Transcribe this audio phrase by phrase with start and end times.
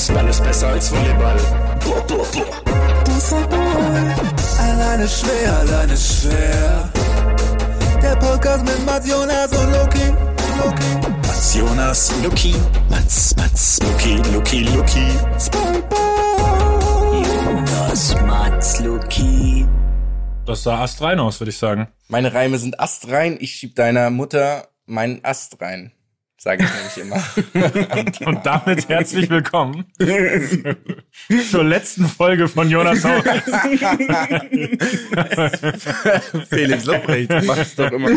[0.00, 1.36] Basketball ist besser als Volleyball.
[1.84, 3.12] Boah, boah, boah.
[3.12, 4.14] Fußball.
[4.58, 6.90] Alleine schwer, alleine schwer.
[8.02, 10.06] Der Podcast mit Mats Jonas und Loki.
[10.56, 11.08] Loki.
[11.26, 12.54] Mats Jonas, Luki.
[12.88, 15.06] Mats, Mats, Luki, Luki, Luki.
[15.38, 15.98] Spongebob.
[17.12, 19.66] Jonas, Mats, Luki.
[20.46, 21.88] Das sah astrein aus, würde ich sagen.
[22.08, 25.92] Meine Reime sind astrein, ich schieb deiner Mutter meinen Ast rein.
[26.42, 27.22] Sage ich nämlich immer.
[28.26, 29.84] Und damit herzlich willkommen
[31.50, 33.22] zur letzten Folge von Jonas Haus.
[36.48, 38.08] Felix Lobrecht, du machst doch immer.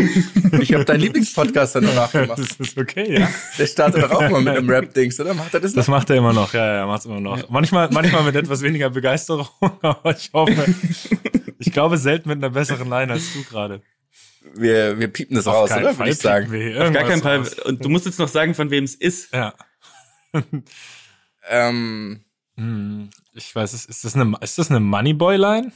[0.61, 2.39] Ich habe deinen Lieblingspodcast dann danach gemacht.
[2.39, 3.27] Das ist okay, ja.
[3.59, 5.33] Der startet doch auch mal mit einem Rap-Dings, oder?
[5.33, 5.95] Macht er das Das noch?
[5.95, 7.49] macht er immer noch, ja, ja, er macht's immer noch.
[7.49, 9.49] Manchmal, manchmal mit etwas weniger Begeisterung,
[9.81, 10.73] aber ich hoffe,
[11.59, 13.81] ich glaube selten mit einer besseren Line als du gerade.
[14.55, 15.93] Wir, wir piepen das Auf raus, oder?
[15.93, 16.45] Fall Würde ich sagen.
[16.51, 17.53] piepen wir hier Auf gar keinen raus.
[17.55, 17.63] Fall.
[17.65, 19.33] Und du musst jetzt noch sagen, von wem es ist.
[19.33, 19.53] Ja.
[21.49, 22.23] Ähm,
[22.55, 25.71] Hm, Ich weiß, ist ist das eine, ist das eine Moneyboy-Line?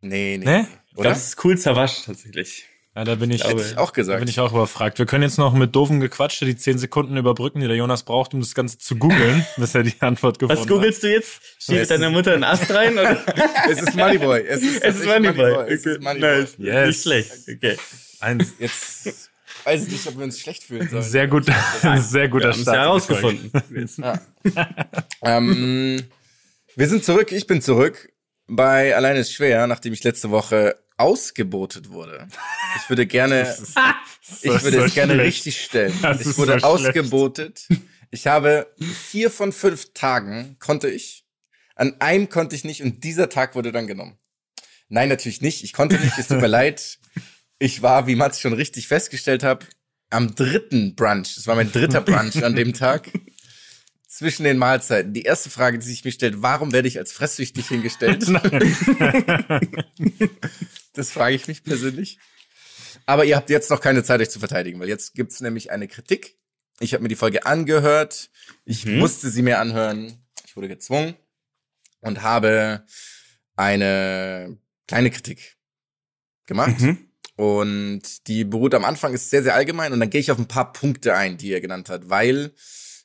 [0.00, 0.44] nee, nee.
[0.44, 0.66] Ne?
[0.90, 1.02] Ich Oder?
[1.10, 2.66] glaube, es ist cool zerwascht tatsächlich.
[2.96, 4.20] Ja, da bin ich, Hätte ich auch da gesagt.
[4.20, 4.98] bin ich auch überfragt.
[4.98, 8.34] Wir können jetzt noch mit doofen Gequatsche die 10 Sekunden überbrücken, die der Jonas braucht,
[8.34, 11.40] um das Ganze zu googeln, bis er die Antwort gefunden Was googelst du jetzt?
[11.58, 12.92] Schiebst Es deiner Mutter einen Ast rein?
[12.94, 13.22] Oder?
[13.70, 14.42] es ist Moneyboy.
[14.46, 15.72] Es ist, es ist tatsächlich Moneyboy.
[15.72, 16.04] Es ist Okay.
[16.04, 16.40] Moneyboy.
[16.40, 16.54] Nice.
[16.58, 16.86] Yes.
[16.86, 17.32] Nicht schlecht.
[17.56, 17.76] Okay.
[18.24, 18.54] Eins.
[18.58, 19.30] Jetzt
[19.64, 21.02] weiß ich nicht, ob wir uns schlecht fühlen sollen.
[21.02, 21.46] Sehr gut,
[21.98, 22.76] sehr guter Wir Start.
[22.76, 23.50] herausgefunden.
[25.22, 26.02] Ähm,
[26.76, 28.10] wir sind zurück, ich bin zurück
[28.46, 32.28] bei Alleine ist schwer, nachdem ich letzte Woche ausgebotet wurde.
[32.76, 33.42] Ich würde gerne,
[34.20, 35.28] ich ist würde so es gerne schlecht.
[35.28, 35.98] richtig stellen.
[36.02, 37.66] Das ich wurde so ausgebotet.
[38.10, 38.72] Ich habe
[39.08, 41.24] vier von fünf Tagen konnte ich.
[41.74, 44.18] An einem konnte ich nicht und dieser Tag wurde dann genommen.
[44.88, 45.64] Nein, natürlich nicht.
[45.64, 46.18] Ich konnte nicht.
[46.18, 46.98] Es tut mir leid.
[47.58, 49.66] Ich war, wie Mats schon richtig festgestellt hat,
[50.10, 51.34] am dritten Brunch.
[51.36, 53.10] Das war mein dritter Brunch an dem Tag.
[54.08, 55.12] Zwischen den Mahlzeiten.
[55.12, 58.22] Die erste Frage, die sich mir stellt, warum werde ich als fresssüchtig hingestellt?
[60.92, 62.18] das frage ich mich persönlich.
[63.06, 65.88] Aber ihr habt jetzt noch keine Zeit, euch zu verteidigen, weil jetzt gibt's nämlich eine
[65.88, 66.38] Kritik.
[66.80, 68.30] Ich habe mir die Folge angehört.
[68.64, 70.24] Ich musste sie mir anhören.
[70.46, 71.16] Ich wurde gezwungen
[72.00, 72.86] und habe
[73.56, 75.56] eine kleine Kritik
[76.46, 76.80] gemacht.
[76.80, 77.03] Mhm.
[77.36, 79.92] Und die beruht am Anfang, ist sehr, sehr allgemein.
[79.92, 82.52] Und dann gehe ich auf ein paar Punkte ein, die er genannt hat, weil,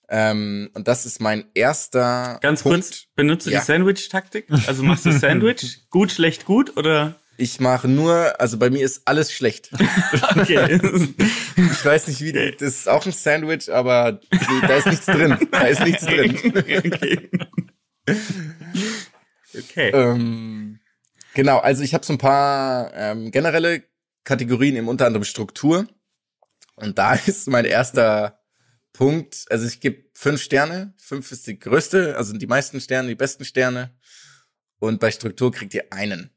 [0.10, 2.78] ähm, und das ist mein erster Ganz Punkt.
[2.86, 3.60] kurz, benutzt du Ja.
[3.60, 4.46] die Sandwich-Taktik?
[4.68, 5.88] Also machst du Sandwich?
[5.90, 6.78] gut, schlecht, gut?
[6.78, 7.16] Oder?
[7.38, 9.70] Ich mache nur, also bei mir ist alles schlecht.
[10.36, 10.80] Okay.
[11.58, 14.20] Ich weiß nicht, wie, das ist auch ein Sandwich, aber
[14.68, 15.38] da ist nichts drin.
[15.52, 16.38] Da ist nichts drin.
[16.46, 17.30] okay.
[19.58, 19.90] Okay.
[19.94, 20.80] Ähm,
[21.34, 23.84] genau, also ich habe so ein paar ähm, generelle
[24.30, 25.88] Kategorien, eben unter anderem Struktur.
[26.76, 28.40] Und da ist mein erster
[28.94, 30.94] Punkt, also ich gebe fünf Sterne.
[30.98, 33.98] Fünf ist die größte, also die meisten Sterne, die besten Sterne.
[34.78, 36.30] Und bei Struktur kriegt ihr einen.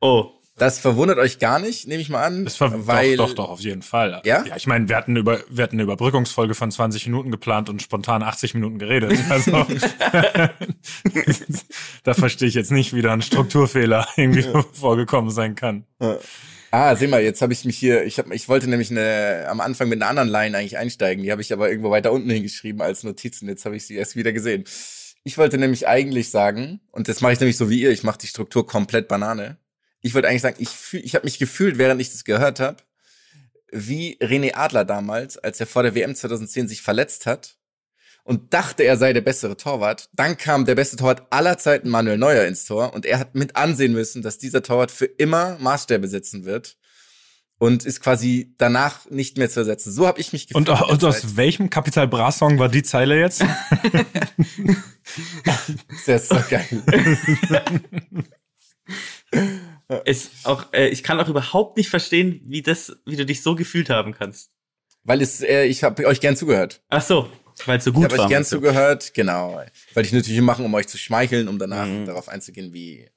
[0.00, 0.30] Oh.
[0.56, 2.44] Das verwundert euch gar nicht, nehme ich mal an.
[2.44, 4.20] Das war, weil, doch, doch, doch, auf jeden Fall.
[4.24, 4.44] Ja?
[4.44, 7.80] Ja, ich meine, wir hatten über, wir hatten eine Überbrückungsfolge von 20 Minuten geplant und
[7.82, 9.18] spontan 80 Minuten geredet.
[9.30, 9.50] Also,
[12.04, 15.86] da verstehe ich jetzt nicht, wie da ein Strukturfehler irgendwie vorgekommen sein kann.
[16.74, 19.60] Ah, seh mal, jetzt habe ich mich hier, ich hab, ich wollte nämlich eine, am
[19.60, 22.80] Anfang mit einer anderen Line eigentlich einsteigen, die habe ich aber irgendwo weiter unten hingeschrieben
[22.80, 24.64] als Notizen, jetzt habe ich sie erst wieder gesehen.
[25.22, 28.16] Ich wollte nämlich eigentlich sagen, und das mache ich nämlich so wie ihr, ich mache
[28.16, 29.58] die Struktur komplett Banane.
[30.00, 32.78] Ich wollte eigentlich sagen, ich fühl, ich habe mich gefühlt, während ich das gehört habe,
[33.70, 37.58] wie René Adler damals, als er vor der WM 2010 sich verletzt hat
[38.24, 40.08] und dachte, er sei der bessere Torwart.
[40.12, 43.56] Dann kam der beste Torwart aller Zeiten Manuel Neuer ins Tor und er hat mit
[43.56, 46.76] ansehen müssen, dass dieser Torwart für immer Maßstäbe setzen wird
[47.58, 49.92] und ist quasi danach nicht mehr zu ersetzen.
[49.92, 50.68] So habe ich mich gefühlt.
[50.68, 53.44] Und, und aus welchem Capital Bra Song war die Zeile jetzt?
[56.06, 56.66] Das ist so geil.
[60.04, 63.54] Es auch, äh, ich kann auch überhaupt nicht verstehen, wie das, wie du dich so
[63.54, 64.50] gefühlt haben kannst.
[65.04, 66.82] Weil es, äh, ich habe euch gern zugehört.
[66.88, 67.30] Ach so,
[67.66, 68.24] weil es so Ich gut habe war.
[68.24, 68.56] euch gern meinst du?
[68.56, 69.54] zugehört, genau.
[69.94, 72.06] Wollte ich natürlich machen, um euch zu schmeicheln, um danach Mhm.
[72.06, 73.08] darauf einzugehen, wie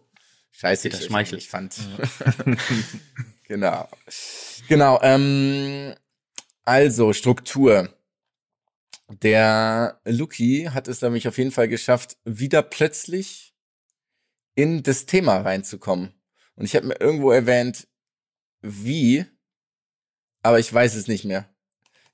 [0.51, 1.35] scheiße ich Schmeichel.
[1.35, 1.75] eigentlich fand.
[3.43, 3.87] genau.
[4.67, 5.93] Genau, ähm,
[6.63, 7.89] also Struktur.
[9.21, 13.53] Der Luki hat es nämlich auf jeden Fall geschafft, wieder plötzlich
[14.55, 16.11] in das Thema reinzukommen.
[16.55, 17.87] Und ich habe mir irgendwo erwähnt,
[18.61, 19.25] wie,
[20.41, 21.47] aber ich weiß es nicht mehr.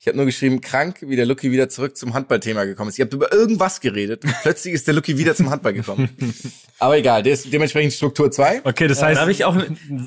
[0.03, 2.97] Ich habe nur geschrieben, krank, wie der Lucky wieder zurück zum Handballthema gekommen ist.
[2.97, 6.09] Ihr habt über irgendwas geredet und plötzlich ist der Lucky wieder zum Handball gekommen.
[6.79, 8.61] Aber egal, der ist dementsprechend Struktur 2.
[8.63, 9.55] Okay, das heißt, Darf ich auch,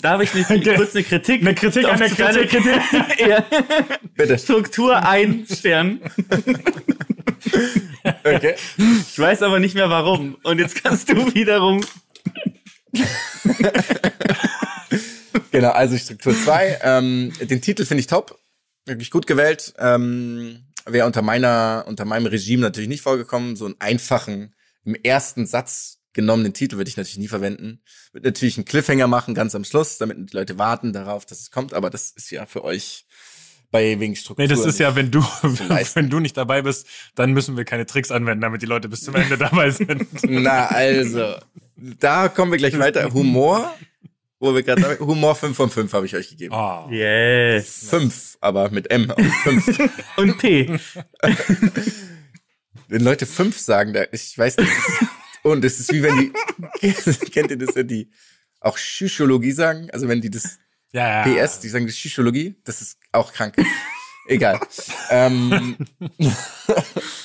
[0.02, 1.42] darf ich nicht kurz eine Kritik?
[1.42, 2.80] Eine Kritik an der auf deine Kritik.
[3.24, 3.44] ja.
[4.16, 4.36] Bitte.
[4.36, 6.00] Struktur ein Stern.
[8.24, 8.56] Okay.
[9.08, 10.38] Ich weiß aber nicht mehr warum.
[10.42, 11.84] Und jetzt kannst du wiederum.
[15.52, 16.80] Genau, also Struktur 2.
[16.82, 18.40] Ähm, den Titel finde ich top.
[18.86, 19.74] Wirklich gut gewählt.
[19.78, 23.56] Ähm, Wäre unter meiner, unter meinem Regime natürlich nicht vorgekommen.
[23.56, 24.54] So einen einfachen,
[24.84, 27.82] im ersten Satz genommenen Titel würde ich natürlich nie verwenden.
[28.12, 31.50] Würde natürlich einen Cliffhanger machen, ganz am Schluss, damit die Leute warten darauf, dass es
[31.50, 31.74] kommt.
[31.74, 33.06] Aber das ist ja für euch
[33.70, 34.44] bei wegen Struktur.
[34.44, 37.86] Nee, das ist ja, wenn du, wenn du nicht dabei bist, dann müssen wir keine
[37.86, 40.06] Tricks anwenden, damit die Leute bis zum Ende dabei sind.
[40.22, 41.34] Na, also,
[41.76, 43.10] da kommen wir gleich weiter.
[43.12, 43.74] Humor,
[44.40, 46.54] wo wir gerade Humor 5 von 5 habe ich euch gegeben.
[46.54, 46.88] Oh.
[46.90, 47.86] Yes.
[47.90, 49.78] 5, aber mit M auf 5.
[50.16, 50.78] Und P.
[52.88, 54.70] Wenn Leute 5 sagen, da, ich weiß nicht.
[55.42, 56.16] Und es ist wie wenn
[56.80, 56.92] die,
[57.30, 58.10] kennt ihr das, wenn die
[58.60, 59.90] auch Psychologie sagen?
[59.90, 60.58] Also wenn die das
[60.92, 61.44] Ja, ja.
[61.46, 63.56] PS, die sagen das Psychologie, das ist auch krank.
[64.26, 64.58] Egal.
[65.10, 65.76] ähm,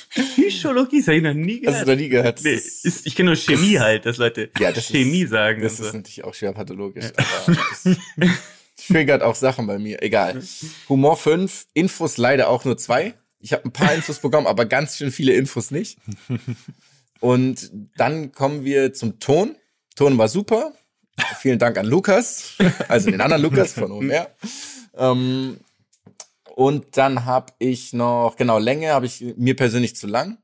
[0.09, 1.87] Psychologie, das habe ich noch nie hast gehört.
[1.87, 2.41] du noch nie gehört?
[2.43, 5.61] Nee, ist- ist, ich kenne nur Chemie halt, dass Leute Ja, das ist- Chemie sagen.
[5.61, 5.97] Das und ist so.
[5.97, 7.05] natürlich auch schwer pathologisch.
[7.15, 7.97] Aber das
[8.87, 10.01] triggert auch Sachen bei mir.
[10.01, 10.41] Egal.
[10.89, 13.13] Humor 5, Infos leider auch nur zwei.
[13.39, 15.97] Ich habe ein paar Infos bekommen, aber ganz schön viele Infos nicht.
[17.19, 19.55] Und dann kommen wir zum Ton.
[19.95, 20.73] Ton war super.
[21.39, 22.55] Vielen Dank an Lukas,
[22.87, 24.29] also den anderen Lukas von OMR.
[24.97, 25.57] Ähm,
[26.59, 30.39] und dann habe ich noch, genau, Länge habe ich mir persönlich zu lang.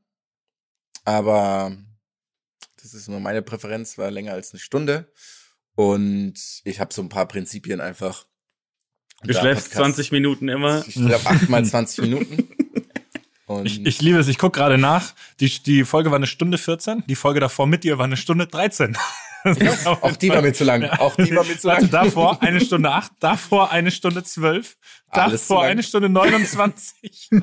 [1.04, 1.76] Aber
[2.80, 5.12] das ist nur meine Präferenz, war länger als eine Stunde.
[5.74, 6.32] Und
[6.64, 8.24] ich habe so ein paar Prinzipien einfach.
[9.24, 10.82] Du schläfst Podcast- 20 Minuten immer.
[10.86, 12.48] Ich schlafe achtmal 20 Minuten.
[13.44, 15.14] Und Ich, ich liebe es, ich guck gerade nach.
[15.40, 18.46] Die, die Folge war eine Stunde 14, die Folge davor mit dir war eine Stunde
[18.46, 18.96] 13.
[19.84, 20.84] auch die war mir zu lang.
[20.84, 21.90] Auch die war mir zu lang.
[21.90, 24.76] davor eine Stunde 8, davor eine Stunde 12,
[25.08, 27.30] Alles zu davor eine Stunde 29.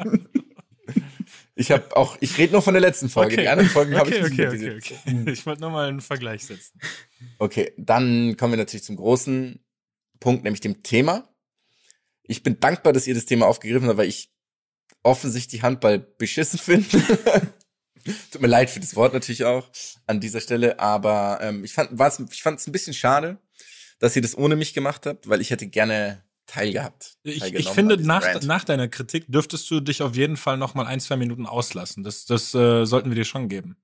[1.55, 3.38] Ich habe auch, ich rede nur von der letzten Folge.
[3.38, 5.31] Die anderen Folgen habe ich okay, nicht okay, okay, okay.
[5.31, 6.79] Ich wollte nur mal einen Vergleich setzen.
[7.38, 9.63] Okay, dann kommen wir natürlich zum großen
[10.19, 11.29] Punkt, nämlich dem Thema.
[12.23, 14.31] Ich bin dankbar, dass ihr das Thema aufgegriffen habt, weil ich
[15.03, 16.88] offensichtlich Handball beschissen finde.
[18.31, 19.69] Tut mir leid für das Wort natürlich auch
[20.07, 23.38] an dieser Stelle, aber ähm, ich fand es ein bisschen schade,
[24.00, 27.15] dass ihr das ohne mich gemacht habt, weil ich hätte gerne teilgehabt.
[27.23, 28.44] Ich, ich finde, nach, Rant.
[28.45, 32.03] nach deiner Kritik dürftest du dich auf jeden Fall noch mal ein, zwei Minuten auslassen.
[32.03, 33.77] Das, das äh, sollten wir dir schon geben.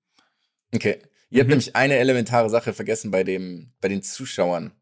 [0.73, 0.99] Okay.
[1.29, 1.51] Ihr habt Mhm.
[1.51, 4.73] nämlich eine elementare Sache vergessen bei dem, bei den Zuschauern.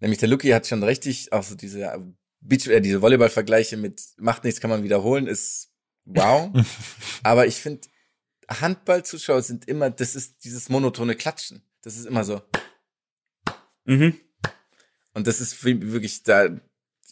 [0.00, 1.98] Nämlich der Lucky hat schon richtig, auch so diese äh,
[2.40, 5.70] Beach, äh, diese Volleyball-Vergleiche mit macht nichts, kann man wiederholen, ist
[6.06, 6.50] wow.
[7.22, 7.82] Aber ich finde,
[8.50, 11.62] Handball-Zuschauer sind immer, das ist dieses monotone Klatschen.
[11.82, 12.42] Das ist immer so.
[13.84, 14.18] Mhm.
[15.14, 16.48] Und das ist wirklich da,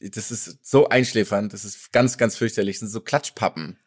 [0.01, 2.77] das ist so einschläfernd, das ist ganz, ganz fürchterlich.
[2.77, 3.79] Das sind so Klatschpappen,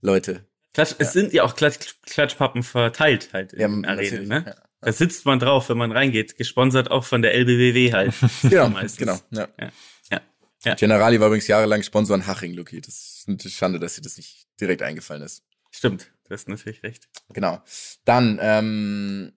[0.00, 0.46] Leute.
[0.74, 4.44] Klatsch, Es sind ja auch Klatsch, Klatschpappen verteilt halt in Ja, den Arenen, ne?
[4.46, 4.54] ja.
[4.80, 6.36] Da sitzt man drauf, wenn man reingeht.
[6.36, 8.14] Gesponsert auch von der LBBW halt.
[8.42, 8.96] Genau, Meistens.
[8.98, 9.18] genau.
[9.30, 9.48] Ja.
[9.58, 9.72] Ja.
[10.12, 10.20] Ja.
[10.64, 10.74] Ja.
[10.76, 12.80] Generali war übrigens jahrelang Sponsor an Haching, Lucky.
[12.80, 15.42] Das ist eine Schande, dass dir das nicht direkt eingefallen ist.
[15.72, 17.08] Stimmt, du hast natürlich recht.
[17.32, 17.60] Genau.
[18.04, 19.32] Dann, ähm,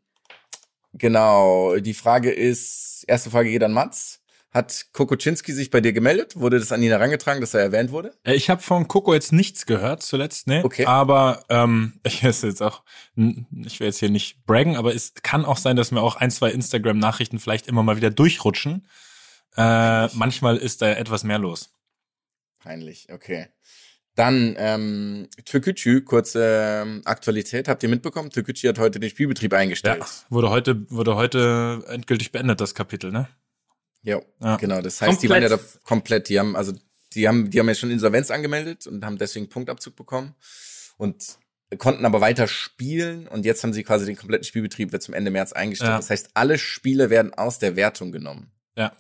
[0.93, 4.19] genau, die Frage ist, erste Frage geht an Mats.
[4.53, 6.35] Hat Kokoczynski sich bei dir gemeldet?
[6.35, 8.13] Wurde das an ihn herangetragen, dass er erwähnt wurde?
[8.25, 10.65] Äh, Ich habe von Coco jetzt nichts gehört zuletzt, ne?
[10.65, 10.85] Okay.
[10.85, 12.83] Aber ähm, ich ist jetzt auch,
[13.15, 16.31] ich will jetzt hier nicht braggen, aber es kann auch sein, dass mir auch ein,
[16.31, 18.87] zwei Instagram-Nachrichten vielleicht immer mal wieder durchrutschen.
[19.55, 21.73] Äh, manchmal ist da etwas mehr los.
[22.59, 23.47] Peinlich, okay.
[24.15, 27.67] Dann, ähm, Türkücü, kurze ähm, Aktualität.
[27.69, 28.29] Habt ihr mitbekommen?
[28.29, 30.03] Türkücü hat heute den Spielbetrieb Ja, eingestellt.
[30.29, 33.29] wurde heute, wurde heute endgültig beendet, das Kapitel, ne?
[34.03, 34.57] Ja, Ja.
[34.57, 34.81] genau.
[34.81, 35.51] Das heißt, die waren Komplett.
[35.61, 36.73] ja da komplett, die haben, also,
[37.13, 40.35] die haben, die haben ja schon Insolvenz angemeldet und haben deswegen Punktabzug bekommen
[40.97, 41.37] und
[41.77, 45.31] konnten aber weiter spielen und jetzt haben sie quasi den kompletten Spielbetrieb wird zum Ende
[45.31, 45.91] März eingestellt.
[45.91, 45.97] Ja.
[45.97, 48.51] Das heißt, alle Spiele werden aus der Wertung genommen.
[48.75, 48.91] Ja.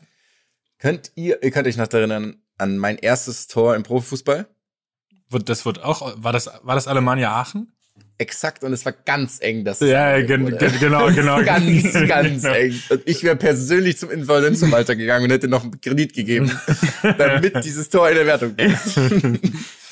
[0.77, 4.47] Könnt ihr, ihr könnt euch noch erinnern an mein erstes Tor im Profifußball?
[5.31, 7.71] Wird, das wird auch, war das, war das Alemannia Aachen?
[8.17, 11.41] Exakt, und es war ganz eng, dass es Ja, gen, gen, genau, genau.
[11.43, 12.53] Ganz, ganz Genau.
[12.53, 12.79] eng.
[12.89, 16.51] Und ich wäre persönlich zum Insolvenzverwalter gegangen und hätte noch einen Kredit gegeben,
[17.17, 18.79] damit dieses Tor in der Wertung bleibt.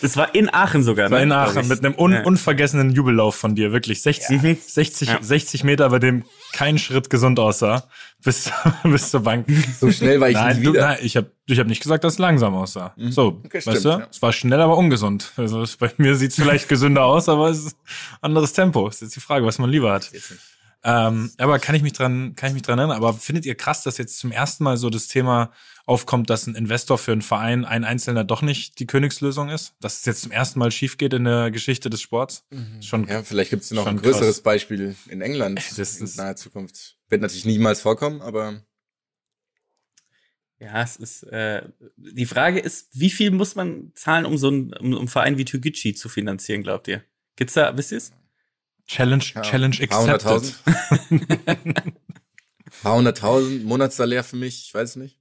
[0.01, 1.23] Das war in Aachen sogar, War ne?
[1.23, 2.23] in glaub Aachen mit einem un Ja.
[2.23, 5.17] unvergessenen Jubellauf von dir, wirklich 60, 60, Ja.
[5.21, 7.83] 60 Meter, bei dem kein Schritt gesund aussah,
[8.23, 8.49] bis,
[8.83, 9.45] bis zur Bank.
[9.79, 10.87] So schnell war ich nein, nicht du, wieder.
[10.87, 12.93] nein, ich habe ich hab nicht gesagt, dass es langsam aussah.
[13.09, 14.07] So, Okay, weißt stimmt, du, ja.
[14.09, 15.31] es war schnell, aber ungesund.
[15.35, 17.77] Also es, bei mir sieht's vielleicht gesünder aus, aber es ist
[18.21, 18.87] anderes Tempo.
[18.87, 20.09] Ist jetzt die Frage, was man lieber hat.
[20.83, 22.95] Ähm, aber kann ich mich dran, kann ich mich dran erinnern.
[22.95, 25.51] Aber findet ihr krass, dass jetzt zum ersten Mal so das Thema
[25.85, 29.73] aufkommt, dass ein Investor für einen Verein, ein Einzelner doch nicht die Königslösung ist?
[29.81, 32.45] Dass es jetzt zum ersten Mal schief geht in der Geschichte des Sports?
[32.79, 34.41] Schon Ja, vielleicht gibt es noch ein größeres krass.
[34.43, 36.97] Beispiel in England Das in ist- naher Zukunft.
[37.09, 38.61] Wird natürlich niemals vorkommen, aber
[40.59, 41.63] Ja, es ist, äh,
[41.95, 45.37] die Frage ist, wie viel muss man zahlen, um so einen, um, um einen Verein
[45.37, 47.01] wie Türkgücü zu finanzieren, glaubt ihr?
[47.37, 48.11] Gibt's da, wisst ihr's?
[48.89, 50.55] Challenge, ja, Challenge ein paar accepted.
[50.65, 51.39] hunderttausend.
[52.81, 55.17] paar hunderttausend Monatssalär für mich, ich weiß es nicht.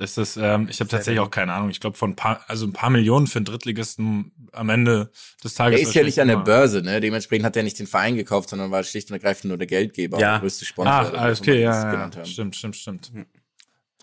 [0.00, 1.70] Das ist, ähm, ich habe tatsächlich auch keine Ahnung.
[1.70, 5.10] Ich glaube von ein paar, also ein paar Millionen für einen Drittligisten am Ende
[5.42, 5.80] des Tages.
[5.80, 7.00] Er ist ja nicht an der Börse, ne?
[7.00, 10.20] Dementsprechend hat er nicht den Verein gekauft, sondern war schlicht und ergreifend nur der Geldgeber,
[10.20, 10.32] Ja.
[10.34, 10.92] der größte Sponsor.
[10.94, 12.24] Ah, oder alles okay, ja, ja.
[12.24, 13.10] Stimmt, stimmt, stimmt.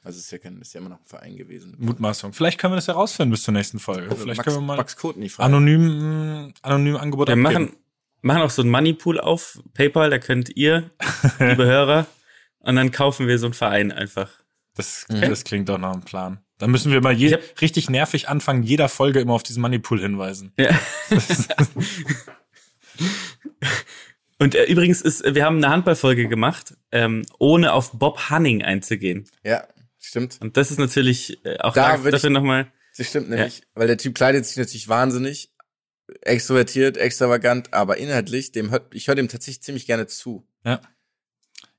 [0.03, 1.75] Also ist ja, kein, ist ja immer noch ein Verein gewesen.
[1.79, 2.34] Mutmaßung.
[2.34, 4.03] Vielleicht können wir das herausfinden bis zur nächsten Folge.
[4.10, 7.44] Also Vielleicht Max, können wir mal anonym, mh, anonym Angebot Wir abgeben.
[7.67, 7.74] machen,
[8.25, 10.89] machen auch so einen Moneypool auf PayPal, da könnt ihr,
[11.39, 12.08] liebe Hörer,
[12.60, 14.29] und dann kaufen wir so einen Verein einfach.
[14.75, 16.39] Das, das klingt doch nach einem Plan.
[16.58, 20.01] Dann müssen wir mal je, hab- richtig nervig anfangen, jeder Folge immer auf diesen Moneypool
[20.01, 20.53] hinweisen.
[20.58, 20.77] Ja.
[24.38, 29.29] Und äh, übrigens ist, wir haben eine Handballfolge gemacht, ähm, ohne auf Bob Hanning einzugehen.
[29.44, 29.65] Ja,
[30.00, 30.38] stimmt.
[30.41, 32.67] Und das ist natürlich äh, auch Da dafür nochmal.
[32.98, 33.62] Das stimmt nämlich.
[33.75, 35.51] Weil der Typ kleidet sich natürlich wahnsinnig,
[36.21, 40.47] extrovertiert, extravagant, aber inhaltlich, dem hört, ich höre dem tatsächlich ziemlich gerne zu.
[40.63, 40.79] Ja.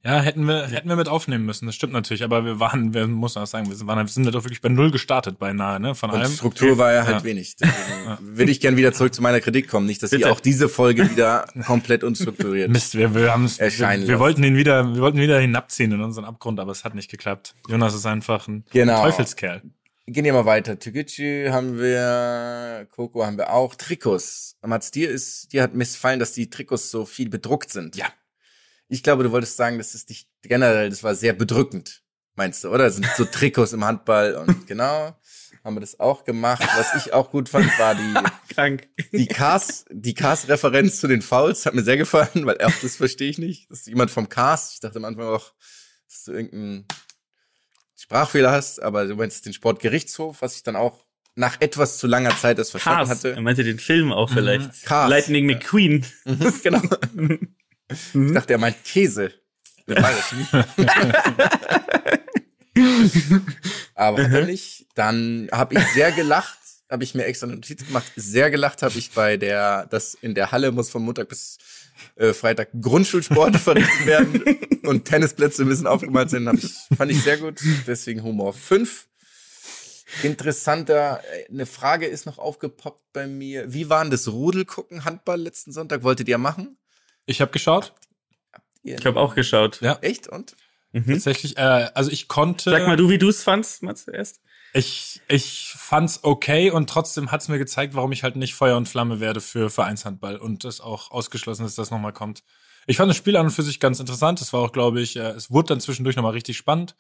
[0.05, 1.67] Ja, hätten wir, hätten wir mit aufnehmen müssen.
[1.67, 2.23] Das stimmt natürlich.
[2.23, 4.69] Aber wir waren, wir muss auch sagen, wir sind, waren, wir sind doch wirklich bei
[4.69, 5.97] Null gestartet beinahe, ne?
[5.97, 6.31] Von Und allem.
[6.31, 7.25] Struktur war ja halt Ja.
[7.25, 7.57] wenig.
[7.57, 9.85] Deswegen will ich gern wieder zurück zu meiner Kritik kommen.
[9.87, 10.31] Nicht, dass ihr Bitte.
[10.31, 12.71] auch diese Folge wieder komplett unstrukturiert.
[12.71, 16.01] Mist, wir, wir haben es, wir, wir wollten ihn wieder, wir wollten wieder hinabziehen in
[16.01, 17.57] unseren Abgrund, aber es hat nicht geklappt.
[17.69, 19.03] Jonas ist einfach ein Genau.
[19.03, 19.63] Teufelskerl.
[20.09, 20.79] Gehen wir mal weiter.
[20.79, 23.75] Türkgücü haben wir, Coco haben wir auch.
[23.75, 24.57] Trikots.
[24.63, 27.97] Mats, dir ist, dir hat missfallen, dass die Trikots so viel bedruckt sind.
[27.97, 28.07] Ja.
[28.89, 32.05] Ich glaube, du wolltest sagen, das ist dich generell, das war sehr bedrückend.
[32.37, 32.85] Meinst du, oder?
[32.85, 35.19] Das sind so Trikots im Handball und genau.
[35.65, 36.63] Haben wir das auch gemacht.
[36.77, 38.15] Was ich auch gut fand, war die,
[38.55, 38.89] Krank.
[39.13, 43.31] die Cars, die Cars-Referenz zu den Fouls hat mir sehr gefallen, weil auch das verstehe
[43.31, 43.69] ich nicht.
[43.71, 44.75] Das ist jemand vom Cars.
[44.75, 45.53] Ich dachte am Anfang auch,
[46.09, 46.87] dass du irgendeinen
[47.97, 51.01] Sprachfehler hast, aber du meinst den Sportgerichtshof, was ich dann auch
[51.35, 53.25] nach etwas zu langer Zeit das verstanden Cars.
[53.25, 53.43] Er hatte.
[53.43, 54.85] meinte den Film auch vielleicht.
[54.85, 55.11] Cars.
[55.11, 56.05] Lightning McQueen.
[56.63, 56.83] genau.
[57.89, 59.33] Ich dachte, er meint Käse.
[59.87, 59.99] Mit
[63.95, 64.87] aber hat er nicht.
[64.95, 66.59] Dann habe ich sehr gelacht,
[66.91, 68.11] habe ich mir extra eine Notiz gemacht.
[68.17, 71.59] Sehr gelacht habe ich bei der, das in der Halle muss von Montag bis
[72.17, 74.43] äh, Freitag Grundschulsport verrichtet werden
[74.85, 76.49] und Tennisplätze müssen aufgemalt sein.
[76.57, 77.61] Ich, fand ich sehr gut.
[77.87, 79.07] Deswegen Humor 5.
[80.23, 83.73] Interessanter, äh, eine Frage ist noch aufgepoppt bei mir.
[83.73, 86.03] Wie waren das Rudelgucken Handball letzten Sonntag?
[86.05, 86.79] Wolltet ihr machen?
[87.27, 87.93] Ich habe geschaut.
[88.83, 89.81] Ihr- Ich habe auch geschaut.
[89.81, 89.99] Ja.
[90.03, 90.29] Echt?
[90.29, 90.55] Und?
[90.93, 91.13] Mhm.
[91.15, 92.71] Tatsächlich, äh, also ich konnte.
[92.71, 94.41] Sag mal du, wie du es fandst, mal zuerst.
[94.77, 98.87] Ich, ich fand's okay und trotzdem hat's mir gezeigt, warum ich halt nicht Feuer und
[98.87, 102.43] Flamme werde für Vereinshandball und es auch ausgeschlossen ist, dass das nochmal kommt.
[102.87, 104.39] Ich fand das Spiel an und für sich ganz interessant.
[104.43, 106.95] Es war auch, glaube ich, äh, es wurde dann zwischendurch nochmal richtig spannend.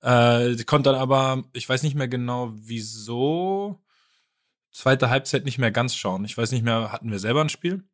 [0.00, 3.80] Äh, konnte dann aber, ich weiß nicht mehr genau, wieso,
[4.72, 6.24] zweite Halbzeit nicht mehr ganz schauen.
[6.24, 7.84] Ich weiß nicht mehr, hatten wir selber ein Spiel?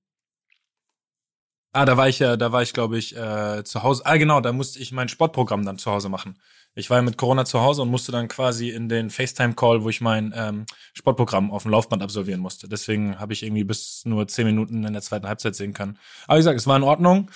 [1.73, 4.07] Ah, da war ich ja, da war ich, glaube ich, äh, zu Hause.
[4.07, 6.39] Ah, genau, da musste ich mein Sportprogramm dann zu Hause machen.
[6.75, 9.89] Ich war ja mit Corona zu Hause und musste dann quasi in den FaceTime-Call, wo
[9.89, 12.69] ich mein ähm, Sportprogramm auf dem Laufband absolvieren musste.
[12.69, 15.99] Deswegen habe ich irgendwie bis nur zehn Minuten in der zweiten Halbzeit sehen können.
[16.27, 17.31] Aber wie gesagt, es war in Ordnung.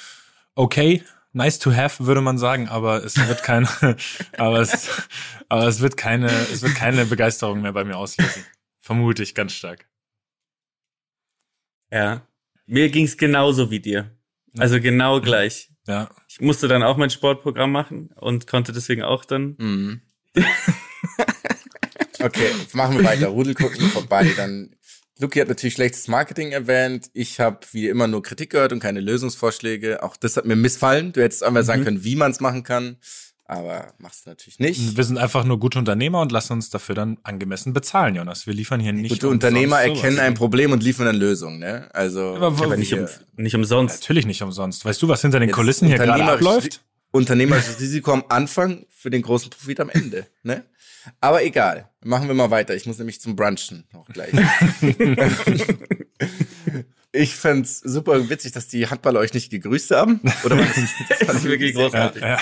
[0.55, 3.69] Okay, nice to have, würde man sagen, aber es wird keine,
[4.39, 4.89] aber es,
[5.49, 8.45] aber es wird keine, es wird keine Begeisterung mehr bei mir auslösen.
[8.79, 9.89] Vermute ich ganz stark.
[11.91, 12.27] Ja.
[12.67, 14.17] Mir ging's genauso wie dir.
[14.59, 15.72] Also genau gleich.
[15.87, 16.11] Ja.
[16.29, 19.57] Ich musste dann auch mein Sportprogramm machen und konnte deswegen auch dann.
[19.59, 20.01] Mhm.
[22.21, 23.29] okay, machen wir weiter.
[23.29, 24.33] Rudel gucken vorbei.
[24.37, 24.77] Dann
[25.19, 27.11] Luki hat natürlich schlechtes Marketing erwähnt.
[27.13, 30.03] Ich habe wie immer nur Kritik gehört und keine Lösungsvorschläge.
[30.03, 31.13] Auch das hat mir missfallen.
[31.13, 32.97] Du hättest einmal sagen können, wie man es machen kann.
[33.45, 34.97] Aber machst du natürlich nicht.
[34.97, 38.47] Wir sind einfach nur gute Unternehmer und lassen uns dafür dann angemessen bezahlen, Jonas.
[38.47, 39.11] Wir liefern hier nicht.
[39.11, 39.97] Gute Unternehmer sowas.
[39.97, 41.89] erkennen ein Problem und liefern dann Lösungen, ne?
[41.93, 43.07] Also Aber Aber nicht, um,
[43.37, 44.03] nicht umsonst.
[44.03, 44.85] Natürlich nicht umsonst.
[44.85, 46.83] Weißt du, was hinter den Jetzt Kulissen hier gerade abläuft?
[47.11, 50.65] unternehmerisches Risiko am Anfang für den großen Profit am Ende, ne?
[51.21, 52.75] Aber egal, machen wir mal weiter.
[52.75, 54.33] Ich muss nämlich zum Brunchen noch gleich.
[57.13, 60.21] ich fänd's super witzig, dass die Handballer euch nicht gegrüßt haben.
[60.45, 60.77] Oder war das,
[61.27, 62.23] Das ist wirklich Ja, großartig.
[62.23, 62.39] ja.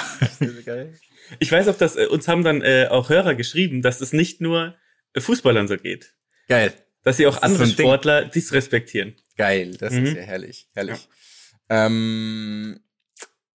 [0.65, 0.95] geil?
[1.39, 4.41] Ich weiß, ob das, äh, uns haben dann äh, auch Hörer geschrieben, dass es nicht
[4.41, 4.75] nur
[5.15, 6.15] äh, Fußballern so geht.
[6.49, 6.73] Geil,
[7.03, 7.87] Dass sie auch ist andere so Ding.
[7.87, 9.15] Sportler dies respektieren.
[9.37, 10.07] geil, das Mhm.
[10.07, 11.09] ist ja herrlich, herrlich.
[11.69, 12.81] Ähm,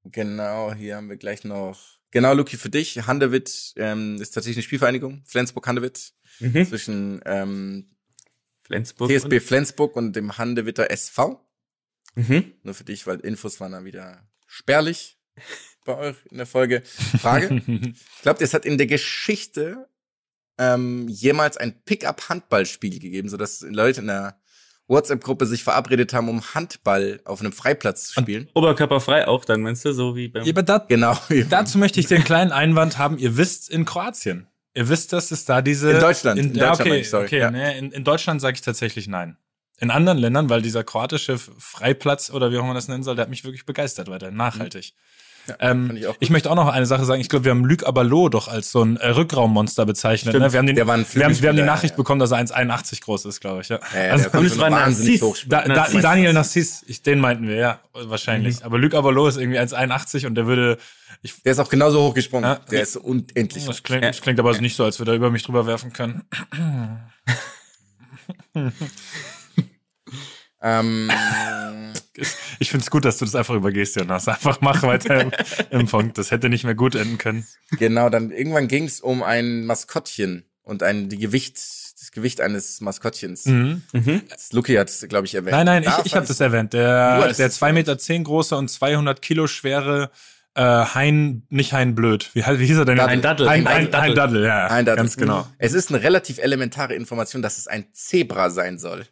[0.08, 1.98] Genau, hier haben wir gleich noch.
[2.12, 3.08] Genau, Luki, für dich.
[3.08, 5.24] Handewitt ähm, ist tatsächlich eine Spielvereinigung.
[5.26, 6.14] Flensburg-Handewitt.
[6.40, 6.66] Mhm.
[6.68, 7.90] Zwischen ähm,
[8.66, 9.12] Flensburg.
[9.12, 11.42] TSB Flensburg und dem Handewitter SV.
[12.16, 12.54] Und, mhm.
[12.64, 15.18] Nur für dich, weil Infos waren dann wieder spärlich
[15.86, 16.82] bei euch in der Folge.
[17.22, 17.62] Frage.
[18.24, 19.88] Glaubt ihr, es hat in der Geschichte
[20.58, 24.40] ähm, jemals ein Pickup-Handballspiel gegeben, sodass Leute in der
[24.88, 28.50] WhatsApp-Gruppe sich verabredet haben, um Handball auf einem Freiplatz zu spielen?
[28.54, 29.94] Oberkörperfrei auch dann, meinst du?
[29.94, 30.44] So wie beim.
[30.44, 31.18] Ja, aber da, Genau.
[31.50, 33.18] dazu möchte ich den kleinen Einwand haben.
[33.18, 34.48] Ihr wisst, in Kroatien.
[34.76, 35.92] Ihr wisst, dass es da diese.
[35.92, 36.40] In Deutschland.
[36.40, 37.26] In, In Deutschland okay, ich, sorry.
[37.26, 37.40] okay.
[37.40, 37.50] Ja.
[37.50, 39.38] Nee, in, in Deutschland sage ich tatsächlich nein.
[39.80, 43.16] In anderen Ländern, weil dieser kroatische Freiplatz oder wie auch immer man das nennen soll,
[43.16, 44.94] der hat mich wirklich begeistert, weiter nachhaltig.
[45.60, 47.22] Ähm, ich ich möchte auch noch eine Sache sagen.
[47.22, 50.34] Ich glaube, wir haben Luc Abalo doch als so ein äh, Rückraummonster bezeichnet.
[50.34, 50.46] Stimmt.
[50.46, 50.54] Ne?
[50.54, 51.98] Wir, haben den, Der war ein wir, haben, wir haben die Nachricht ja.
[51.98, 53.70] bekommen, dass er 1,81 groß ist, glaube ich.
[53.70, 53.80] Ja.
[53.94, 55.88] Ja, ja, Also, der war wahnsinnig hoch da, da.
[55.88, 58.64] Daniel Narciss, ich, den meinten wir, ja, wahrscheinlich.
[58.66, 60.78] Aber Luc Abalo ist irgendwie 1,81 und der würde,
[61.22, 62.50] ich, Der ist auch genauso hochgesprungen.
[62.50, 62.60] Ja.
[62.72, 63.66] Der ist unendlich.
[63.66, 66.24] das klingt, das klingt aber nicht so, als würde er über mich drüber werfen können.
[70.66, 71.12] Ähm,
[72.60, 74.28] Ich finde es gut, dass du das einfach übergehst, Jonas.
[74.28, 75.32] Einfach mach weiter im,
[75.70, 76.18] im Punkt.
[76.18, 77.46] Das hätte nicht mehr gut enden können.
[77.72, 82.82] genau, dann irgendwann ging es um ein Maskottchen und ein die Gewicht, das Gewicht eines
[82.82, 83.46] Maskottchens.
[83.46, 83.84] Mhm.
[84.30, 85.52] Das Luki hat es, glaube ich, erwähnt.
[85.52, 86.74] Nein, nein, Da ich, ich habe das erwähnt.
[86.74, 90.10] Der, der es 2,10 Meter zehn große und 200 Kilo schwere
[90.56, 92.30] äh, Hein, nicht Hein Blöd.
[92.34, 93.00] Wie, wie hieß er denn?
[93.00, 93.50] Ein Daddel.
[93.50, 94.10] Hein, Ein Hein, Daddel.
[94.10, 94.68] Hein Daddel, ja.
[94.70, 94.96] Daddel.
[94.96, 95.48] Ganz genau.
[95.58, 99.06] Es ist eine relativ elementare Information, dass es ein Zebra sein soll.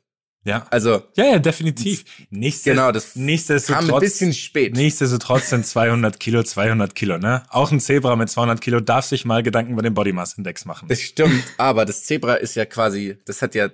[0.46, 0.66] Ja.
[0.70, 2.04] Also, Ja, ja, definitiv.
[2.30, 4.76] Nichtsdest Genau, das nichtsdestotrotz, kam ein bisschen spät.
[4.76, 7.44] Nichtsdestotrotz sind 200 Kilo 200 Kilo, ne?
[7.50, 10.66] Auch ein Zebra mit 200 Kilo darf sich mal Gedanken über den Body Mass Index
[10.66, 10.88] machen.
[10.90, 13.70] Das stimmt, aber das Zebra ist ja quasi, das hat ja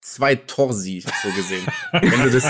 [0.00, 1.66] zwei Torsi, so gesehen.
[1.92, 2.44] Wenn du das,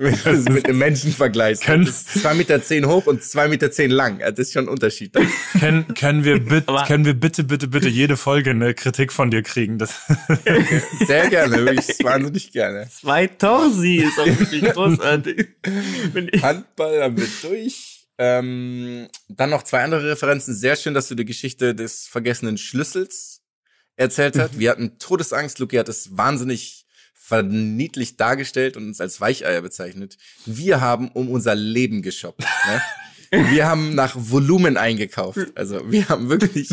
[0.02, 1.62] wenn du das mit einem Menschen vergleichst.
[1.64, 4.22] Können- Das ist zwei Meter zehn hoch und zwei Meter zehn lang.
[4.22, 5.12] Also Das ist schon ein Unterschied.
[5.58, 9.30] können, können wir bitte, Aber- können wir bitte, bitte, bitte jede Folge eine Kritik von
[9.30, 9.76] dir kriegen?
[9.78, 9.94] Das,
[11.06, 12.88] Sehr gerne, wirklich wahnsinnig gerne.
[12.90, 15.48] Zwei Torsi ist auch wirklich großartig.
[16.42, 18.06] Handball haben wir durch.
[18.18, 20.54] Ähm, dann noch zwei andere Referenzen.
[20.54, 23.40] Sehr schön, dass du die Geschichte des vergessenen Schlüssels
[23.96, 24.58] erzählt hast.
[24.58, 25.58] Wir hatten Todesangst.
[25.58, 26.79] Luki hat es wahnsinnig
[27.30, 30.18] verniedlicht dargestellt und uns als Weicheier bezeichnet.
[30.46, 32.40] Wir haben um unser Leben geshoppt.
[32.40, 32.82] Ne?
[33.52, 35.38] Wir haben nach Volumen eingekauft.
[35.54, 36.70] Also wir haben wirklich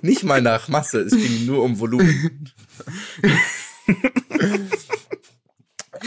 [0.00, 1.00] nicht mal nach Masse.
[1.00, 2.50] Es ging nur um Volumen.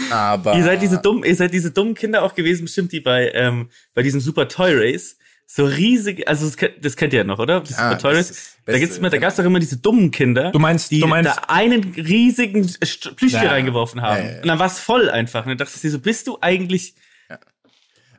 [0.10, 3.30] Aber Ihr seid diese dummen, ihr seid diese dummen Kinder auch gewesen, bestimmt die bei
[3.36, 5.18] ähm, bei diesem Super Toy Race.
[5.54, 7.60] So riesig, also das, kennt- das kennt ihr ja noch, oder?
[7.60, 10.10] Das Super Toy das ist das Da gibt's immer, da gab's doch immer diese dummen
[10.12, 12.62] Kinder, Du meinst- die du meinst- da einen riesigen
[13.16, 13.50] Plüschtier Ja.
[13.52, 14.18] reingeworfen haben.
[14.22, 14.42] Ja, ja, ja.
[14.44, 15.42] Und dann war's voll einfach.
[15.44, 16.96] Und dann dachte ich dir so, bist du eigentlich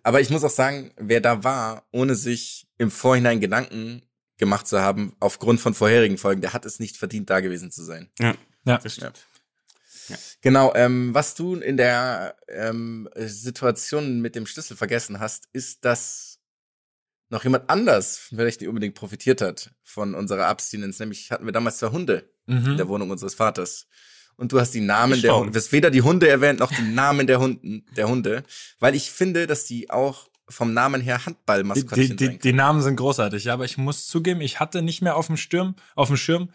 [0.04, 4.02] Aber ich muss auch sagen, wer da war, ohne sich im Vorhinein Gedanken
[4.36, 7.84] gemacht zu haben, aufgrund von vorherigen Folgen, der hat es nicht verdient, da gewesen zu
[7.84, 8.10] sein.
[8.18, 8.78] Ja, ja.
[8.78, 9.24] das stimmt.
[10.40, 16.31] Genau, ähm, was du in der ähm, Situation mit dem Schlüssel vergessen hast, ist, dass
[17.32, 20.98] noch jemand anders vielleicht nicht unbedingt profitiert hat von unserer Abstinenz.
[20.98, 22.88] Nämlich hatten wir damals zwei Hunde in der Mhm.
[22.88, 23.86] Wohnung unseres Vaters.
[24.36, 25.34] Und du hast die Namen Ich der.
[25.36, 28.42] Hunde, du hast weder die Hunde erwähnt, noch die Namen der Hunden, der Hunde,
[28.80, 32.52] weil ich finde, dass die auch vom Namen her Die, Handballmaskottchen die, sein die, die
[32.52, 35.74] Namen sind großartig, ja, aber ich muss zugeben, ich hatte nicht mehr auf dem Sturm,
[35.94, 36.50] auf dem Schirm.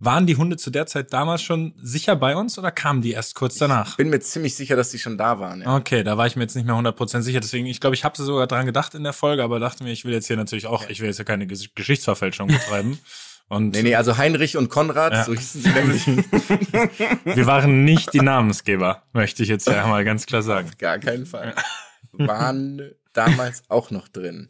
[0.00, 3.34] Waren die Hunde zu der Zeit damals schon sicher bei uns oder kamen die erst
[3.36, 3.96] kurz danach?
[3.96, 5.62] bin mir ziemlich sicher, dass die schon da waren.
[5.62, 5.76] Ja.
[5.76, 7.40] Okay, da war ich mir jetzt nicht mehr 100% sicher.
[7.40, 10.04] Deswegen, ich glaube, ich habe sogar dran gedacht in der Folge, aber dachte mir, ich
[10.04, 12.98] will jetzt hier natürlich auch, ich will jetzt ja keine Ges- Geschichtsverfälschung betreiben.
[13.48, 15.24] Und Nee, nee, also Heinrich und Konrad, Ja.
[15.24, 16.06] so hießen sie nämlich.
[17.24, 20.70] wir waren nicht die Namensgeber, möchte ich jetzt ja mal ganz klar sagen.
[20.78, 21.54] Gar keinen Fall.
[22.12, 24.48] Waren damals auch noch drin.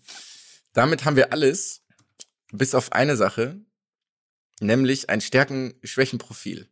[0.75, 1.83] Damit haben wir alles,
[2.53, 3.57] bis auf eine Sache,
[4.65, 6.69] nämlich ein Stärken-Schwächen-Profil,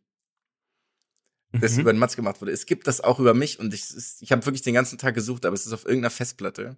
[1.53, 1.79] das Mhm.
[1.81, 2.51] über den Matz gemacht wurde.
[2.51, 5.13] Es gibt das auch über mich und ich, es- ich habe wirklich den ganzen Tag
[5.15, 6.77] gesucht, aber es ist auf irgendeiner Festplatte.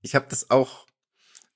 [0.00, 0.86] Ich habe das auch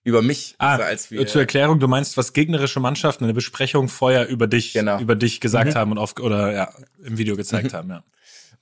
[0.05, 3.35] über mich, Ah, also als wir zur Erklärung, du meinst, was gegnerische Mannschaften in der
[3.35, 5.01] Besprechung vorher über dich, Genau.
[5.01, 5.75] über dich gesagt Mhm.
[5.75, 8.05] haben und auf, oder ja, im Video gezeigt haben, ja.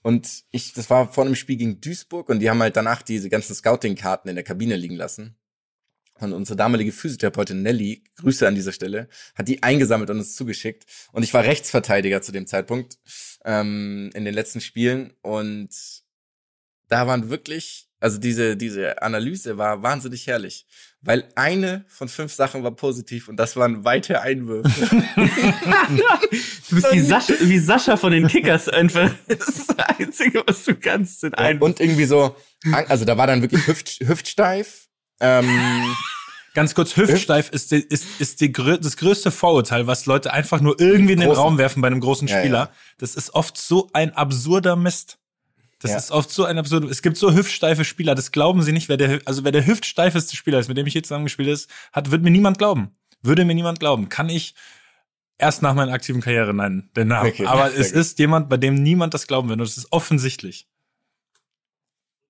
[0.02, 3.28] Und ich, das war vor einem Spiel gegen Duisburg und die haben halt danach diese
[3.28, 5.37] ganzen Scouting-Karten in der Kabine liegen lassen.
[6.18, 10.85] Und unsere damalige Physiotherapeutin Nelly, Grüße an dieser Stelle, hat die eingesammelt und uns zugeschickt.
[11.12, 12.98] Und ich war Rechtsverteidiger zu dem Zeitpunkt
[13.44, 15.12] ähm, in den letzten Spielen.
[15.22, 15.70] Und
[16.88, 20.66] da waren wirklich, also diese, diese Analyse war wahnsinnig herrlich.
[21.02, 24.70] Weil eine von fünf Sachen war positiv und das waren weite Einwürfe.
[26.68, 29.11] Du bist wie Sascha, wie Sascha von den Kickers einfach.
[29.29, 31.61] Das ist das Einzige, was du kannst, sind ein.
[31.61, 32.35] und irgendwie so,
[32.72, 34.86] also da war dann wirklich hüft, hüftsteif.
[35.20, 35.94] Ähm,
[36.55, 40.81] Ganz kurz, hüftsteif ist, die, ist, ist die, das größte Vorurteil, was Leute einfach nur
[40.81, 41.42] irgendwie in den Großen.
[41.42, 42.59] Raum werfen bei einem großen Ja, Spieler.
[42.59, 42.70] ja.
[42.96, 45.18] Das ist oft so ein absurder Mist.
[45.81, 45.98] Das Ja.
[45.98, 46.88] ist oft so ein absurder.
[46.88, 50.35] Es gibt so hüftsteife Spieler, das glauben sie nicht, wer der, also wer der hüftsteifeste
[50.35, 52.96] Spieler ist, mit dem ich hier zusammengespielt ist, hat, wird mir niemand glauben.
[53.20, 54.09] Würde mir niemand glauben.
[54.09, 54.55] Kann ich
[55.37, 57.29] erst nach meiner aktiven Karriere nennen, den Namen.
[57.33, 58.00] Okay, Aber es gut.
[58.00, 59.61] ist jemand, bei dem niemand das glauben wird.
[59.61, 60.66] Und es ist offensichtlich.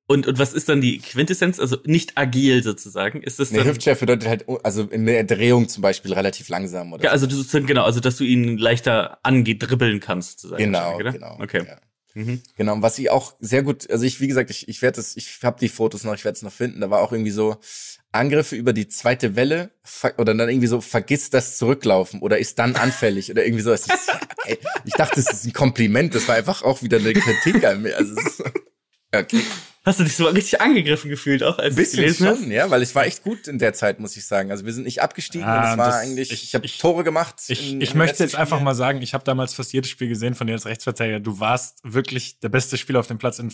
[0.08, 1.58] Und, und was ist dann die Quintessenz?
[1.58, 3.22] Also nicht agil sozusagen.
[3.22, 3.68] Ist das eine dann.
[3.68, 7.26] Hüftsteif bedeutet halt, also in der Drehung zum Beispiel relativ langsam oder Ja, so.
[7.26, 10.62] also sozusagen, genau, also dass du ihn leichter angedribbeln kannst, sozusagen.
[10.62, 11.38] Genau, genau.
[11.40, 11.64] Okay.
[11.66, 11.76] Ja.
[12.14, 12.40] Mhm.
[12.56, 15.16] Genau, und was ich auch sehr gut, also ich, wie gesagt, ich, ich werde das,
[15.16, 16.80] ich habe die Fotos noch, ich werde es noch finden.
[16.80, 17.56] Da war auch irgendwie so
[18.10, 19.70] Angriffe über die zweite Welle
[20.16, 23.72] oder dann irgendwie so, vergiss das Zurücklaufen oder ist dann anfällig oder irgendwie so.
[23.72, 23.90] Ist,
[24.46, 27.82] ey, ich dachte, das ist ein Kompliment, das war einfach auch wieder eine Kritik an
[27.82, 27.96] mir.
[27.96, 28.14] Also,
[29.12, 29.42] okay.
[29.86, 33.06] Hast du dich so richtig angegriffen gefühlt auch, als bisschen schon, ja, weil ich war
[33.06, 34.50] echt gut in der Zeit, muss ich sagen.
[34.50, 37.04] Also wir sind nicht abgestiegen Ah, und es war das- eigentlich, ich- ich, habe Tore
[37.04, 37.36] gemacht.
[37.48, 38.64] Ich, in- ich möchte jetzt einfach Spiel.
[38.64, 41.20] mal sagen, ich habe damals fast jedes Spiel gesehen von dir als Rechtsverteidiger.
[41.20, 43.52] Du warst wirklich der beste Spieler auf dem Platz in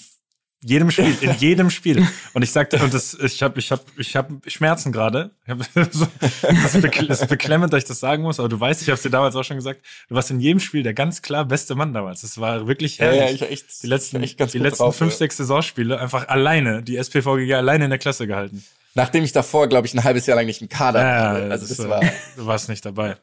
[0.65, 2.07] jedem Spiel, in jedem Spiel.
[2.35, 5.31] Und ich sagte, und das, ich habe, ich habe, ich habe Schmerzen gerade.
[5.47, 8.81] Hab das, ist bekl- das ist beklemmend, dass ich das sagen muss, aber du weißt,
[8.83, 9.81] ich habe es dir damals auch schon gesagt.
[10.09, 12.21] Du warst in jedem Spiel der ganz klar beste Mann damals.
[12.23, 13.41] Das war wirklich Ja, herrlich.
[13.41, 15.19] ja, war echt, die letzten, die letzten drauf, fünf, ja.
[15.19, 18.65] sechs Saisonspiele einfach alleine, die SPVG alleine in der Klasse gehalten.
[18.95, 21.51] Nachdem ich davor, glaube ich, ein halbes Jahr lang nicht im Kader Ja, war.
[21.51, 22.01] Also das äh, war.
[22.37, 23.17] du warst nicht dabei.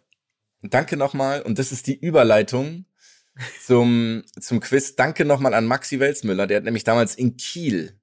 [0.61, 1.41] Danke nochmal.
[1.43, 2.85] Und das ist die Überleitung
[3.65, 4.95] zum, zum Quiz.
[4.95, 6.47] Danke nochmal an Maxi Welsmüller.
[6.47, 7.99] Der hat nämlich damals in Kiel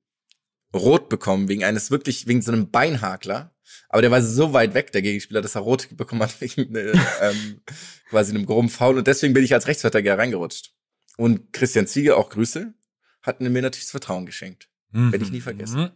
[0.74, 3.54] rot bekommen, wegen eines wirklich, wegen so einem Beinhakler.
[3.88, 6.92] Aber der war so weit weg, der Gegenspieler, dass er rot bekommen hat, wegen äh,
[7.20, 7.60] ähm,
[8.08, 8.98] quasi einem groben Foul.
[8.98, 10.72] Und deswegen bin ich als Rechtsverteidiger reingerutscht.
[11.16, 12.74] Und Christian Ziege, auch Grüße,
[13.22, 14.68] hat mir natürlich das Vertrauen geschenkt.
[14.92, 15.80] Werde ich nie vergessen.
[15.80, 15.90] Mhm.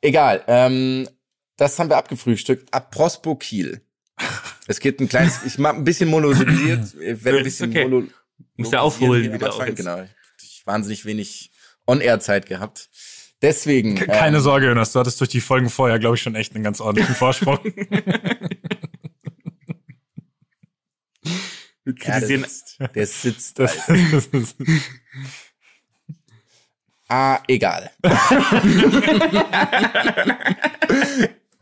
[0.00, 1.08] Egal, ähm,
[1.56, 2.72] das haben wir abgefrühstückt.
[2.72, 3.83] Abrospo Kiel.
[4.66, 7.84] Es geht ein kleines, ich mach ein bisschen monologisiert, ich werde ein bisschen okay.
[7.84, 8.06] mono
[8.56, 9.76] Musst du aufholen wieder jetzt.
[9.76, 10.06] Genau.
[10.42, 11.50] Ich wahnsinnig wenig
[11.86, 12.88] On-Air-Zeit gehabt.
[13.42, 13.96] Deswegen.
[13.96, 16.64] Keine ähm, Sorge, Jonas, du hattest durch die Folgen vorher, glaube ich, schon echt einen
[16.64, 17.58] ganz ordentlichen Vorsprung.
[17.64, 17.86] Wir
[21.84, 22.78] Ja, der kritisieren sitzt.
[22.94, 23.58] Der sitzt.
[23.58, 24.54] Das, das
[27.06, 27.90] Ah, egal.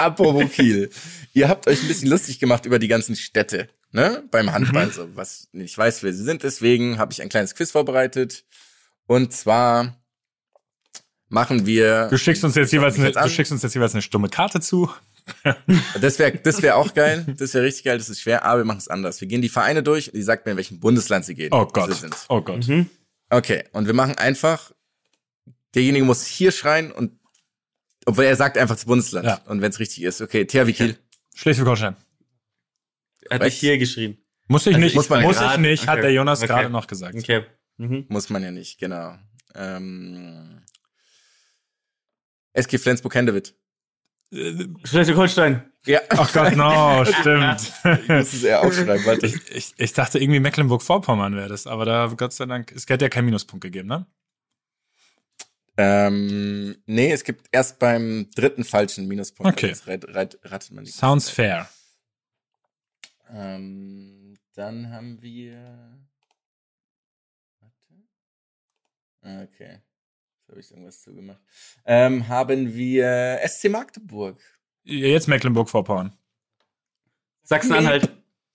[0.02, 0.90] Apropos Kiel.
[1.32, 4.22] Ihr habt euch ein bisschen lustig gemacht über die ganzen Städte, ne?
[4.30, 4.92] Beim Handball, Mhm.
[4.92, 6.42] so was ich weiß, wer sie sind.
[6.42, 8.44] Deswegen habe ich ein kleines Quiz vorbereitet.
[9.06, 9.96] Und zwar
[11.28, 12.08] machen wir.
[12.08, 14.60] du schickst uns jetzt jeweils eine, jetzt du schickst uns jetzt jeweils eine stumme Karte
[14.60, 14.90] zu.
[16.00, 17.24] Das wäre das wär auch geil.
[17.38, 17.96] Das wäre richtig geil.
[17.98, 19.20] Das ist schwer, aber wir machen es anders.
[19.20, 21.52] Wir gehen die Vereine durch und die sagt mir, in welchem Bundesland sie gehen.
[21.52, 21.94] Oh Sie Gott.
[21.94, 22.14] sind.
[22.28, 22.66] Oh Gott.
[22.66, 22.90] Mhm.
[23.30, 24.72] Okay, und wir machen einfach,
[25.74, 27.12] derjenige muss hier schreien und
[28.06, 29.26] obwohl er sagt einfach das Bundesland.
[29.26, 29.40] Ja.
[29.46, 30.98] Und wenn es richtig ist, okay, THW Kiel.
[31.34, 31.96] Schleswig-Holstein.
[33.30, 34.18] Er hat nicht hier geschrien.
[34.48, 36.02] Muss ich Also nicht, muss man muss grad- ich nicht, hat okay.
[36.02, 36.48] der Jonas Okay.
[36.48, 37.14] gerade noch gesagt.
[37.16, 37.44] Okay.
[37.78, 38.04] Mhm.
[38.08, 39.16] Muss man ja nicht, genau.
[39.54, 40.60] Ähm,
[42.52, 43.54] SG Flensburg-Hendewitt.
[44.84, 45.62] Schleswig-Holstein.
[45.86, 46.00] Ja.
[46.10, 47.72] Ach Gott, no, stimmt.
[48.02, 49.26] Ich muss es eher aufschreiben, warte.
[49.26, 53.02] ich, ich, ich dachte irgendwie Mecklenburg-Vorpommern wäre das, aber da, Gott sei Dank, es hat
[53.02, 54.06] ja keinen Minuspunkt gegeben, ne?
[55.76, 59.52] Ähm, nee, es gibt erst beim dritten falschen Minuspunkt.
[59.52, 59.74] Okay.
[60.70, 60.94] Man nicht.
[60.94, 61.68] Sounds fair.
[63.30, 65.98] Ähm, dann haben wir.
[67.60, 69.44] Warte.
[69.44, 69.80] Okay.
[70.38, 71.40] Jetzt habe ich irgendwas zugemacht.
[71.86, 74.40] Ähm, haben wir SC Magdeburg.
[74.84, 76.16] Jetzt Mecklenburg-Vorpommern.
[77.44, 78.10] Sachsen-Anhalt.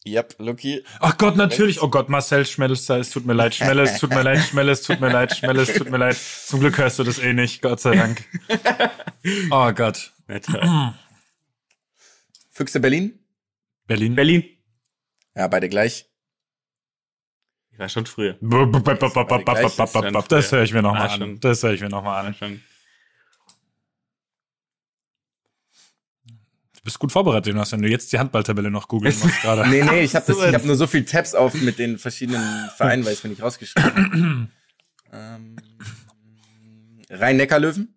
[0.07, 0.83] Yep, Lucky.
[0.99, 1.81] Ach Gott, natürlich.
[1.81, 3.55] Oh Gott, Marcel Schmelles, es tut mir leid.
[3.55, 4.39] Schmelles, es tut mir leid.
[4.39, 5.35] Schmelles, es tut mir leid.
[5.35, 6.17] Schmelles, es tut mir leid.
[6.17, 8.23] Zum Glück hörst du das eh nicht, Gott sei Dank.
[9.51, 10.13] Oh Gott.
[12.51, 13.19] Füchse Berlin.
[13.87, 14.15] Berlin.
[14.15, 14.43] Berlin.
[15.35, 16.05] Ja, beide gleich.
[17.71, 18.37] Ich war schon früher.
[20.29, 21.39] Das höre ich mir nochmal an.
[21.41, 22.33] Das höre ich mir nochmal an.
[22.33, 22.63] schon.
[26.73, 29.67] Du bist gut vorbereitet, Jonas, wenn du jetzt die Handballtabelle noch googeln musst gerade.
[29.69, 33.11] Nee, nee, ich habe hab nur so viel Tabs auf mit den verschiedenen Vereinen, weil
[33.11, 34.47] ich mir nicht rausgeschrieben habe.
[35.11, 35.55] ähm,
[37.09, 37.93] Rhein-Neckar-Löwen.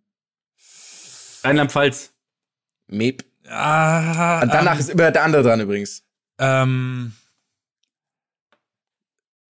[1.45, 2.13] Rheinland-Pfalz.
[2.89, 3.25] Meep.
[3.49, 6.03] Ah, Und danach ähm, ist immer der andere dran übrigens.
[6.39, 7.13] ähm,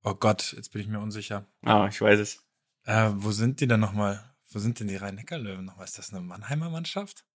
[0.03, 1.47] oh Gott, jetzt bin ich mir unsicher.
[1.65, 2.43] Ah, ich weiß es.
[2.85, 4.23] Äh, wo sind die denn nochmal?
[4.51, 5.85] Wo sind denn die Rhein-Neckar-Löwen nochmal?
[5.85, 7.25] Ist das eine Mannheimer Mannschaft?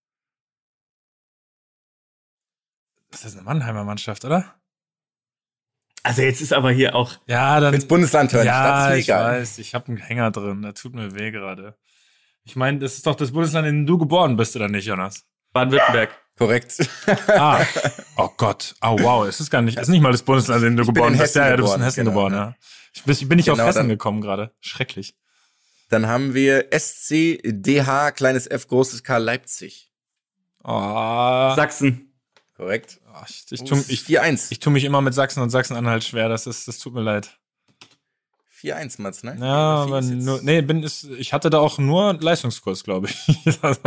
[3.12, 4.55] Ist das eine Mannheimer Mannschaft, oder?
[6.03, 7.12] Also jetzt ist aber hier auch.
[7.27, 7.75] Ja, dann.
[7.75, 8.47] Ins Bundesland hören.
[8.47, 9.59] Ja, ist ich weiß.
[9.59, 10.62] Ich habe einen Hänger drin.
[10.62, 11.77] Der tut mir weh gerade.
[12.44, 15.25] Ich meine, das ist doch das Bundesland, in dem du geboren bist, oder nicht, Jonas?
[15.53, 16.11] Baden-Württemberg.
[16.38, 16.88] Korrekt.
[17.27, 17.64] Ah,
[18.16, 18.75] oh Gott.
[18.81, 20.83] Oh wow, es ist gar nicht, es ist nicht mal das Bundesland, in dem du
[20.83, 21.35] Ich geboren bist.
[21.35, 22.38] Ja, ja, du bist in Hessen genau, geboren, ja.
[22.51, 22.55] ja.
[22.94, 24.55] Ich bin, ich bin nicht Genau, auf Hessen dann- gekommen gerade.
[24.61, 25.16] Schrecklich.
[25.90, 29.90] Dann haben wir SCDH, kleines F, großes K, Leipzig.
[30.62, 30.71] Oh,
[31.57, 32.08] Sachsen.
[32.59, 33.01] Korrekt.
[33.14, 34.49] Oh, ich, ich, tu, ich, 4-1.
[34.51, 36.29] ich tu mich immer mit Sachsen und Sachsen-Anhalt schwer.
[36.29, 37.38] Das ist, das tut mir leid.
[38.61, 39.37] 4-1, Mats, ne?
[39.38, 43.57] Ja, aber nur, nee, bin, ist, ich hatte da auch nur Leistungskurs, glaube ich.
[43.62, 43.81] Also,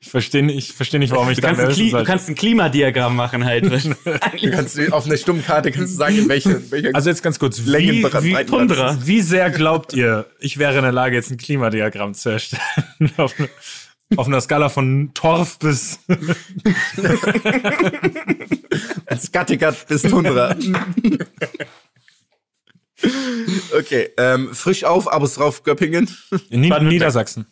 [0.00, 2.34] ich verstehe nicht, ich verstehe nicht, warum ich Du da kannst, Kli du kannst ein
[2.34, 3.64] Klimadiagramm machen halt.
[4.04, 7.38] Du kannst auf einer Stummkarte kannst du sagen, in welcher, in welcher Also jetzt ganz
[7.38, 8.98] kurz, wie, wie, Tundra.
[9.02, 12.62] wie sehr glaubt ihr, ich wäre in der Lage, jetzt ein Klimadiagramm zu erstellen?
[14.12, 15.98] auf, eine, auf einer Skala von Torf bis
[19.06, 19.32] es?
[19.32, 20.54] Kattegat bis Tundra.
[23.78, 26.08] okay, ähm, frisch auf, aber drauf Göppingen.
[26.50, 26.82] in Nied.
[26.82, 27.46] Niedersachsen.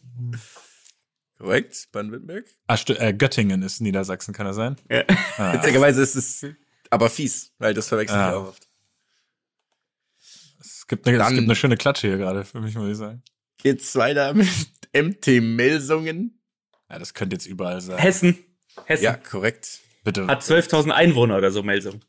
[1.39, 2.47] Korrekt, Baden-Württemberg.
[2.69, 4.77] Ah, äh, Göttingen ist Niedersachsen, kann das sein?
[4.89, 5.05] Ja.
[5.37, 6.47] Ah, Witzigerweise ist es
[6.91, 8.31] aber fies, weil das verwechselt Ah.
[8.31, 8.69] ich auch oft.
[10.61, 13.23] es, gibt eine, es gibt eine schöne Klatsche hier gerade, für mich muss ich sagen.
[13.59, 14.49] Geht's weiter mit
[14.95, 16.34] MT Melsungen?
[16.95, 17.99] Ja, das könnte jetzt überall sein.
[17.99, 18.39] Hessen.
[18.85, 19.03] Hessen.
[19.03, 19.81] Ja, korrekt.
[20.05, 20.29] Bitte.
[20.29, 22.05] Hat 12.000 Einwohner oder so, Melsung.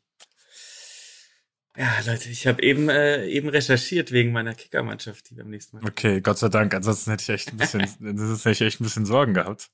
[1.76, 5.88] Ja, Leute, ich habe eben, äh, eben recherchiert wegen meiner Kickermannschaft, die beim nächsten Mal.
[5.88, 6.72] Okay, Gott sei Dank.
[6.72, 9.70] Ansonsten hätte ich echt ein bisschen, ansonsten hätte ich echt ein bisschen Sorgen gehabt.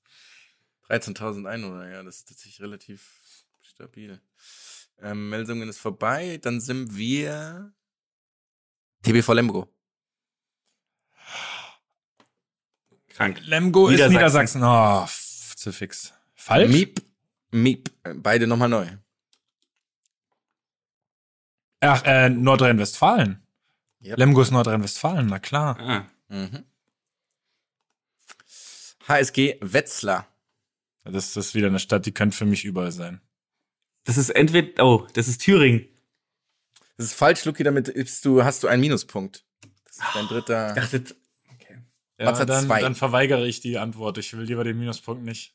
[0.88, 4.18] 13.000 Einwohner, ja, das ist tatsächlich relativ stabil.
[5.02, 7.74] Ähm, Melsungen ist vorbei, dann sind wir
[9.02, 9.68] TBV Lemgo.
[13.14, 13.40] Krank.
[13.44, 14.62] Lemgo ist Niedersachsen.
[14.64, 15.06] Oh,
[15.56, 16.12] zu fix.
[16.34, 16.70] Falsch?
[16.72, 17.02] Miep,
[17.50, 18.86] Miep, beide nochmal neu.
[21.80, 23.42] Ach, äh, Nordrhein-Westfalen.
[24.04, 24.18] Yep.
[24.18, 25.78] Lemgo ist Nordrhein-Westfalen, na klar.
[25.80, 26.06] Ah.
[26.28, 26.64] Mhm.
[29.08, 30.26] HSG Wetzlar.
[31.04, 33.20] Das ist wieder eine Stadt, die könnte für mich überall sein.
[34.04, 35.86] Das ist entweder, oh, das ist Thüringen.
[36.96, 37.92] Das ist falsch, Luki, damit
[38.24, 39.44] du, hast du einen Minuspunkt.
[39.84, 40.74] Das ist dein Ich dritter.
[40.74, 41.04] dachte,
[42.22, 42.80] Ja, Mats hat dann, zwei.
[42.80, 44.18] dann verweigere ich die Antwort.
[44.18, 45.54] Ich will lieber den Minuspunkt nicht.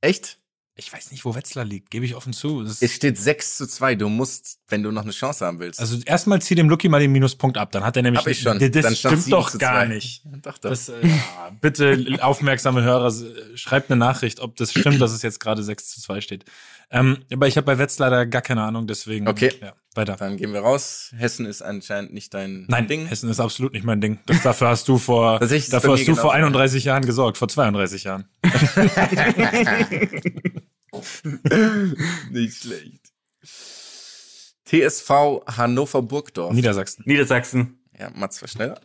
[0.00, 0.38] Echt?
[0.74, 2.64] Ich weiß nicht, wo Wetzlar liegt, gebe ich offen zu.
[2.64, 3.94] Das Es steht 6 zu 2.
[3.94, 5.78] Du musst, wenn du noch eine Chance haben willst.
[5.78, 7.72] also erstmal zieh dem Lucky mal den Minuspunkt ab.
[7.72, 8.20] Dann hat er nämlich.
[8.22, 8.58] Hab ich schon.
[8.58, 9.88] Das Dann stimmt 7 doch gar 2.
[9.88, 10.22] nicht.
[10.42, 10.70] Doch, doch.
[10.70, 10.94] Das, äh,
[11.60, 13.12] bitte, aufmerksame Hörer,
[13.54, 16.46] schreibt eine Nachricht, ob das stimmt, dass es jetzt gerade 6 zu 2 steht.
[16.94, 19.26] Ähm, aber ich habe bei Wetz leider gar keine Ahnung, deswegen.
[19.26, 19.50] Okay.
[19.62, 20.16] Ja, weiter.
[20.16, 21.10] Dann gehen wir raus.
[21.16, 23.06] Hessen ist anscheinend nicht dein Nein, Ding.
[23.06, 24.18] Hessen ist absolut nicht mein Ding.
[24.26, 26.28] Das, dafür hast du vor, dafür hast du vor genauso.
[26.28, 28.26] 31 Jahren gesorgt, vor 32 Jahren.
[32.30, 33.00] nicht schlecht.
[34.66, 35.10] TSV
[35.46, 36.52] Hannover Burgdorf.
[36.52, 37.04] Niedersachsen.
[37.06, 37.78] Niedersachsen.
[37.98, 38.78] ja, Mats war schneller.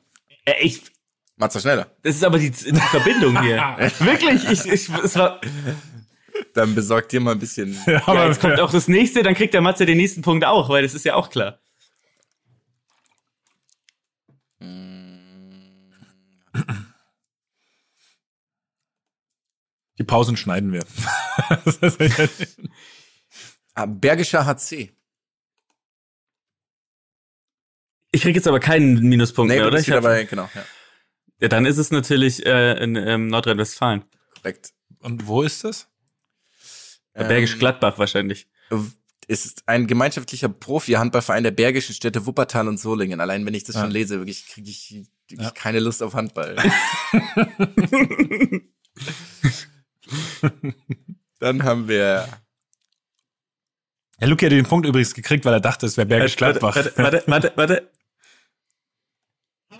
[0.46, 0.82] Äh, ich,
[1.36, 1.88] Mats war schneller.
[2.04, 3.58] das ist aber die, die Verbindung hier.
[4.00, 5.42] Wirklich, ich, ich, es war,
[6.54, 7.78] Dann besorgt dir mal ein bisschen.
[7.86, 10.46] Ja, ja, aber jetzt kommt auch das nächste, dann kriegt der Matze den nächsten Punkt
[10.46, 11.60] auch, weil das ist ja auch klar.
[19.98, 20.84] die Pausen schneiden wir.
[23.80, 24.92] Ah, Bergischer HC.
[28.12, 29.78] Ich krieg jetzt aber keinen Minuspunkt Nee, mehr, oder?
[29.78, 30.66] Ich hab, bei, genau, ja,
[31.42, 34.04] ja, dann ist es natürlich äh, in ähm, Nordrhein-Westfalen.
[34.36, 34.74] korrekt.
[34.98, 35.88] Und wo ist das?
[37.18, 38.48] Ähm, Bergisch Gladbach wahrscheinlich.
[39.28, 43.20] ist ein gemeinschaftlicher Profi-Handballverein der bergischen Städte Wuppertal und Solingen.
[43.20, 43.82] Allein wenn ich das Ja.
[43.82, 45.52] schon lese, wirklich kriege ich wirklich Ja.
[45.52, 46.56] keine Lust auf Handball.
[51.40, 52.28] Dann haben wir
[54.20, 56.76] Ja, Luki hat den Punkt übrigens gekriegt, weil er dachte, es wäre Bergisch Warte, Gladbach.
[56.76, 57.90] Warte, warte, warte, warte.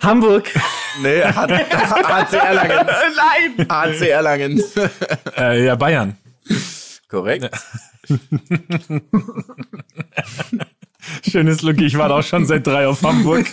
[0.00, 0.48] Hamburg.
[1.02, 2.86] nee, HC Erlangen.
[3.56, 3.68] Nein.
[3.68, 4.62] HC Erlangen.
[5.36, 6.16] äh, ja, Bayern.
[7.08, 7.50] Korrekt.
[11.28, 13.46] Schönes Luki, ich war auch schon seit drei auf Hamburg.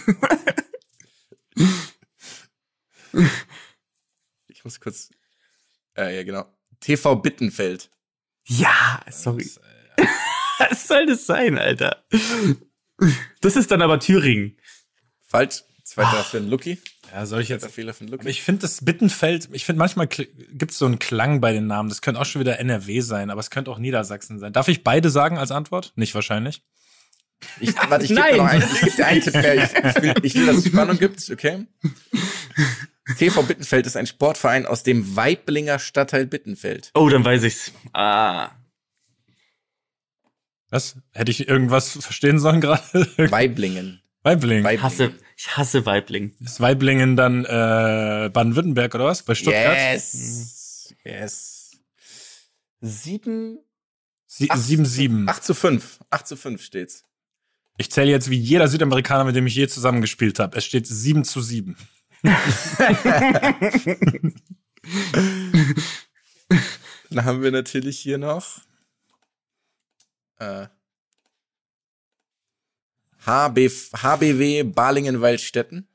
[4.47, 5.09] Ich muss kurz.
[5.97, 6.45] Äh, ja, genau.
[6.81, 7.89] TV Bittenfeld.
[8.47, 9.49] Ja, sorry.
[10.59, 12.05] Was soll das sein, Alter?
[13.41, 14.57] Das ist dann aber Thüringen.
[15.21, 15.63] Falsch.
[15.83, 16.79] Zweiter für den Lucky.
[17.15, 18.27] Ja, soll ich jetzt Fehler Lucky.
[18.27, 21.87] ich finde das Bittenfeld, ich finde manchmal gibt es so einen Klang bei den Namen.
[21.87, 24.51] Das könnte auch schon wieder NRW sein, aber es könnte auch Niedersachsen sein.
[24.51, 25.93] Darf ich beide sagen als Antwort?
[25.95, 26.61] Nicht wahrscheinlich.
[27.61, 29.55] Ich, warte, ich gebe noch einen, ich einen Tipp mehr.
[29.55, 31.65] Ich, ich, will, ich will, dass es Spannung gibt, okay?
[33.17, 36.91] TV Bittenfeld ist ein Sportverein aus dem Weiblinger Stadtteil Bittenfeld.
[36.95, 37.71] Oh, dann weiß ich's.
[37.93, 38.51] Ah.
[40.69, 40.97] Was?
[41.13, 42.83] Hätte ich irgendwas verstehen sollen gerade?
[43.31, 44.01] Weiblingen.
[44.25, 44.63] Weibling.
[44.65, 46.33] Weib- Ich hasse, ich hasse Weibling.
[46.39, 49.23] ist Weiblingen dann äh, Baden-Württemberg oder was?
[49.23, 49.77] Bei Stuttgart?
[49.77, 50.93] Yes.
[51.03, 51.71] Yes.
[52.81, 53.59] Sieben.
[54.25, 55.29] Sie- Acht- 7-7.
[55.29, 55.99] 8 zu 5.
[56.09, 57.03] 8 zu 5 steht's.
[57.77, 60.57] Ich zähle jetzt wie jeder Südamerikaner, mit dem ich je zusammengespielt habe.
[60.57, 61.77] Es steht 7 zu 7.
[67.11, 68.61] Dann haben wir natürlich hier noch
[70.39, 70.67] äh,
[73.25, 75.87] HB, HBW Balingen-Waldstätten.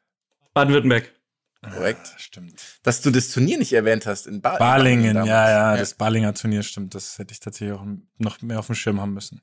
[0.54, 1.14] Baden-Württemberg.
[1.62, 2.14] Korrekt.
[2.16, 2.80] Stimmt.
[2.82, 5.28] Dass du das Turnier nicht erwähnt hast in ba Balingen, damals.
[5.28, 6.94] ja, ja, das Balinger Turnier stimmt.
[6.94, 7.86] Das hätte ich tatsächlich auch
[8.18, 9.42] noch mehr auf dem Schirm haben müssen.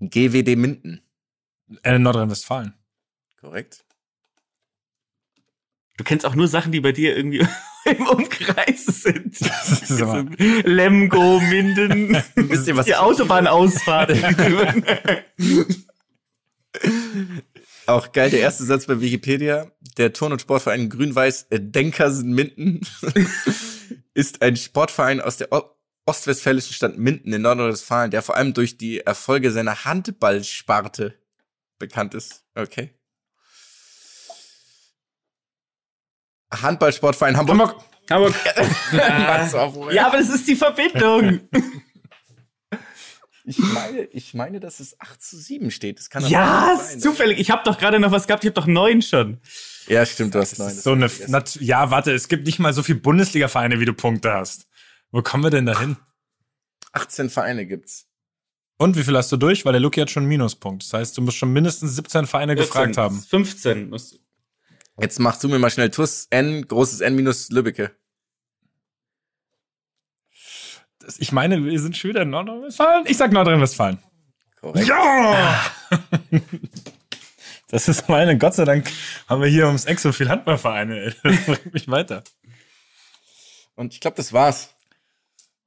[0.00, 1.02] GWD Minden.
[1.82, 2.74] Äh, Nordrhein-Westfalen.
[3.40, 3.83] Korrekt.
[5.96, 7.46] Du kennst auch nur Sachen, die bei dir irgendwie
[7.84, 9.38] im Umkreis sind.
[10.00, 10.26] Aber,
[10.64, 14.12] Lemgo, Minden, Wisst ihr, was die Autobahnausfahrt.
[17.86, 19.70] Auch geil, der erste Satz bei Wikipedia.
[19.98, 22.80] Der Turn- und Sportverein Grün-Weiß äh, Denkersen Minden
[24.14, 25.50] ist ein Sportverein aus der
[26.06, 31.14] ostwestfälischen Stadt Minden in Nordrhein-Westfalen, der vor allem durch die Erfolge seiner Handballsparte
[31.78, 32.44] bekannt ist.
[32.54, 32.90] Okay.
[36.62, 37.74] Handballsportverein Hamburg.
[38.10, 38.34] Hamburg.
[38.34, 38.34] Hamburg.
[39.94, 41.40] Ja, aber das ist die Verbindung.
[43.46, 45.98] Ich meine, ich meine, dass es 8 zu 7 steht.
[45.98, 46.98] Das kann Ja, sein.
[46.98, 47.38] zufällig.
[47.38, 48.42] Ich habe doch gerade noch was gehabt.
[48.42, 49.38] Ich habe doch neun schon.
[49.86, 50.70] Ja, stimmt, du hast neun.
[50.72, 54.32] so eine, nat ja, warte, es gibt nicht mal so viele Bundesliga-Vereine, wie du Punkte
[54.32, 54.66] hast.
[55.10, 55.98] Wo kommen wir denn da hin?
[56.92, 58.06] 18 Vereine gibt's.
[58.78, 59.66] Und wie viel hast du durch?
[59.66, 60.82] Weil der Luki hat schon einen Minuspunkt.
[60.82, 63.20] Das heißt, du musst schon mindestens 17 Vereine gefragt 14, haben.
[63.20, 63.90] 15.
[63.90, 64.18] Muss-
[65.00, 67.90] Jetzt machst du mir mal schnell TUS N, großes N minus Lübbecke.
[71.00, 73.04] Das- Ich meine, wir sind schon wieder in Nordrhein-Westfalen.
[73.06, 73.98] Ich sag Nordrhein-Westfalen.
[74.60, 74.88] Korrekt.
[74.88, 75.64] Ja!
[77.68, 78.88] Das ist meine, Gott sei Dank
[79.26, 80.96] haben wir hier ums Eck so viel Handballvereine.
[81.06, 81.14] ey.
[81.24, 82.22] Das bringt mich weiter.
[83.74, 84.68] Und ich glaube, das war's.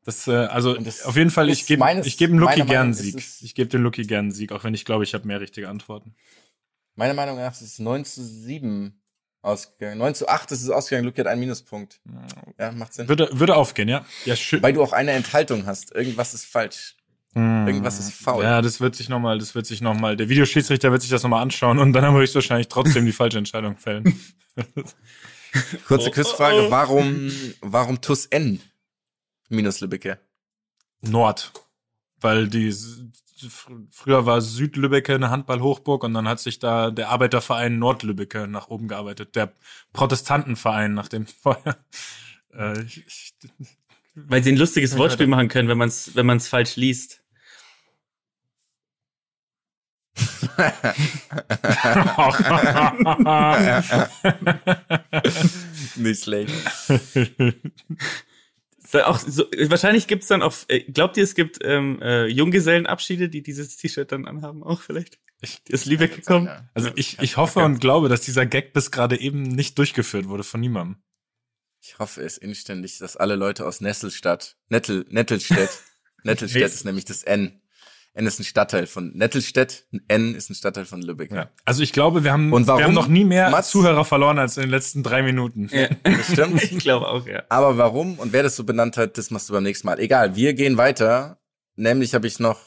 [0.05, 2.93] Das, äh, also das auf jeden Fall, ich gebe ich gebe dem Lucky gern einen
[2.93, 3.17] Sieg.
[3.41, 5.67] Ich gebe dem Lucky gern einen Sieg, auch wenn ich glaube, ich habe mehr richtige
[5.67, 6.15] Antworten.
[6.95, 9.01] Meiner Meinung nach ist es 9 zu 7
[9.41, 9.97] ausgegangen.
[9.99, 11.05] 9 zu 8 ist es ausgegangen.
[11.05, 11.99] Luke hat einen Minuspunkt.
[12.59, 13.07] Ja, macht Sinn.
[13.07, 14.05] Würde, würde aufgehen, ja?
[14.25, 14.61] Ja, schön.
[14.61, 15.93] Weil du auch eine Enthaltung hast.
[15.93, 16.95] Irgendwas ist falsch.
[17.35, 18.43] Irgendwas ist faul.
[18.43, 21.43] Ja, das wird sich nochmal, das wird sich nochmal, der Videoschiedsrichter wird sich das nochmal
[21.43, 24.19] anschauen und dann haben wir höchstwahrscheinlich trotzdem die falsche Entscheidung fällen.
[25.87, 26.63] Kurze Oh, Quizfrage.
[26.63, 26.71] oh, oh.
[26.71, 28.59] Warum, warum TUS N
[29.49, 30.19] minus Lübbecke?
[31.01, 31.51] Nord.
[32.19, 32.73] Weil die,
[33.91, 38.87] früher war Südlübbecke eine Handball-Hochburg und dann hat sich da der Arbeiterverein Nordlübbecke nach oben
[38.87, 39.35] gearbeitet.
[39.35, 39.53] Der
[39.93, 41.77] Protestantenverein, nach dem vorher,
[42.53, 43.33] äh, ich, ich,
[44.15, 47.21] Weil sie ein lustiges Wortspiel machen können, wenn man es wenn man's falsch liest.
[55.95, 56.53] Nicht schlecht.
[58.89, 63.27] So, auch so, wahrscheinlich gibt's dann auch, äh, glaubt ihr, es gibt ähm, äh, Junggesellenabschiede,
[63.29, 65.19] die dieses T-Shirt dann anhaben, auch vielleicht?
[65.41, 66.45] Ich- aus Lübeck gekommen?
[66.47, 66.69] Ja.
[66.73, 70.43] Also ich, ich hoffe und glaube, dass dieser Gag bis gerade eben nicht durchgeführt wurde
[70.43, 71.01] von niemandem.
[71.81, 75.69] Ich hoffe es inständig, dass alle Leute aus Nesselstadt, Nettel, Nettelstedt,
[76.23, 77.61] Nettelstedt ist nämlich das N.
[78.17, 81.31] N ist ein Stadtteil von Nettelstedt, N ist ein Stadtteil von Lübeck.
[81.31, 81.51] Ja.
[81.65, 82.79] Also ich glaube, wir haben, Und warum?
[82.79, 83.69] wir haben noch nie mehr Mats?
[83.69, 85.69] Zuhörer verloren als in den letzten drei Minuten.
[85.71, 85.87] Ja.
[86.03, 86.63] Das stimmt.
[86.71, 87.43] ich glaube auch, ja.
[87.49, 89.99] Aber warum und wer das so benannt hat, das machst du beim nächsten Mal.
[89.99, 91.39] Egal, wir gehen weiter.
[91.75, 92.59] Nämlich habe ich noch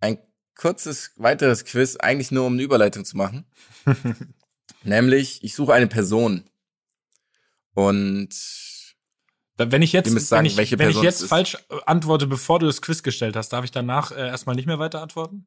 [0.00, 0.18] ein
[0.54, 3.46] kurzes weiteres Quiz, eigentlich nur um eine Überleitung zu machen.
[4.82, 6.44] Nämlich, ich suche eine Person.
[7.72, 8.34] Und
[9.58, 12.66] Wenn ich jetzt, sagen, wenn ich, welche wenn ich jetzt falsch äh, antworte, bevor du
[12.66, 15.46] das Quiz gestellt hast, darf ich danach äh, erstmal nicht mehr weiter antworten?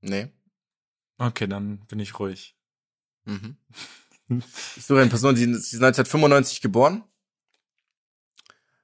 [0.00, 0.28] nee.
[1.16, 2.56] Okay, dann bin ich ruhig.
[3.24, 3.56] Mhm.
[4.76, 7.04] Ich suche eine Person, die, die ist 1995 geboren,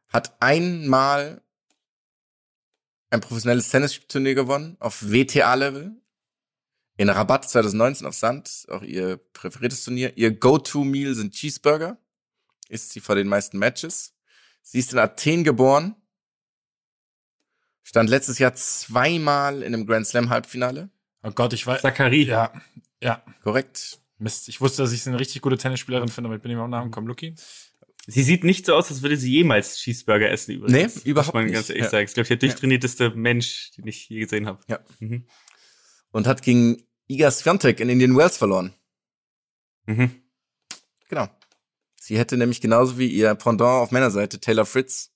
[0.08, 1.42] hat einmal
[3.10, 5.96] ein professionelles Tennisturnier gewonnen auf WTA-Level.
[6.96, 10.16] In Rabatt 2019 auf Sand, auch ihr präferiertes Turnier.
[10.16, 11.98] Ihr Go-To-Meal sind Cheeseburger.
[12.70, 14.14] Isst sie vor den meisten Matches.
[14.62, 15.96] Sie ist in Athen geboren.
[17.82, 20.90] Stand letztes Jahr zweimal in einem Grand Slam Halbfinale.
[21.22, 21.82] Oh Gott, ich weiß.
[21.82, 22.22] Zachary.
[22.22, 22.53] Ja,
[23.03, 23.24] ja.
[23.42, 24.01] Korrekt.
[24.18, 24.49] Mist.
[24.49, 26.70] Ich wusste, dass ich sie eine richtig gute Tennisspielerin finde, aber ich bin mehr am
[26.70, 27.09] Namen gekommen.
[27.09, 27.34] Lucky?
[28.07, 31.05] Sie sieht nicht so aus, als würde sie jemals Cheeseburger essen übrigens.
[31.05, 31.53] Nee, überhaupt nicht.
[31.53, 31.90] ganz ehrlich Ja.
[31.90, 32.05] sagen.
[32.07, 34.62] Ich glaube, der durchtrainierteste Mensch, den ich je gesehen habe.
[34.68, 34.78] Ja.
[35.01, 35.26] Mhm.
[36.12, 38.74] und hat gegen Iga Swiatek in Indian Wells verloren.
[39.86, 40.22] Mhm.
[41.09, 41.28] Genau.
[42.11, 45.12] Sie hätte nämlich genauso wie ihr Pendant auf Männerseite, Taylor Fritz,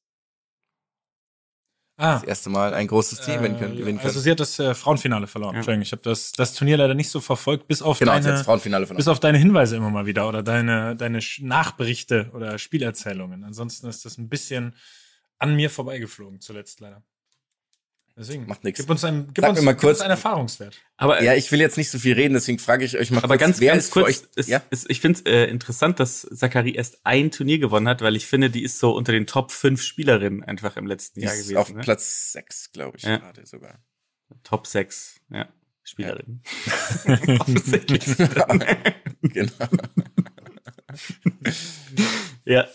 [1.97, 3.75] Ah, das erste Mal ein großes Team gewinnen können.
[3.75, 4.07] äh, gewinnen können.
[4.07, 5.55] also sie hat das äh, Frauenfinale verloren.
[5.55, 5.59] Ja.
[5.59, 8.43] Entschuldigung, ich habe das, das Turnier leider nicht so verfolgt, bis auf genau, deine, das
[8.43, 8.99] Frauenfinale verloren.
[8.99, 13.43] bis auf deine Hinweise immer mal wieder oder deine, deine Nachberichte oder Spielerzählungen.
[13.43, 14.77] Ansonsten ist das ein bisschen
[15.41, 17.03] an mir vorbeigeflogen zuletzt leider.
[18.17, 18.79] Deswegen, Macht nix.
[18.79, 20.81] Gib uns, ein, gib Sag uns, mir mal gib kurz- uns einen Erfahrungswert.
[20.97, 23.35] Aber, ja, ich will jetzt nicht so viel reden, deswegen frage ich euch mal aber
[23.37, 24.63] kurz, ganz, wer ganz ist für kurz, euch, ist, ja?
[24.71, 28.27] ist, ich finde es äh, interessant, dass Zachary erst ein Turnier gewonnen hat, weil ich
[28.27, 31.43] finde, die ist so unter den Top 5 Spielerinnen einfach im letzten Die Jahr ist
[31.49, 31.57] gewesen.
[31.57, 31.81] auf ne?
[31.81, 33.17] Platz 6, glaube ich, Ja.
[33.17, 33.81] gerade sogar.
[34.45, 35.49] Top 6, ja.
[35.83, 36.41] Spielerin.
[39.23, 39.51] genau.
[42.45, 42.67] Ja.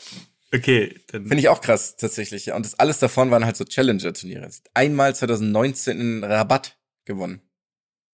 [0.53, 1.27] Okay, dann.
[1.27, 2.47] Finde ich auch krass, tatsächlich.
[2.47, 2.55] Ja.
[2.55, 4.49] Und das alles davon waren halt so Challenger-Turniere.
[4.73, 7.41] Einmal 2019 in Rabatt gewonnen.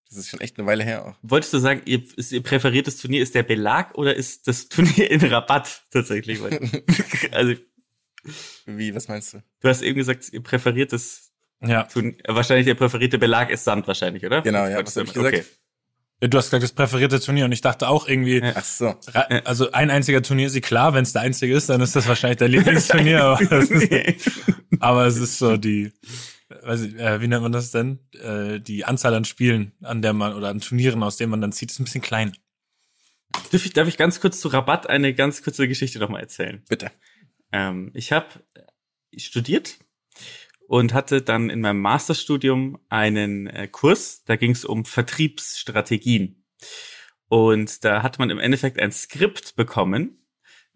[0.08, 1.14] Das ist schon echt eine Weile her auch.
[1.22, 5.10] Wolltest du sagen, ihr, ist ihr präferiertes Turnier ist der Belag oder ist das Turnier
[5.10, 6.40] in Rabatt tatsächlich?
[7.32, 7.54] also,
[8.66, 9.42] Wie, was meinst du?
[9.60, 11.32] du hast eben gesagt, ihr präferiertes
[11.62, 11.84] Ja.
[11.84, 14.42] Turnier, wahrscheinlich der präferierte Belag ist Sand wahrscheinlich, oder?
[14.42, 15.44] Genau, ja, was du- hab ich gesagt?
[16.20, 18.42] Du hast gesagt, das präferierte Turnier und ich dachte auch irgendwie.
[18.42, 18.94] Ach so.
[19.44, 22.08] also ein einziger Turnier ist sie klar, wenn es der einzige ist, dann ist das
[22.08, 23.22] wahrscheinlich dein Lieblingsturnier.
[23.22, 24.30] aber, ist,
[24.80, 25.92] aber es ist so die,
[26.62, 27.98] weiß ich, äh, wie nennt man das denn?
[28.14, 31.52] Äh, die Anzahl an Spielen, an der man oder an Turnieren, aus denen man dann
[31.52, 32.34] zieht, ist ein bisschen klein.
[33.52, 36.62] Darf ich, darf ich ganz kurz zu Rabatt eine ganz kurze Geschichte nochmal erzählen?
[36.66, 36.90] Bitte.
[37.52, 38.26] Ähm, ich habe
[39.16, 39.76] studiert
[40.68, 46.44] und hatte dann in meinem Masterstudium einen äh, Kurs, da ging es um Vertriebsstrategien.
[47.28, 50.26] Und da hat man im Endeffekt ein Skript bekommen,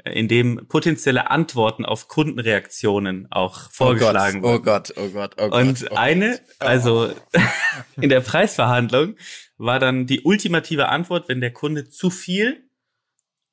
[0.05, 4.65] äh, in dem potenzielle Antworten auf Kundenreaktionen auch vorgeschlagen oh wurden.
[4.65, 5.53] Gott, oh Gott, oh Gott.
[5.53, 5.99] oh Und Gott.
[5.99, 7.13] eine, also
[8.01, 9.17] in der Preisverhandlung
[9.59, 12.65] war dann die ultimative Antwort, wenn der Kunde zu viel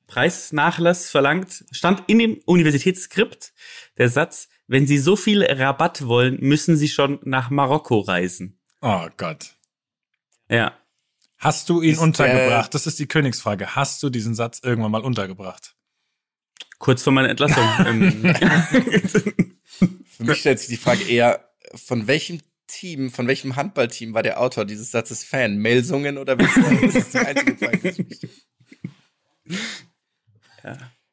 [0.06, 3.52] Preisnachlass verlangt, stand in dem Universitätsskript
[3.98, 8.60] der Satz, wenn Sie so viel Rabatt wollen, müssen Sie schon nach Marokko reisen.
[8.80, 9.56] Oh Gott.
[10.48, 10.72] Ja.
[11.38, 12.74] Hast du ihn Ist untergebracht?
[12.74, 13.74] Das ist die Königsfrage.
[13.74, 15.74] Hast du diesen Satz irgendwann mal untergebracht?
[16.78, 17.64] Kurz vor meiner Entlassung.
[17.86, 18.34] Ähm,
[20.06, 24.40] Für mich stellt sich die Frage eher, von welchem Team, von welchem Handballteam war der
[24.40, 25.58] Autor dieses Satzes Fan?
[25.58, 26.50] Melsungen oder was?
[26.82, 28.32] Das ist die einzige Frage, die ich mich stelle.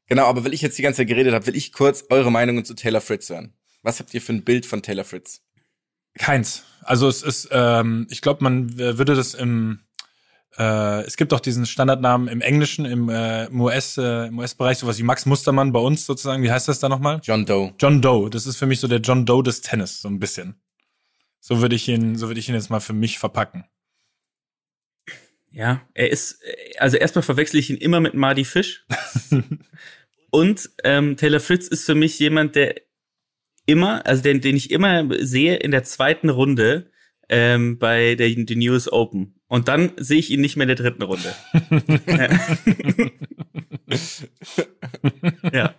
[0.07, 2.63] Genau, aber weil ich jetzt die ganze Zeit geredet habe, will ich kurz eure Meinungen
[2.63, 3.53] zu Taylor Fritz hören.
[3.81, 5.41] Was habt ihr für ein Bild von Taylor Fritz?
[6.17, 6.63] Keins.
[6.81, 9.79] Also es ist, ähm, ich glaube, man würde das im,
[10.57, 14.77] äh, es gibt auch diesen Standardnamen im Englischen, im, äh, im US, äh, im US-Bereich,
[14.77, 16.43] sowas wie Max Mustermann bei uns sozusagen.
[16.43, 17.19] Wie heißt das da nochmal?
[17.23, 17.73] John Doe.
[17.79, 18.29] John Doe.
[18.29, 20.55] Das ist für mich so der John Doe des Tennis, so ein bisschen.
[21.39, 23.65] So würde ich ihn, so würde ich ihn jetzt mal für mich verpacken.
[25.55, 28.85] Ja, er ist, äh, also erstmal verwechsel ich ihn immer mit Marty Fish.
[30.29, 32.75] Und ähm, Taylor Fritz ist für mich jemand, der
[33.65, 36.91] immer, also den, den ich immer sehe in der zweiten Runde
[37.29, 39.39] ähm, bei der den US Open.
[39.47, 41.33] Und dann sehe ich ihn nicht mehr in der dritten Runde.
[45.53, 45.73] ja.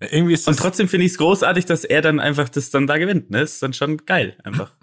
[0.00, 2.96] Irgendwie ist Und trotzdem finde ich es großartig, dass er dann einfach das dann da
[2.96, 3.28] gewinnt.
[3.30, 3.42] Ne?
[3.42, 4.74] Ist dann schon geil, einfach.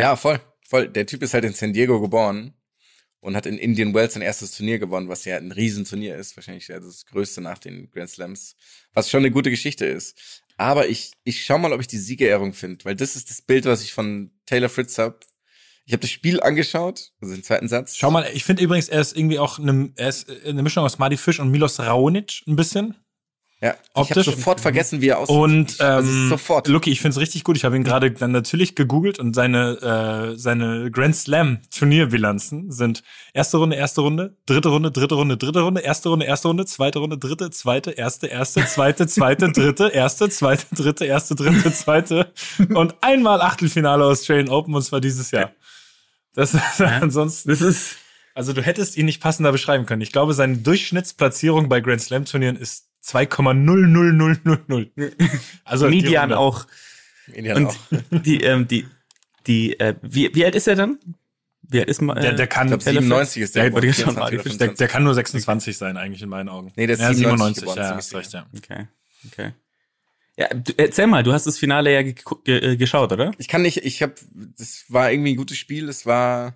[0.00, 0.16] Ja.
[0.16, 0.88] voll, voll.
[0.88, 2.54] Der Typ ist halt in San Diego geboren
[3.20, 6.68] und hat in Indian Wells sein erstes Turnier gewonnen, was ja ein Riesenturnier ist, wahrscheinlich
[6.68, 8.54] ja das größte nach den Grand Slams,
[8.92, 10.42] was schon eine gute Geschichte ist.
[10.56, 13.64] Aber ich, ich schau mal, ob ich die Siegerehrung finde, weil das ist das Bild,
[13.64, 15.24] was ich von Taylor Fritz hab.
[15.84, 17.96] Ich habe das Spiel angeschaut, also den zweiten Satz.
[17.96, 20.98] schau mal, ich finde übrigens, er ist irgendwie auch eine, er ist eine Mischung aus
[20.98, 22.96] Marty Fish und Milos Raonic ein bisschen.
[23.62, 25.34] Ja, ich habe Optisch- sofort vergessen, wie er aussieht.
[25.34, 26.68] Und also ähm, sofort.
[26.68, 27.56] Lucky, ich find's richtig gut.
[27.56, 33.02] Ich habe ihn gerade dann natürlich gegoogelt und seine äh, seine Grand Slam Turnierbilanzen sind
[33.32, 36.98] erste Runde, erste Runde, dritte Runde, dritte Runde, dritte Runde, erste Runde, erste Runde, zweite
[36.98, 42.32] Runde, dritte, zweite, erste, erste, zweite, zweite, dritte, erste, zweite, dritte, erste, dritte, zweite
[42.74, 45.52] und einmal Achtelfinale Australian Open und zwar dieses Jahr.
[46.34, 47.96] Das ist ansonsten Das ist
[48.34, 50.02] also du hättest ihn nicht passender beschreiben können.
[50.02, 55.20] Ich glaube, seine Durchschnittsplatzierung bei Grand Slam Turnieren ist 2,00000.
[55.64, 56.66] Also Median auch.
[57.32, 57.76] Indian Und auch.
[58.22, 58.86] die, ähm, die,
[59.46, 60.98] die, äh, wie, wie alt ist er dann?
[61.62, 62.20] Wie alt ist man?
[62.20, 63.66] Der, der kann, Ich Taylor 97 ist der.
[63.66, 64.60] Ja, wollte ich schon 24 mal oder gefischt.
[64.60, 64.78] der, 25.
[64.78, 66.72] der kann nur 26 sein, eigentlich in meinen Augen.
[66.76, 68.46] Nee, der ist ja, 97 97, geboren, ja, hast recht, ja.
[68.56, 68.86] Okay,
[69.26, 69.52] okay.
[70.38, 73.32] Ja, du, erzähl mal, du hast das Finale ja ge ge äh, geschaut, oder?
[73.38, 75.88] Ich kann nicht, ich habe, das war irgendwie ein gutes Spiel.
[75.88, 76.54] Es war,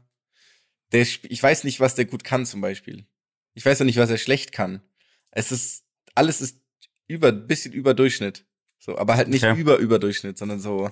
[0.92, 3.06] der, ich weiß nicht, was der gut kann zum Beispiel.
[3.54, 4.82] Ich weiß auch nicht, was er schlecht kann.
[5.30, 5.84] Es ist,
[6.20, 6.58] alles ist
[7.08, 8.44] über, bisschen über Durchschnitt.
[8.78, 9.58] So, aber halt nicht Okay.
[9.60, 10.90] über Überdurchschnitt, sondern so.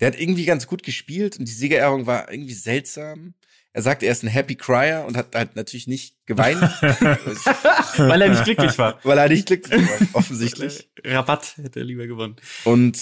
[0.00, 3.34] Der hat irgendwie ganz gut gespielt und die Siegerehrung war irgendwie seltsam.
[3.74, 6.60] Er sagt, er ist ein Happy Crier und hat halt natürlich nicht geweint,
[7.98, 8.98] Weil er nicht glücklich war.
[9.04, 10.90] weil er nicht glücklich war, offensichtlich.
[11.04, 12.36] Rabatt hätte er lieber gewonnen.
[12.64, 12.98] Und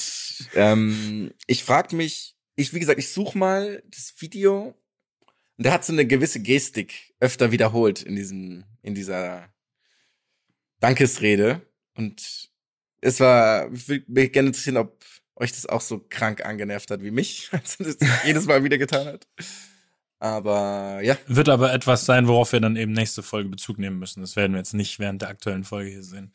[0.55, 4.75] ähm, ich frag mich, ich, wie gesagt, ich suche mal das Video.
[5.57, 9.49] Und der hat so eine gewisse Gestik öfter wiederholt in diesem, in dieser
[10.81, 11.61] Dankesrede.
[11.97, 12.49] Und
[13.01, 15.05] es war, ich würde mich gerne interessieren, ob
[15.37, 19.07] euch das auch so krank angenervt hat wie mich, als das jedes Mal wieder getan
[19.07, 19.27] hat.
[20.19, 24.21] Aber ja, Wird aber etwas sein, worauf wir dann eben nächste Folge Bezug nehmen müssen.
[24.21, 26.33] Das werden wir jetzt nicht während der aktuellen Folge hier sehen.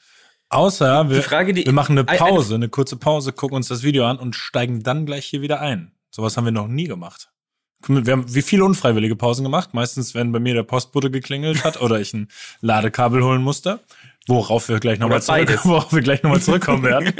[0.50, 3.68] Außer wir, Die Frage, die- wir machen eine Ein- Pause, eine kurze Pause, gucken uns
[3.68, 5.92] das Video an und steigen dann gleich hier wieder ein.
[6.10, 7.30] Sowas haben wir noch nie gemacht.
[7.88, 9.74] Wir haben wie viele unfreiwillige Pausen gemacht.
[9.76, 12.30] Meistens, wenn bei mir der Postbote geklingelt hat oder ich ein
[12.62, 13.82] Ladekabel holen musste,
[14.28, 17.14] worauf wir gleich nochmal zurück, worauf wir gleich nochmal zurückkommen werden.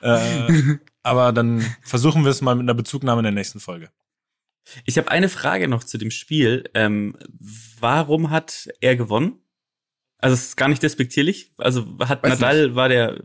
[0.00, 3.90] äh, aber dann versuchen wir es mal mit einer Bezugnahme in der nächsten Folge.
[4.84, 6.64] Ich habe eine Frage noch zu dem Spiel.
[6.74, 7.16] Ähm,
[7.80, 9.40] warum hat er gewonnen?
[10.18, 11.52] Also es ist gar nicht despektierlich.
[11.56, 13.22] Also hat Weiß Nadal, war der.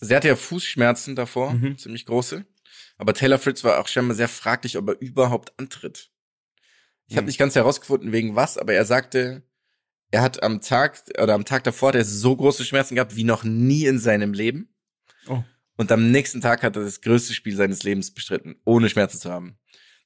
[0.00, 1.78] also er hatte ja Fußschmerzen davor, Mhm.
[1.78, 2.44] ziemlich große.
[2.98, 6.10] Aber Taylor Fritz war auch scheinbar sehr fraglich, ob er überhaupt antritt.
[7.06, 7.28] Ich habe Mhm.
[7.28, 9.42] nicht ganz herausgefunden, wegen was, aber er sagte,
[10.10, 13.24] er hat am Tag oder am Tag davor hat er so große Schmerzen gehabt wie
[13.24, 14.68] noch nie in seinem Leben.
[15.28, 15.42] Oh.
[15.76, 19.30] Und am nächsten Tag hat er das größte Spiel seines Lebens bestritten, ohne Schmerzen zu
[19.30, 19.58] haben.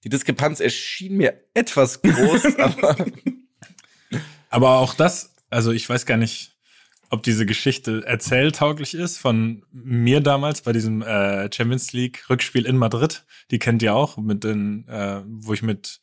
[0.04, 2.96] Die Diskrepanz erschien mir etwas groß, aber
[4.54, 6.52] Aber auch das, also ich weiß gar nicht,
[7.10, 12.76] ob diese Geschichte erzähltauglich ist von mir damals bei diesem äh, Champions League Rückspiel in
[12.76, 13.24] Madrid.
[13.50, 16.00] Die kennt ihr auch, mit den, äh, wo ich mit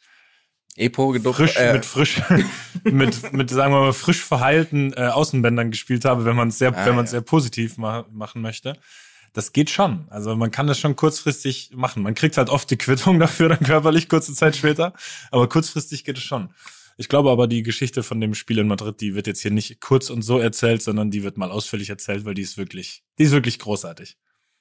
[0.76, 1.38] Epo gedupft.
[1.39, 2.22] frisch, äh, mit frisch,
[2.84, 6.76] mit, mit sagen wir mal frisch verheilten äh, Außenbändern gespielt habe, wenn man es sehr,
[6.76, 7.19] Ah, wenn man es ja.
[7.19, 8.78] sehr positiv ma machen möchte.
[9.34, 10.07] Das geht schon.
[10.09, 12.03] Also man kann das schon kurzfristig machen.
[12.03, 14.93] Man kriegt halt oft die Quittung dafür dann körperlich kurze Zeit später,
[15.32, 16.53] aber kurzfristig geht es schon.
[16.97, 19.80] Ich glaube aber, die Geschichte von dem Spiel in Madrid, die wird jetzt hier nicht
[19.80, 23.24] kurz und so erzählt, sondern die wird mal ausführlich erzählt, weil die ist wirklich, die
[23.24, 24.17] ist wirklich großartig.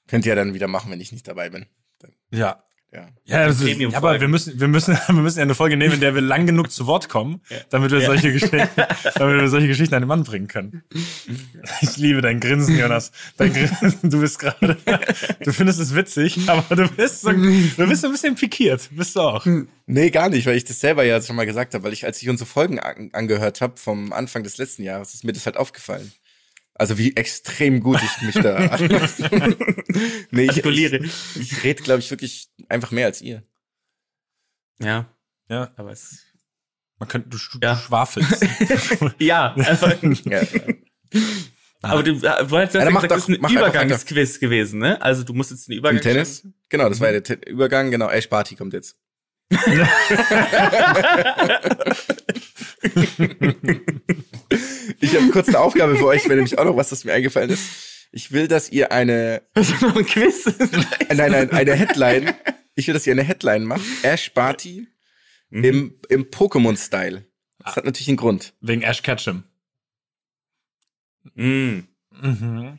[0.07, 1.67] könnt ihr ja dann wieder machen, wenn ich nicht dabei bin.
[1.99, 3.09] Dann, Ja, ja.
[3.25, 3.93] Ja, das ist, Premium-Folgen.
[3.93, 6.23] ja, aber wir müssen, wir müssen, wir müssen ja eine Folge nehmen, in der wir
[6.23, 8.69] lang genug zu Wort kommen, damit wir solche Geschichten,
[9.15, 10.83] damit wir solche Geschichten an den Mann bringen können.
[11.83, 13.13] Ich liebe dein Grinsen, Jonas.
[13.37, 14.77] Dein Grinsen, du bist gerade,
[15.45, 19.15] du findest es witzig, aber du bist so, du bist so ein bisschen pikiert, bist
[19.15, 19.47] du auch.
[19.87, 22.21] Nee, gar nicht, weil ich das selber ja schon mal gesagt habe, weil ich, als
[22.23, 25.57] ich unsere Folgen an, angehört habe vom Anfang des letzten Jahres, ist mir das halt
[25.57, 26.13] aufgefallen.
[26.81, 28.59] Also wie extrem gut ich mich da
[30.31, 30.97] nee, ich, Artikuliere.
[31.05, 33.43] ich, ich rede, glaube ich, wirklich einfach mehr als ihr.
[34.81, 35.07] Ja,
[35.51, 36.25] Ja, aber es.
[36.99, 37.77] man könnte, du, du Ja.
[37.77, 38.47] schwafelst.
[39.19, 39.95] Ja, einfach.
[40.25, 40.43] Ja,
[41.83, 45.01] aber du, äh, du hast ja Ja, gesagt, das doch- ist ein Übergangsquiz gewesen, ne?
[45.03, 45.99] Also du musst jetzt einen Übergang.
[45.99, 46.47] Im Tennis?
[46.71, 47.91] Genau, das war ja der Te Übergang.
[47.91, 48.97] Genau, Ash Barty kommt jetzt.
[55.01, 57.51] ich habe kurz eine Aufgabe für euch, wenn nämlich auch noch was, das mir eingefallen
[57.51, 57.65] ist.
[58.13, 59.43] Ich will, dass ihr eine,
[59.81, 60.47] noch ein Quiz.
[60.47, 62.33] äh, nein, nein, eine Headline,
[62.77, 63.83] ich will, dass ihr eine Headline macht.
[64.03, 64.87] Ash Barty
[65.51, 67.27] im, im Pokémon-Style.
[67.59, 68.55] Das hat natürlich einen Grund.
[68.61, 69.45] Wegen Ash Ketchum.
[71.35, 71.81] mm.
[72.23, 72.79] Mhm.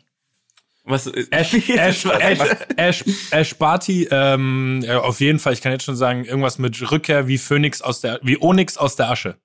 [0.91, 1.07] Was?
[1.07, 2.39] äh, Ash, Ash, Ash,
[2.75, 6.91] Ash, Ash Barty, ähm, ja, auf jeden Fall, ich kann jetzt schon sagen, irgendwas mit
[6.91, 9.37] Rückkehr wie Phönix aus der, wie Onyx aus der Asche.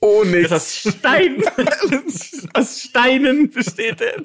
[0.00, 1.42] Oh, Das Stein.
[2.54, 4.22] aus Steinen besteht er.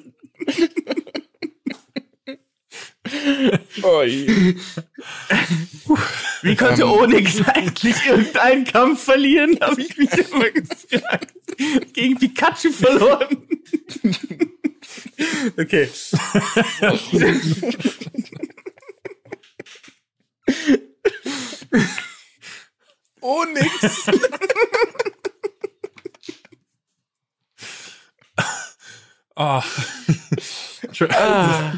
[6.42, 6.90] Wie konnte Ähm.
[6.90, 11.34] Onyx eigentlich irgendeinen Kampf verlieren, habe ich mich immer gefragt.
[11.92, 13.46] Gegen Pikachu verloren.
[15.58, 15.88] okay.
[23.20, 24.06] Oh, nix.
[29.36, 29.62] Oh.
[31.10, 31.72] Ah,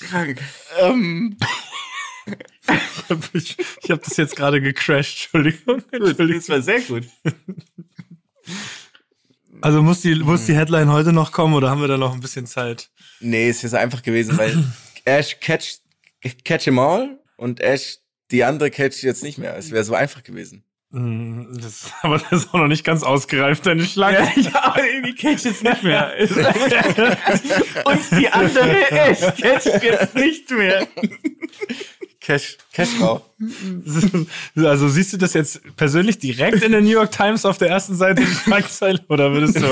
[0.00, 0.40] krank.
[0.80, 1.36] ähm,
[3.32, 5.82] ich habe das jetzt gerade gecrashed, Entschuldigung.
[5.90, 6.36] Entschuldigung.
[6.36, 7.04] Das war sehr gut.
[9.60, 12.20] Also muss die, muss die Headline heute noch kommen oder haben wir da noch ein
[12.20, 12.90] bisschen Zeit?
[13.20, 14.62] nee, es ist einfach gewesen, weil
[15.04, 15.78] Ash catch,
[16.44, 17.98] catch em all und Ash
[18.30, 19.56] die andere catch jetzt nicht mehr.
[19.56, 20.64] Es wäre so einfach gewesen.
[20.94, 24.28] Mm, Das, aber das ist auch noch nicht ganz ausgereift, deine Schlange.
[24.36, 26.12] Ja, aber die catch jetzt nicht mehr.
[27.84, 28.76] Und die andere
[29.36, 30.86] catcht jetzt nicht mehr.
[32.24, 33.20] Cash, Cash raus.
[34.56, 37.94] Also siehst du das jetzt persönlich direkt in der New York Times auf der ersten
[37.94, 38.22] Seite
[39.08, 39.66] oder würdest du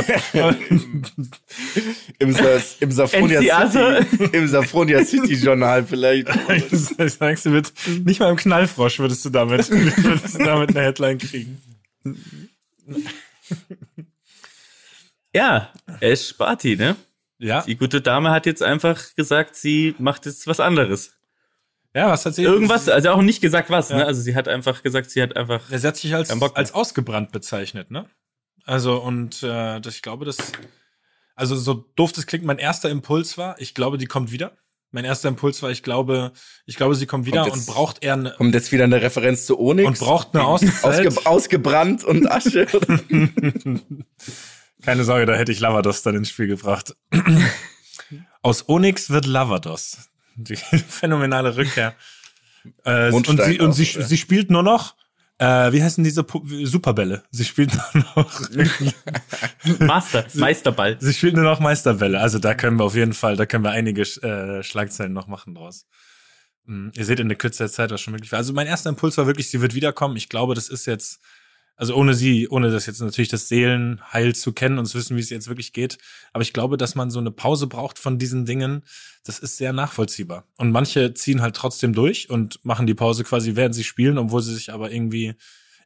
[2.18, 2.36] Im,
[2.80, 3.66] im Safronia.
[3.70, 6.28] City, im Safronia City Journal vielleicht.
[7.18, 7.72] sagst du mit
[8.05, 11.59] nicht mal im Knallfrosch würdest du damit würdest du damit eine Headline kriegen?
[15.34, 16.96] Ja, Ash Sparty, ne?
[17.38, 21.14] Ja, Die gute Dame hat jetzt einfach gesagt, sie macht jetzt was anderes.
[21.95, 22.43] Ja, was hat sie?
[22.43, 23.99] Irgendwas, also auch nicht gesagt was, Ja.
[23.99, 24.07] ne?
[24.07, 25.62] Also sie hat einfach gesagt, sie hat einfach.
[25.68, 28.07] Sie hat sich als, als ausgebrannt bezeichnet, ne?
[28.64, 30.38] Also, und äh, das, ich glaube, das,
[31.34, 34.57] also so doof das klingt, mein erster Impuls war, ich glaube, die kommt wieder.
[34.95, 36.32] Mein erster Impuls war, ich glaube,
[36.66, 39.01] ich glaube, sie kommt wieder Kommt und jetzt- braucht eher eine, Kommt jetzt wieder eine
[39.01, 39.88] Referenz zu Onyx.
[39.88, 41.07] und braucht eine Auszeit.
[41.07, 42.66] Ausge ausgebrannt und Asche.
[44.82, 46.95] Keine Sorge, da hätte ich Lavados dann ins Spiel gebracht.
[48.43, 50.09] Aus Onyx wird Lavados.
[50.36, 50.56] Die
[50.88, 51.94] phänomenale Rückkehr.
[52.84, 54.94] Äh, und sie, und auch, sie, sie spielt nur noch,
[55.38, 57.24] äh, wie heißen diese Pu Superbälle?
[57.30, 58.50] Sie spielt nur noch,
[59.80, 60.96] Master, Meisterball.
[61.00, 62.20] sie spielt nur noch Meisterbälle.
[62.20, 65.54] Also da können wir auf jeden Fall, da können wir einige äh, Schlagzeilen noch machen
[65.54, 65.86] draus.
[66.66, 68.38] Mm, Ihr seht in der Kürze der Zeit, was schon möglich war.
[68.38, 70.16] Also mein erster Impuls war wirklich, sie wird wiederkommen.
[70.16, 71.20] Ich glaube, das ist jetzt,
[71.76, 75.20] also ohne sie, ohne das jetzt natürlich das Seelenheil zu kennen und zu wissen, wie
[75.20, 75.98] es jetzt wirklich geht.
[76.32, 78.84] Aber ich glaube, dass man so eine Pause braucht von diesen Dingen.
[79.24, 80.44] Das ist sehr nachvollziehbar.
[80.58, 84.42] Und manche ziehen halt trotzdem durch und machen die Pause quasi, während sie spielen, obwohl
[84.42, 85.34] sie sich aber irgendwie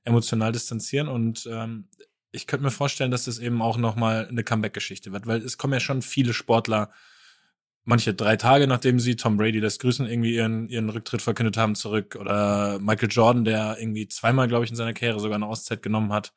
[0.05, 1.09] emotional distanzieren.
[1.09, 1.89] Und ähm,
[2.33, 5.73] ich könnte mir vorstellen, dass das eben auch nochmal eine Comeback-Geschichte wird, weil es kommen
[5.73, 6.91] ja schon viele Sportler,
[7.87, 11.75] manche drei Tage, nachdem sie Tom Brady das Grüßen irgendwie ihren, ihren Rücktritt verkündet haben,
[11.75, 12.17] zurück.
[12.21, 16.13] Oder Michael Jordan, der irgendwie zweimal, glaube ich, in seiner Karriere sogar eine Auszeit genommen
[16.13, 16.35] hat.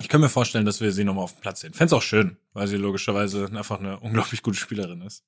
[0.00, 1.74] Ich kann mir vorstellen, dass wir sie nochmal auf dem Platz sehen.
[1.74, 5.24] Fände auch schön, weil sie logischerweise einfach eine unglaublich gute Spielerin ist.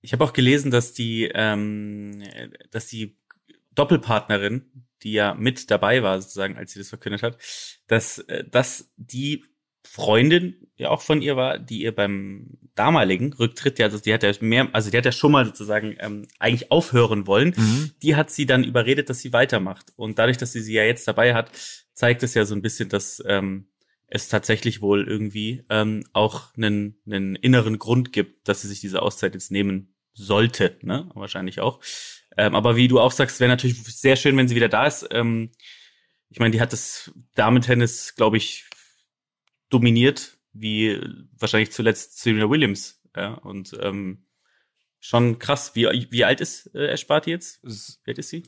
[0.00, 2.24] Ich habe auch gelesen, dass die, ähm,
[2.70, 3.16] dass die
[3.76, 7.38] Doppelpartnerin, die ja mit dabei war, sozusagen, als sie das verkündet hat,
[7.86, 9.44] dass, äh, dass die
[9.84, 14.22] Freundin ja auch von ihr war, die ihr beim damaligen Rücktritt, ja, also die hat
[14.22, 17.54] ja mehr, also die hat ja schon mal sozusagen ähm, eigentlich aufhören wollen.
[18.02, 19.92] Die hat sie dann überredet, dass sie weitermacht.
[19.96, 21.50] Und dadurch, dass sie sie ja jetzt dabei hat,
[21.94, 23.68] zeigt es ja so ein bisschen, dass ähm,
[24.06, 29.02] es tatsächlich wohl irgendwie ähm, auch einen, einen inneren Grund gibt, dass sie sich diese
[29.02, 31.10] Auszeit jetzt nehmen sollte, ne?
[31.14, 31.80] Wahrscheinlich auch.
[32.36, 35.06] Ähm, aber wie du auch sagst, wäre natürlich sehr schön, wenn sie wieder da ist.
[35.10, 35.50] Ähm,
[36.30, 38.64] ich meine, die hat das Damen-Tennis, glaube ich,
[39.68, 41.00] dominiert, wie
[41.36, 43.00] wahrscheinlich zuletzt Serena Williams.
[43.16, 44.26] Ja, und ähm,
[45.00, 45.72] schon krass.
[45.74, 47.60] Wie, wie alt ist äh, Esparti jetzt?
[47.62, 48.44] Wie alt ist sie?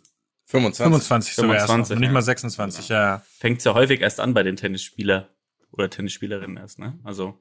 [0.47, 0.85] 25.
[0.85, 2.13] 25 sogar erst noch, 25, nicht ja.
[2.13, 3.23] mal 26, ja.
[3.39, 5.29] Fängt's ja häufig erst an bei den Tennisspieler
[5.71, 6.99] oder Tennisspielerinnen erst, ne?
[7.05, 7.41] Also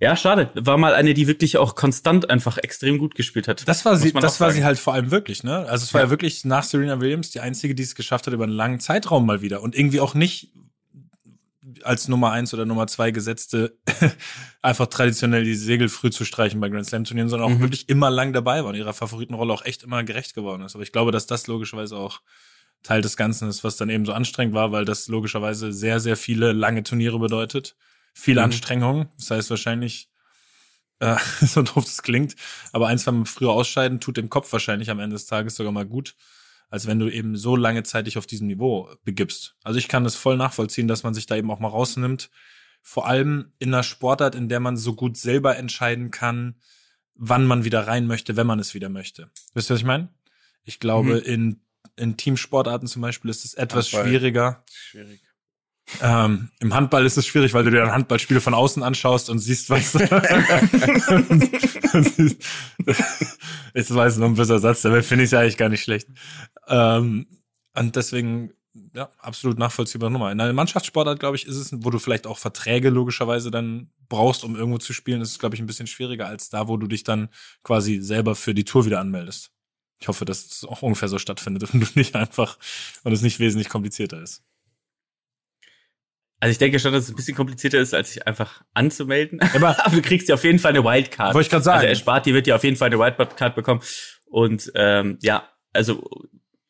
[0.00, 0.50] ja, schade.
[0.54, 3.68] War mal eine, die wirklich auch konstant einfach extrem gut gespielt hat.
[3.68, 5.58] Das war sie, das war sie halt vor allem wirklich, ne?
[5.68, 6.10] Also es war ja.
[6.10, 9.42] wirklich nach Serena Williams die einzige, die es geschafft hat über einen langen Zeitraum mal
[9.42, 10.52] wieder und irgendwie auch nicht
[11.84, 13.76] als Nummer eins oder Nummer zwei gesetzte
[14.62, 17.62] einfach traditionell die Segel früh zu streichen bei Grand Slam Turnieren, sondern auch Mhm.
[17.62, 20.74] wirklich immer lang dabei war und ihrer Favoritenrolle auch echt immer gerecht geworden ist.
[20.74, 22.20] Aber ich glaube, dass das logischerweise auch
[22.82, 26.16] Teil des Ganzen ist, was dann eben so anstrengend war, weil das logischerweise sehr, sehr
[26.16, 27.76] viele lange Turniere bedeutet.
[28.14, 28.42] Viel Mhm.
[28.44, 29.08] Anstrengung.
[29.18, 30.08] Das heißt wahrscheinlich,
[30.98, 32.34] äh, so doof das klingt,
[32.72, 35.72] aber ein, zwei Mal früher ausscheiden tut dem Kopf wahrscheinlich am Ende des Tages sogar
[35.72, 36.14] mal gut,
[36.72, 39.56] als wenn du eben so lange Zeit dich auf diesem Niveau begibst.
[39.62, 42.30] Also ich kann das voll nachvollziehen, dass man sich da eben auch mal rausnimmt.
[42.80, 46.54] Vor allem in einer Sportart, in der man so gut selber entscheiden kann,
[47.14, 49.30] wann man wieder rein möchte, wenn man es wieder möchte.
[49.52, 50.08] Wisst ihr, was ich meine?
[50.64, 51.20] Ich glaube, Mhm.
[51.26, 51.60] in,
[51.96, 54.08] in Teamsportarten zum Beispiel ist es etwas Handball.
[54.08, 54.64] schwieriger.
[54.72, 55.20] Schwierig.
[56.00, 59.40] Ähm, Im Handball ist es schwierig, weil du dir ein Handballspiel von außen anschaust und
[59.40, 59.94] siehst, was.
[63.74, 66.08] ich weiß, noch ein böser Satz, dabei finde ich es eigentlich gar nicht schlecht.
[66.68, 67.26] Ähm,
[67.74, 68.52] und deswegen,
[68.94, 70.30] ja, absolut nachvollziehbare Nummer.
[70.32, 74.44] In einer Mannschaftssportart, glaube ich, ist es, wo du vielleicht auch Verträge logischerweise dann brauchst,
[74.44, 76.86] um irgendwo zu spielen, ist es, glaube ich, ein bisschen schwieriger als da, wo du
[76.86, 77.28] dich dann
[77.62, 79.50] quasi selber für die Tour wieder anmeldest.
[80.00, 82.58] Ich hoffe, dass es auch ungefähr so stattfindet und du nicht einfach
[83.04, 84.42] und es nicht wesentlich komplizierter ist.
[86.40, 89.40] Also ich denke schon, dass es ein bisschen komplizierter ist, als sich einfach anzumelden.
[89.54, 91.34] Aber- du kriegst ja auf jeden Fall eine Wildcard.
[91.34, 91.78] Wollte ich gerade sagen.
[91.82, 93.80] Also Esparti wird ja auf jeden Fall eine Wildcard bekommen.
[94.26, 96.02] Und ähm, ja, also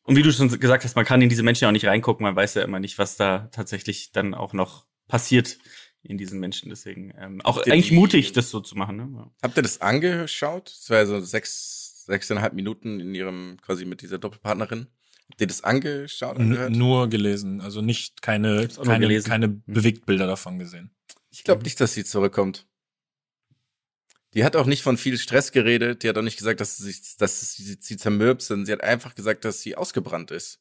[0.03, 2.23] und wie du schon gesagt hast, man kann in diese Menschen ja auch nicht reingucken.
[2.23, 5.57] Man weiß ja immer nicht, was da tatsächlich dann auch noch passiert
[6.01, 6.69] in diesen Menschen.
[6.69, 8.97] Deswegen ähm, auch Habt eigentlich die- mutig, das so zu machen.
[8.97, 9.09] Ne?
[9.15, 9.31] Ja.
[9.41, 10.71] Habt ihr das angeschaut?
[10.77, 14.87] Das war ja so sechs, sechseinhalb Minuten in ihrem, quasi mit dieser Doppelpartnerin.
[15.29, 19.63] Habt ihr das angeschaut, nur gelesen, also nicht keine, keine, keine Hm.
[19.67, 20.91] Bewegtbilder davon gesehen.
[21.31, 22.67] Ich glaube nicht, dass sie zurückkommt.
[24.33, 26.03] Die hat auch nicht von viel Stress geredet.
[26.03, 29.15] Die hat auch nicht gesagt, dass sie, dass sie, sie zermürbt, sondern sie hat einfach
[29.15, 30.59] gesagt, dass sie ausgebrannt ist.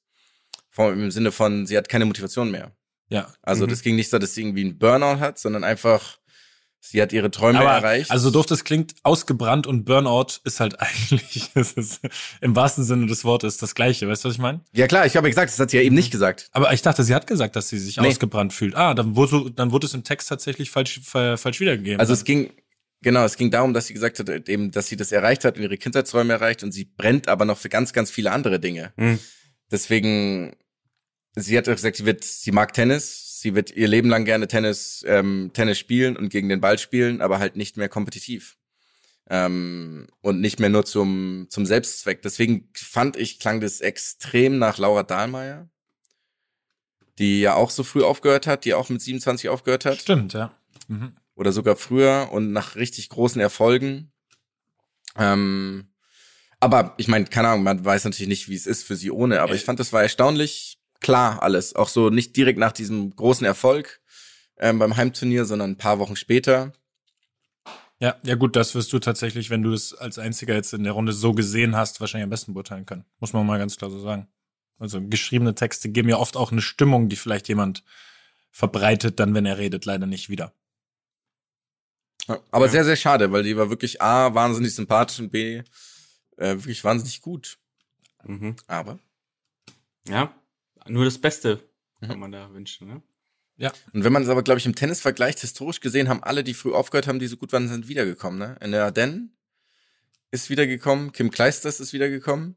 [0.71, 2.73] Vom, Im Sinne von, sie hat keine Motivation mehr.
[3.09, 3.33] Ja.
[3.43, 3.71] Also Mhm.
[3.71, 6.19] das ging nicht so, dass sie irgendwie einen Burnout hat, sondern einfach,
[6.81, 8.11] sie hat ihre Träume Aber, erreicht.
[8.11, 12.01] also doof das klingt, ausgebrannt und Burnout ist halt eigentlich, es ist
[12.41, 14.09] im wahrsten Sinne des Wortes das Gleiche.
[14.09, 14.61] Weißt du, was ich meine?
[14.73, 16.49] ja klar, ich habe ja gesagt, das hat sie ja eben nicht gesagt.
[16.53, 18.09] Aber ich dachte, sie hat gesagt, dass sie sich Nee.
[18.09, 18.75] ausgebrannt fühlt.
[18.75, 22.01] Ah, dann wurde, dann wurde es im Text tatsächlich falsch, fa- falsch wiedergegeben.
[22.01, 22.51] Also es ging,
[23.03, 25.63] genau, es ging darum, dass sie gesagt hat, eben, dass sie das erreicht hat und
[25.63, 28.93] ihre Kindheitsräume erreicht und sie brennt aber noch für ganz, ganz viele andere Dinge.
[28.97, 29.19] Mhm.
[29.71, 30.57] Deswegen,
[31.35, 35.05] sie hat gesagt, sie wird, sie mag Tennis, sie wird ihr Leben lang gerne Tennis,
[35.07, 38.57] ähm, Tennis spielen und gegen den Ball spielen, aber halt nicht mehr kompetitiv.
[39.31, 42.23] Ähm, und nicht mehr nur zum, zum Selbstzweck.
[42.23, 45.71] Deswegen fand ich, klang das extrem nach Laura Dahlmeier,
[47.19, 50.55] die ja auch so früh aufgehört hat, die auch mit 27 aufgehört hat Stimmt, ja.
[50.89, 51.17] Mhm.
[51.35, 54.13] Oder sogar früher und nach richtig großen Erfolgen.
[55.17, 55.93] Ähm,
[56.61, 59.41] aber ich meine, keine Ahnung, man weiß natürlich nicht, wie es ist für sie ohne,
[59.41, 61.75] aber ich fand, das war erstaunlich klar alles.
[61.75, 64.01] Auch so nicht direkt nach diesem großen Erfolg
[64.59, 66.73] ähm, beim Heimturnier, sondern ein paar Wochen später.
[67.99, 70.93] Ja, ja gut, das wirst du tatsächlich, wenn du es als einziger jetzt in der
[70.93, 73.05] Runde so gesehen hast, wahrscheinlich am besten beurteilen können.
[73.21, 74.29] Muss man mal ganz klar so sagen.
[74.79, 77.85] Also geschriebene Texte geben ja oft auch eine Stimmung, die vielleicht jemand
[78.51, 80.53] verbreitet, dann wenn er redet, leider nicht wieder.
[82.29, 82.73] Ja, aber Ja.
[82.73, 85.63] sehr, sehr schade, weil die war wirklich A, wahnsinnig sympathisch und B,
[86.37, 87.59] äh, wirklich wahnsinnig gut.
[88.25, 88.57] Mhm.
[88.67, 88.99] Aber.
[90.07, 90.35] Ja,
[90.89, 91.61] nur das Beste
[92.01, 92.07] Mhm.
[92.09, 93.03] kann man da wünschen, ne?
[93.93, 96.55] Und wenn man es aber, glaube ich, im Tennis vergleicht, historisch gesehen, haben alle, die
[96.55, 98.39] früh aufgehört haben, die so gut waren, sind wiedergekommen.
[98.41, 98.57] Ne?
[98.61, 99.37] In der Ardennen
[100.33, 102.57] ist wiedergekommen, Kim Kleisters ist wiedergekommen.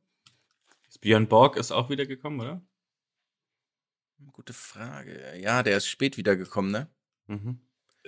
[1.02, 2.66] Björn Borg ist auch wieder gekommen, oder?
[4.34, 5.38] Gute Frage.
[5.40, 6.88] Ja, der ist spät wiedergekommen, ne?
[7.28, 7.60] Mhm.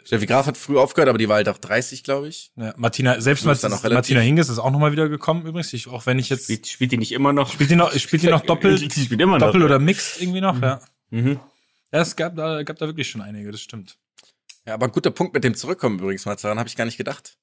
[0.06, 2.52] Steffi Graf hat früh aufgehört, aber die war halt auch 30, glaube ich.
[2.56, 5.74] Ja, Martina, selbst Martina, Hingis ist auch nochmal wieder gekommen übrigens.
[5.74, 7.52] Ich, auch wenn ich jetzt Spielt, spielt die nicht immer noch?
[7.52, 9.48] spielt die noch, spielt die noch doppelt, Die spielt immer noch.
[9.48, 10.80] doppelt oder Mix irgendwie noch, ja.
[11.10, 11.40] Mhm.
[11.92, 13.98] Ja, es gab da, gab da wirklich schon einige, das stimmt.
[14.66, 16.98] Ja, aber ein guter Punkt mit dem Zurückkommen übrigens, mal daran habe ich gar nicht
[16.98, 17.38] gedacht.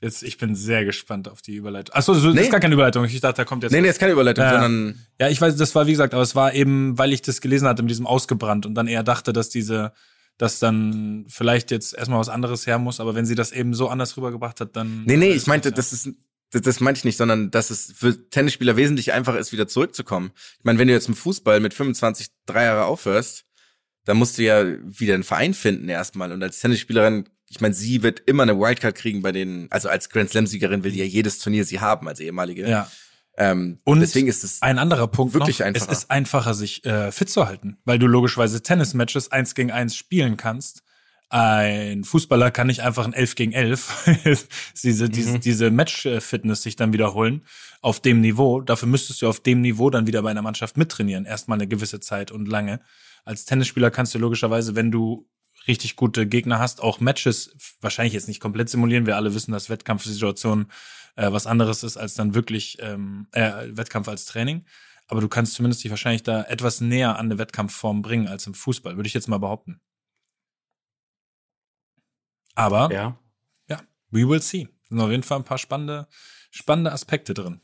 [0.00, 1.94] Jetzt, ich bin sehr gespannt auf die Überleitung.
[1.94, 2.40] Achso, so, das Nee.
[2.42, 3.04] ist gar keine Überleitung.
[3.04, 3.70] Ich dachte, da kommt jetzt.
[3.70, 4.50] Nee, nee, ist keine Überleitung, Ja.
[4.62, 7.40] sondern Ja, ich weiß, das war wie gesagt, aber es war eben, weil ich das
[7.40, 9.92] gelesen hatte mit diesem ausgebrannt und dann eher dachte, dass diese,
[10.38, 13.88] dass dann vielleicht jetzt erstmal was anderes her muss, aber wenn sie das eben so
[13.88, 15.04] anders rübergebracht hat, dann.
[15.04, 15.74] Nee, nee, ich meinte, ja.
[15.74, 16.08] das ist
[16.52, 20.32] das, das meinte ich nicht, sondern dass es für Tennisspieler wesentlich einfacher ist, wieder zurückzukommen.
[20.58, 23.46] Ich meine, wenn du jetzt im Fußball mit 25 drei Jahre aufhörst,
[24.04, 26.30] dann musst du ja wieder einen Verein finden erstmal.
[26.30, 30.10] Und als Tennisspielerin, ich meine, sie wird immer eine Wildcard kriegen bei den, also als
[30.10, 32.68] Grand Slam-Siegerin will die ja jedes Turnier sie haben als ehemalige.
[32.68, 32.90] Ja.
[33.42, 35.90] Ähm, Und deswegen ist es Ein anderer Punkt Wirklich noch, einfacher.
[35.90, 39.96] es ist einfacher, sich äh, fit zu halten, weil du logischerweise Tennismatches eins gegen eins
[39.96, 40.82] spielen kannst.
[41.28, 44.46] Ein Fußballer kann nicht einfach ein 11 gegen 11
[44.82, 47.46] diese, diese, diese Match-Fitness sich dann wiederholen
[47.80, 48.60] auf dem Niveau.
[48.60, 52.00] Dafür müsstest du auf dem Niveau dann wieder bei einer Mannschaft mittrainieren, erstmal eine gewisse
[52.00, 52.80] Zeit und lange.
[53.24, 55.26] Als Tennisspieler kannst du logischerweise, wenn du
[55.66, 59.06] richtig gute Gegner hast, auch Matches wahrscheinlich jetzt nicht komplett simulieren.
[59.06, 60.66] Wir alle wissen, dass Wettkampfsituationen
[61.16, 64.64] äh, was anderes ist als dann wirklich ähm, äh, Wettkampf als Training.
[65.08, 68.54] Aber du kannst zumindest dich wahrscheinlich da etwas näher an eine Wettkampfform bringen als im
[68.54, 69.80] Fußball, würde ich jetzt mal behaupten.
[72.54, 73.18] Aber Ja.
[74.10, 74.68] we will see.
[74.88, 76.06] Sind auf jeden Fall ein paar spannende,
[76.50, 77.62] spannende Aspekte drin.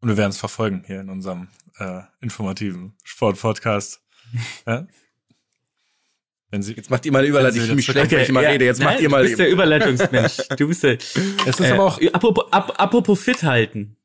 [0.00, 1.48] Und wir werden es verfolgen hier in unserem
[1.78, 4.02] äh, informativen Sport-Podcast.
[4.66, 4.86] ja?
[6.50, 7.58] Wenn sie, Jetzt macht ihr mal eine Überleitung.
[7.58, 8.64] Ich fühle mich schlecht, wenn ich immer ja, rede.
[8.64, 9.22] Jetzt nein, macht ihr mal.
[9.22, 10.36] Du bist der Überleitungsmensch.
[10.56, 10.94] Du bist der.
[10.94, 13.96] es ist Äh, aber auch, apropos, ap, apropos fit halten.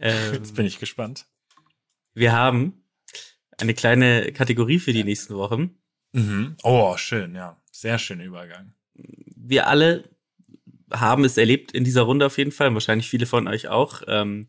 [0.00, 1.26] Ähm, jetzt bin ich gespannt.
[2.14, 2.84] wir haben
[3.58, 5.78] eine kleine Kategorie für die nächsten Wochen.
[6.12, 6.56] Mhm.
[6.64, 7.56] Oh, schön, ja.
[7.70, 8.74] Sehr schöner Übergang.
[8.94, 10.08] Wir alle
[10.92, 14.02] haben es erlebt in dieser Runde auf jeden Fall, und wahrscheinlich viele von euch auch.
[14.08, 14.48] Ähm,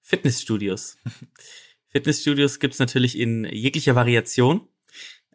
[0.00, 0.96] Fitnessstudios.
[1.88, 4.66] Fitnessstudios gibt's natürlich in jeglicher Variation.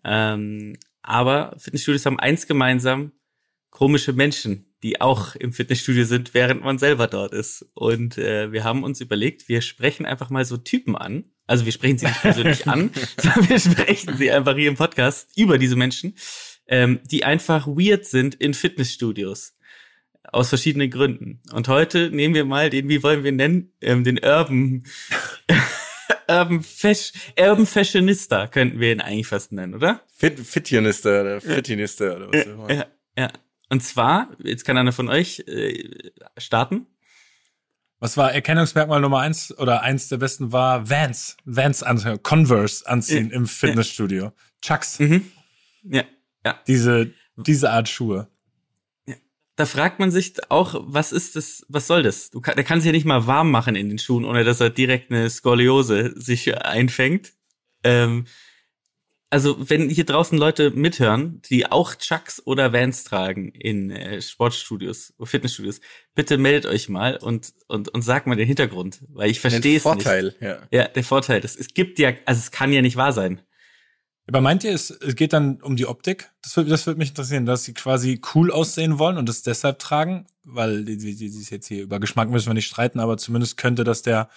[0.03, 0.77] Ähm,
[1.07, 3.13] aber Fitnessstudios haben eins gemeinsam,
[3.69, 7.65] komische Menschen, die auch im Fitnessstudio sind, während man selber dort ist.
[7.73, 11.23] Und äh, wir haben uns überlegt, wir sprechen einfach mal so Typen an.
[11.45, 15.29] Also wir sprechen sie nicht persönlich an, sondern wir sprechen sie einfach hier im Podcast
[15.37, 16.15] über diese Menschen,
[16.67, 19.53] ähm, die einfach weird sind in Fitnessstudios.
[20.29, 21.41] Aus verschiedenen Gründen.
[21.53, 24.83] Und heute nehmen wir mal den, wie wollen wir nennen, ähm, den Urban,
[26.29, 30.01] Urban, Fash, Urban Fashionista könnten wir ihn eigentlich fast nennen, oder?
[30.15, 32.73] Fit, Fitionista oder Fitinista oder was auch immer.
[32.73, 32.85] Ja,
[33.17, 33.31] ja.
[33.69, 36.87] Und zwar, jetzt kann einer von euch äh, starten.
[37.99, 43.31] Was war Erkennungsmerkmal Nummer eins oder eins der besten war Vans, Vans anziehen, Converse anziehen
[43.31, 44.31] im Fitnessstudio.
[44.61, 45.31] Chucks, Mhm.
[45.83, 46.03] Ja,
[46.45, 46.59] ja.
[46.67, 48.29] diese, diese Art Schuhe.
[49.57, 52.29] Da fragt man sich auch, was ist das, was soll das?
[52.29, 54.61] Du kann, der kann sich ja nicht mal warm machen in den Schuhen, ohne dass
[54.61, 57.33] er direkt eine Skoliose sich einfängt.
[57.83, 58.25] Ähm,
[59.31, 65.15] also wenn hier draußen Leute mithören, die auch Chucks oder Vans tragen in äh, Sportstudios,
[65.21, 65.81] Fitnessstudios,
[66.13, 69.83] bitte meldet euch mal und und und sagt mal den Hintergrund, weil ich verstehe es
[69.85, 70.03] nicht.
[70.03, 70.59] Vorteil, ja.
[70.69, 71.41] Ja, der Vorteil.
[71.41, 73.41] Das, es gibt ja, also es kann ja nicht wahr sein.
[74.27, 76.29] Aber meint ihr, es, geht dann um die Optik?
[76.41, 80.27] Das würde das mich interessieren, dass sie quasi cool aussehen wollen und es deshalb tragen,
[80.43, 84.01] weil die ist jetzt hier über Geschmack müssen wir nicht streiten, aber zumindest könnte das
[84.01, 84.29] der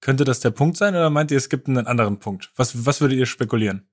[0.00, 2.52] könnte das der Punkt sein oder meint ihr, es gibt einen anderen Punkt?
[2.54, 3.88] Was was würdet ihr spekulieren?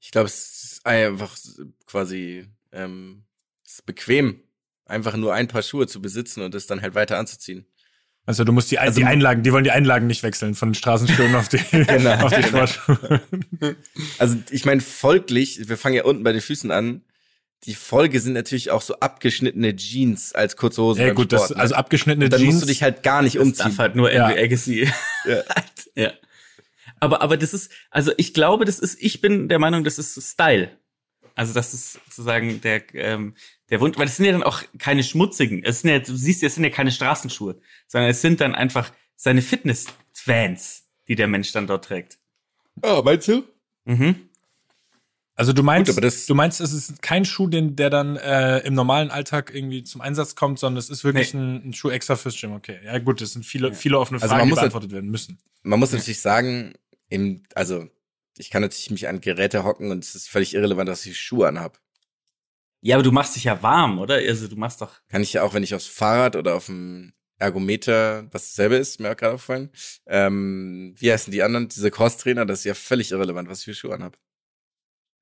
[0.00, 1.36] Ich glaube, es ist einfach
[1.84, 3.24] quasi ähm,
[3.66, 4.42] es ist bequem,
[4.86, 7.66] einfach nur ein paar Schuhe zu besitzen und es dann halt weiter anzuziehen.
[8.26, 10.74] Also du musst die, Also- die Einlagen, die wollen die Einlagen nicht wechseln von den
[10.74, 12.14] Straßenschuhen auf die, Genau.
[12.26, 13.20] auf die Sportschuhe.
[14.18, 17.02] Also ich meine, folglich, wir fangen ja unten bei den Füßen an.
[17.64, 21.50] Die Folge sind natürlich auch so abgeschnittene Jeans als kurze Hose Ja beim gut, Sport,
[21.50, 21.62] das, ne?
[21.62, 22.54] also abgeschnittene Und dann Jeans.
[22.54, 23.66] musst du dich halt gar nicht Das umziehen.
[23.66, 24.26] darf halt nur Ja.
[24.28, 24.88] Agassi.
[25.26, 25.42] Ja.
[25.94, 26.12] ja.
[27.00, 30.18] Aber, aber das ist, also ich glaube, das ist, ich bin der Meinung, das ist
[30.22, 30.70] Style.
[31.34, 33.34] Also das ist sozusagen der, ähm,
[33.70, 36.42] der Wunsch, weil es sind ja dann auch keine schmutzigen, es sind ja, du siehst,
[36.42, 41.52] es sind ja keine Straßenschuhe, sondern es sind dann einfach seine Fitness-Vans, die der Mensch
[41.52, 42.18] dann dort trägt.
[42.82, 43.44] Oh, meinst du?
[43.84, 44.16] Mhm.
[45.34, 48.16] Also du meinst, Gut, aber das- du meinst, es ist kein Schuh, den, der dann
[48.16, 51.88] äh, im normalen Alltag irgendwie zum Einsatz kommt, sondern es ist wirklich ein, ein Schuh
[51.88, 52.52] extra fürs Gym.
[52.52, 54.92] Okay, ja gut, das sind viele, viele offene Also Fragen, man die muss halt- beantwortet
[54.92, 55.38] werden müssen.
[55.62, 56.74] Man muss natürlich sagen,
[57.08, 57.88] im, also
[58.38, 61.48] ich kann natürlich mich an Geräte hocken und es ist völlig irrelevant, dass ich Schuhe
[61.48, 61.80] anhab.
[62.82, 64.14] Ja, aber du machst dich ja warm, oder?
[64.14, 65.00] Also du machst doch.
[65.08, 69.00] Kann ich ja auch, wenn ich aufs Fahrrad oder auf dem Ergometer, was dasselbe ist,
[69.00, 69.70] mir auch gerade aufgefallen.
[70.06, 71.68] Ähm, wie heißen die anderen?
[71.68, 74.16] Diese Crosstrainer, das ist ja völlig irrelevant, was ich für Schuhe anhab.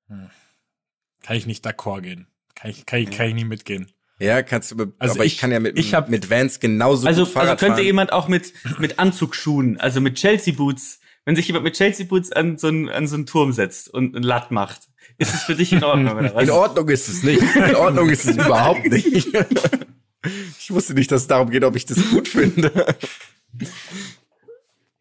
[0.07, 2.27] Kann ich nicht d'accord gehen.
[2.55, 3.91] Kann ich, kann ich, kann ich nicht mitgehen.
[4.19, 6.59] Ja, kannst du, Also also aber ich, ich- kann ja mit, ich hab- mit Vans
[6.59, 7.85] genauso Also, gut also Fahrrad könnte fahren.
[7.85, 12.31] jemand auch mit, mit Anzugsschuhen, also mit Chelsea Boots, wenn sich jemand mit Chelsea Boots
[12.31, 15.55] an so einen, an so einen Turm setzt und einen Latt macht, ist es für
[15.55, 16.43] dich in Ordnung, oder was?
[16.43, 17.41] In Ordnung ist es nicht.
[17.55, 19.27] In Ordnung ist es überhaupt nicht.
[20.59, 22.71] Ich wusste nicht, dass es darum geht, ob ich das gut finde.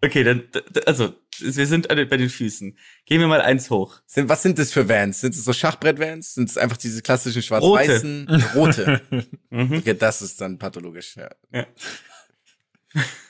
[0.01, 0.45] Okay, dann,
[0.87, 2.79] also, wir sind bei den Füßen.
[3.05, 4.01] Gehen wir mal eins hoch.
[4.07, 5.21] Sind, was sind das für Vans?
[5.21, 6.35] Sind es so Schachbrett-Vans?
[6.35, 8.45] Sind es einfach diese klassischen schwarz-weißen?
[8.55, 9.01] Rote.
[9.51, 9.79] Mhm.
[9.79, 11.67] Okay, das ist dann pathologisch, ja.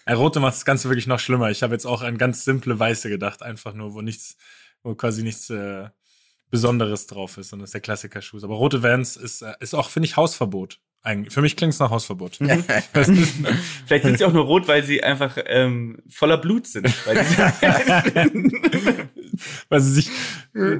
[0.04, 1.50] Äh, Rote macht das Ganze wirklich noch schlimmer.
[1.50, 4.36] Ich habe jetzt auch an ganz simple Weiße gedacht, einfach nur, wo nichts,
[4.82, 5.88] wo quasi nichts äh,
[6.50, 7.52] Besonderes drauf ist.
[7.52, 8.40] Und das ist der Klassiker-Schuh.
[8.42, 10.80] Aber rote Vans ist, äh, ist auch, finde ich, Hausverbot.
[11.02, 11.32] Eigentlich.
[11.32, 12.36] Für mich klingt es nach Hausverbot.
[13.86, 16.86] Vielleicht sind sie auch nur rot, weil sie einfach ähm, voller Blut sind.
[19.68, 20.10] Weil sie, sie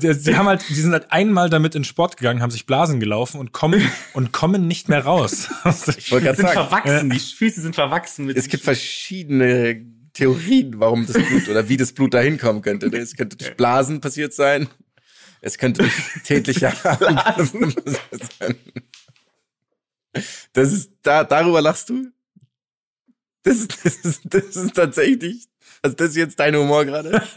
[0.01, 3.01] sich, sie haben halt, die sind halt einmal damit in Sport gegangen, haben sich Blasen
[3.01, 3.83] gelaufen und kommen
[4.15, 5.49] und kommen nicht mehr raus.
[5.97, 10.81] Ich wollte gerade sind sagen, verwachsen, die Füße sind verwachsen mit es gibt verschiedene Theorien,
[10.81, 12.87] warum das Blut oder wie das Blut da hinkommen könnte.
[12.87, 14.69] Es könnte durch Blasen passiert sein.
[15.41, 15.95] Es könnte durch
[16.25, 18.55] tägliche Blasen passiert sein.
[20.53, 22.11] Das ist, da, darüber lachst du?
[23.43, 25.48] Das ist, das ist, das ist tatsächlich,
[25.83, 27.23] also das ist jetzt dein Humor gerade?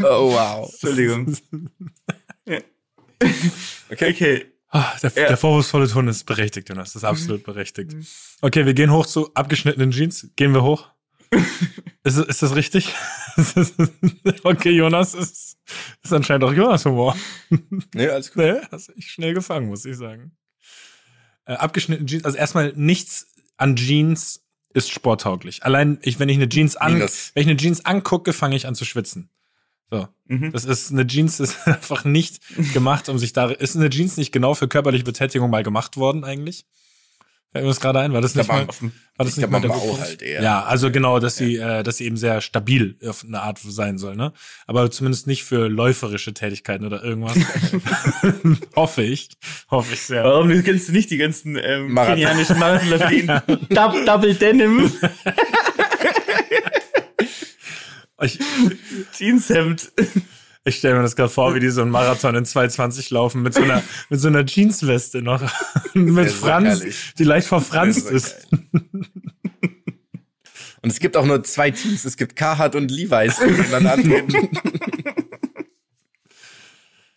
[0.00, 0.68] Oh, wow.
[0.70, 1.34] Entschuldigung.
[2.44, 2.62] Okay.
[3.90, 4.46] Okay.
[4.70, 5.28] Ah, der, Ja.
[5.28, 6.92] der vorwurfsvolle Ton ist berechtigt, Jonas.
[6.92, 7.94] Das ist absolut berechtigt.
[8.42, 10.28] Okay, wir gehen hoch zu abgeschnittenen Jeans.
[10.36, 10.88] Gehen wir hoch?
[12.04, 12.94] ist, ist das richtig?
[14.44, 15.56] okay, Jonas ist,
[16.02, 17.16] ist anscheinend auch Jonas Humor.
[17.94, 18.42] Nee, alles gut.
[18.44, 20.32] Nee, hast ich schnell gefangen, muss ich sagen.
[21.46, 23.26] Äh, abgeschnittene Jeans, also erstmal nichts
[23.56, 24.44] an Jeans
[24.78, 25.64] ist sporttauglich.
[25.64, 27.32] Allein, ich, wenn ich eine Jeans an, Minus.
[27.34, 29.28] wenn ich eine Jeans angucke, fange ich an zu schwitzen.
[29.90, 30.08] So.
[30.26, 30.52] Mhm.
[30.52, 32.40] Das ist, eine Jeans ist einfach nicht
[32.72, 36.24] gemacht, um sich da, ist eine Jeans nicht genau für körperliche Betätigung mal gemacht worden
[36.24, 36.66] eigentlich?
[37.50, 38.12] Fällt mir das gerade ein?
[38.12, 40.42] War das nicht mal, war das nicht mal der Bau halt eher.
[40.42, 43.96] Ja, also genau, dass sie, äh, dass sie eben sehr stabil auf eine Art sein
[43.96, 44.34] soll, ne?
[44.66, 47.36] Aber zumindest nicht für läuferische Tätigkeiten oder irgendwas.
[48.76, 49.30] hoffe ich.
[49.70, 50.24] Hoffe ich sehr.
[50.24, 52.16] Warum kennst du nicht die ganzen ähm, Marathon.
[52.16, 53.26] kenianischen Marathonläufer, die
[53.74, 54.92] Dou- Double Denim
[59.16, 59.92] Jeanshemd.
[60.68, 63.54] Ich stelle mir das gerade vor, wie die so einen Marathon in 220 laufen mit
[63.54, 65.42] so einer, mit so einer Jeansweste noch.
[65.94, 67.14] mit Franz, herrlich.
[67.18, 68.46] die leicht verfranst ist.
[70.80, 72.04] Und es gibt auch nur zwei Teams.
[72.04, 74.48] Es gibt Carhartt und Levi's, die dann antreten.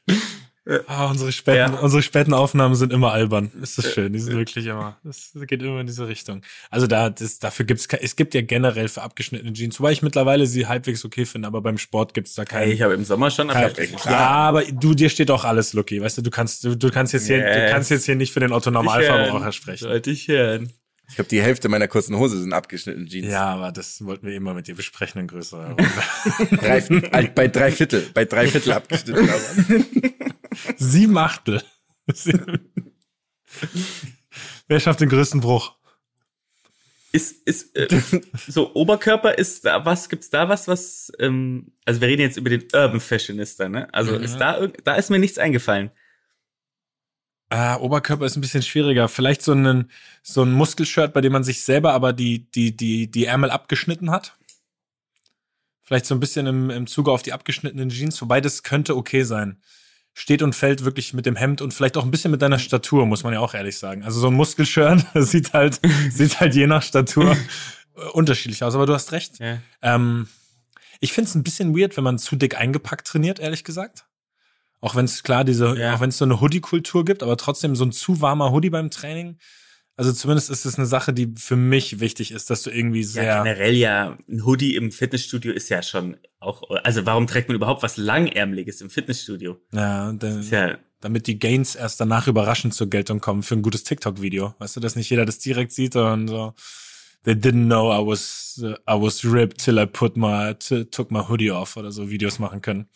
[0.85, 1.79] Ah, unsere späten, Ja.
[1.79, 3.51] unsere späten Aufnahmen sind immer albern.
[3.63, 4.13] Ist das schön.
[4.13, 6.43] Die sind wirklich immer, das geht immer in diese Richtung.
[6.69, 10.45] Also da, das, dafür gibt's, es gibt ja generell für abgeschnittene Jeans, wobei ich mittlerweile
[10.45, 12.71] sie halbwegs okay finde, aber beim Sport gibt's da Hey, keinen.
[12.73, 13.71] ich habe im Sommer schon kein,
[14.05, 15.99] ja, aber du, dir steht auch alles, Lucky.
[15.99, 17.71] Weißt du, du kannst, du, du kannst jetzt hier, du Yes.
[17.71, 19.83] kannst jetzt hier nicht für den Otto Normalverbraucher sprechen.
[19.85, 20.71] Sollte ich hören.
[21.11, 23.27] Ich glaube, die Hälfte meiner kurzen Hose sind abgeschnitten Jeans.
[23.27, 26.55] Ja, aber das wollten wir immer mit dir besprechen in größerer Runde.
[26.57, 29.29] Drei, äh, bei drei Viertel, bei drei Viertel abgeschnitten.
[29.29, 29.83] Aber.
[30.77, 31.61] Sieben Achtel.
[34.67, 35.75] Wer schafft den größten Bruch?
[37.13, 37.89] Ist, ist, äh,
[38.47, 42.49] so Oberkörper ist da was, gibt's da was, was, ähm, also wir reden jetzt über
[42.49, 43.93] den Urban Fashionista, ne?
[43.93, 44.23] Also Mhm.
[44.23, 45.91] ist da, da ist mir nichts eingefallen.
[47.51, 49.09] Ah, Oberkörper ist ein bisschen schwieriger.
[49.09, 49.91] Vielleicht so ein,
[50.23, 54.09] so ein Muskelshirt, bei dem man sich selber aber die, die, die, die Ärmel abgeschnitten
[54.09, 54.37] hat.
[55.81, 59.23] Vielleicht so ein bisschen im, im Zuge auf die abgeschnittenen Jeans, wobei das könnte okay
[59.23, 59.61] sein.
[60.13, 63.05] Steht und fällt wirklich mit dem Hemd und vielleicht auch ein bisschen mit deiner Statur,
[63.05, 64.03] muss man ja auch ehrlich sagen.
[64.03, 67.35] Also so ein Muskelshirt sieht halt, sieht halt je nach Statur
[67.97, 69.39] äh, unterschiedlich aus, aber du hast recht.
[69.39, 69.57] Ja.
[69.81, 70.29] Ähm,
[71.01, 74.05] ich finde es ein bisschen weird, wenn man zu dick eingepackt trainiert, ehrlich gesagt.
[74.81, 75.95] Auch wenn es klar diese, Ja.
[75.95, 78.89] auch wenn es so eine Hoodie-Kultur gibt, aber trotzdem so ein zu warmer Hoodie beim
[78.89, 79.37] Training.
[79.97, 83.07] Also zumindest ist es eine Sache, die für mich wichtig ist, dass du irgendwie Ja,
[83.07, 83.43] sehr.
[83.43, 87.83] generell ja, ein Hoodie im Fitnessstudio ist ja schon auch, also warum trägt man überhaupt
[87.83, 89.57] was Langärmeliges im Fitnessstudio?
[89.71, 93.83] Ja, Ist ja, damit die Gains erst danach überraschend zur Geltung kommen für ein gutes
[93.83, 94.55] TikTok-Video.
[94.57, 96.53] Weißt du, dass nicht jeder das direkt sieht und so.
[97.23, 101.51] They didn't know I was I was ripped till I put my took my hoodie
[101.51, 102.87] off oder so Videos machen können.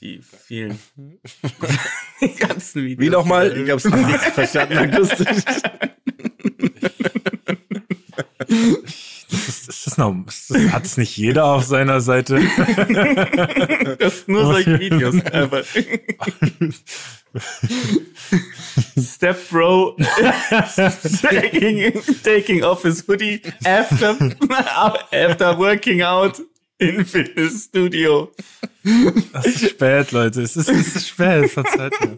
[0.00, 0.78] Die vielen
[2.20, 3.06] die ganzen Videos.
[3.06, 3.56] Wie nochmal?
[3.56, 5.28] Ich hab's nicht verstanden akustisch.
[9.30, 12.40] Ist, ist das noch, ist das, hat es nicht jeder auf seiner Seite?
[13.98, 15.16] Das sind nur solche Videos.
[15.32, 15.62] Aber
[18.96, 19.96] Step Bro
[21.22, 21.92] taking,
[22.22, 24.16] taking off his hoodie after,
[25.12, 26.40] after working out
[26.78, 28.32] in Fitnessstudio.
[29.32, 30.42] Es ist spät, Leute.
[30.42, 31.50] Es ist, es ist spät.
[31.50, 32.16] Verzeiht mir.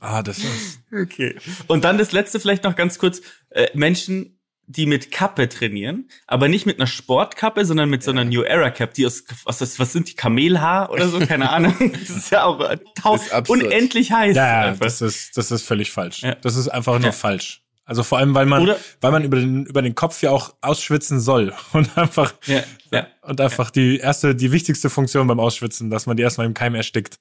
[0.00, 0.80] Ah, das ist.
[0.92, 1.36] Okay.
[1.66, 3.22] Und dann das letzte vielleicht noch ganz kurz.
[3.50, 8.24] Äh, Menschen, die mit Kappe trainieren, aber nicht mit einer Sportkappe, sondern mit so einer
[8.24, 11.18] New Era Cap, die aus, was, ist, was sind die, Kamelhaar oder so?
[11.20, 11.74] Keine Ahnung.
[12.06, 12.62] Das ist ja auch
[12.94, 13.62] taus ist absurd.
[13.62, 14.36] unendlich heiß.
[14.36, 14.84] Ja, ja, einfach.
[14.84, 16.20] das ist, das ist völlig falsch.
[16.22, 16.34] Ja.
[16.34, 17.12] Das ist einfach nur Ja.
[17.12, 17.62] falsch.
[17.88, 20.54] Also vor allem, weil man, Oder- weil man über den, über den Kopf ja auch
[20.60, 21.54] ausschwitzen soll.
[21.72, 22.62] Und einfach, ja,
[22.92, 23.06] ja.
[23.22, 26.74] und einfach die erste, die wichtigste Funktion beim Ausschwitzen, dass man die erstmal im Keim
[26.74, 27.18] erstickt.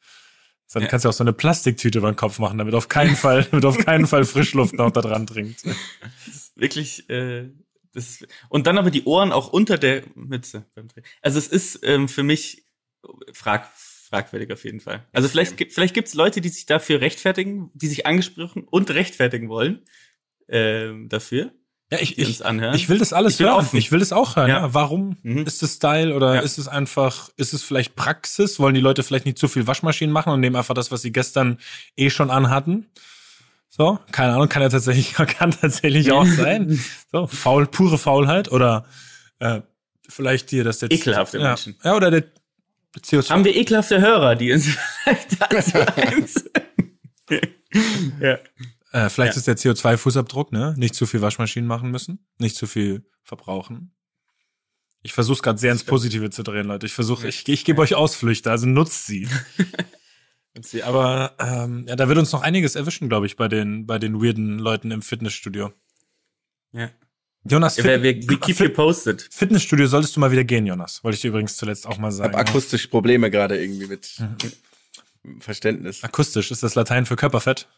[0.73, 0.89] Dann Ja.
[0.89, 3.63] kannst du auch so eine Plastiktüte über den Kopf machen, damit auf keinen Fall, damit
[3.63, 5.63] auf keinen Fall Frischluft noch da dran dringt.
[6.55, 7.49] wirklich äh,
[7.93, 10.65] das und dann aber die Ohren auch unter der Mütze.
[11.21, 12.65] Also es ist ähm, für mich
[13.31, 13.69] frag,
[14.09, 15.05] fragwürdig auf jeden Fall.
[15.13, 19.47] Also vielleicht gibt vielleicht gibt's Leute, die sich dafür rechtfertigen, die sich angesprochen und rechtfertigen
[19.47, 19.81] wollen
[20.49, 21.51] ähm, dafür,
[21.91, 23.55] Ja, ich, ich, ich will das alles Ich bin hören.
[23.59, 23.77] offen.
[23.77, 24.49] Ich will das auch hören.
[24.49, 24.59] Ja.
[24.59, 24.73] Ja.
[24.73, 25.45] Warum Mhm.
[25.45, 26.41] ist es Style oder Ja.
[26.41, 28.59] ist es einfach, ist es vielleicht Praxis?
[28.59, 31.11] Wollen die Leute vielleicht nicht zu viel Waschmaschinen machen und nehmen einfach das, was sie
[31.11, 31.59] gestern
[31.95, 32.87] eh schon anhatten?
[33.69, 36.79] So, keine Ahnung, kann ja tatsächlich, kann tatsächlich auch sein.
[37.11, 38.85] So, faul, pure Faulheit oder
[39.39, 39.61] äh,
[40.09, 41.75] vielleicht hier, dass der Ekelhafte ja, Menschen.
[41.83, 42.23] Ja, oder der
[42.99, 43.29] CO2.
[43.29, 44.65] Haben wir ekelhafte Hörer, die uns
[45.03, 46.43] vielleicht dazu eins.
[48.19, 48.37] ja.
[49.05, 49.37] Äh, vielleicht Ja.
[49.39, 50.73] ist der CO2-Fußabdruck, ne?
[50.77, 53.93] Nicht zu viel Waschmaschinen machen müssen, nicht zu viel verbrauchen.
[55.03, 56.85] Ich versuche es gerade sehr ins Positive zu drehen, Leute.
[56.85, 59.27] Ich versuche, ich, ich gebe euch Ausflüchte, also nutzt sie.
[60.83, 64.21] Aber ähm, ja, da wird uns noch einiges erwischen, glaube ich, bei den, bei den
[64.21, 65.71] weirden Leuten im Fitnessstudio.
[66.73, 66.89] ja.
[67.49, 69.25] Jonas, Wir, Fit wir, we keep you posted.
[69.31, 71.01] Fitnessstudio solltest du mal wieder gehen, Jonas.
[71.05, 72.33] Wollte ich dir übrigens zuletzt auch mal Ich sagen.
[72.35, 74.19] habe akustisch Probleme gerade irgendwie mit
[75.23, 75.39] Mhm.
[75.39, 76.03] Verständnis.
[76.03, 77.69] Akustisch, ist das Latein für Körperfett?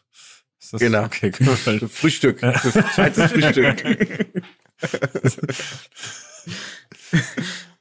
[0.60, 1.04] Ist das, Genau.
[1.04, 1.78] Okay, Körperfett.
[1.80, 2.40] Für Frühstück.
[2.94, 4.26] Zweites Frühstück.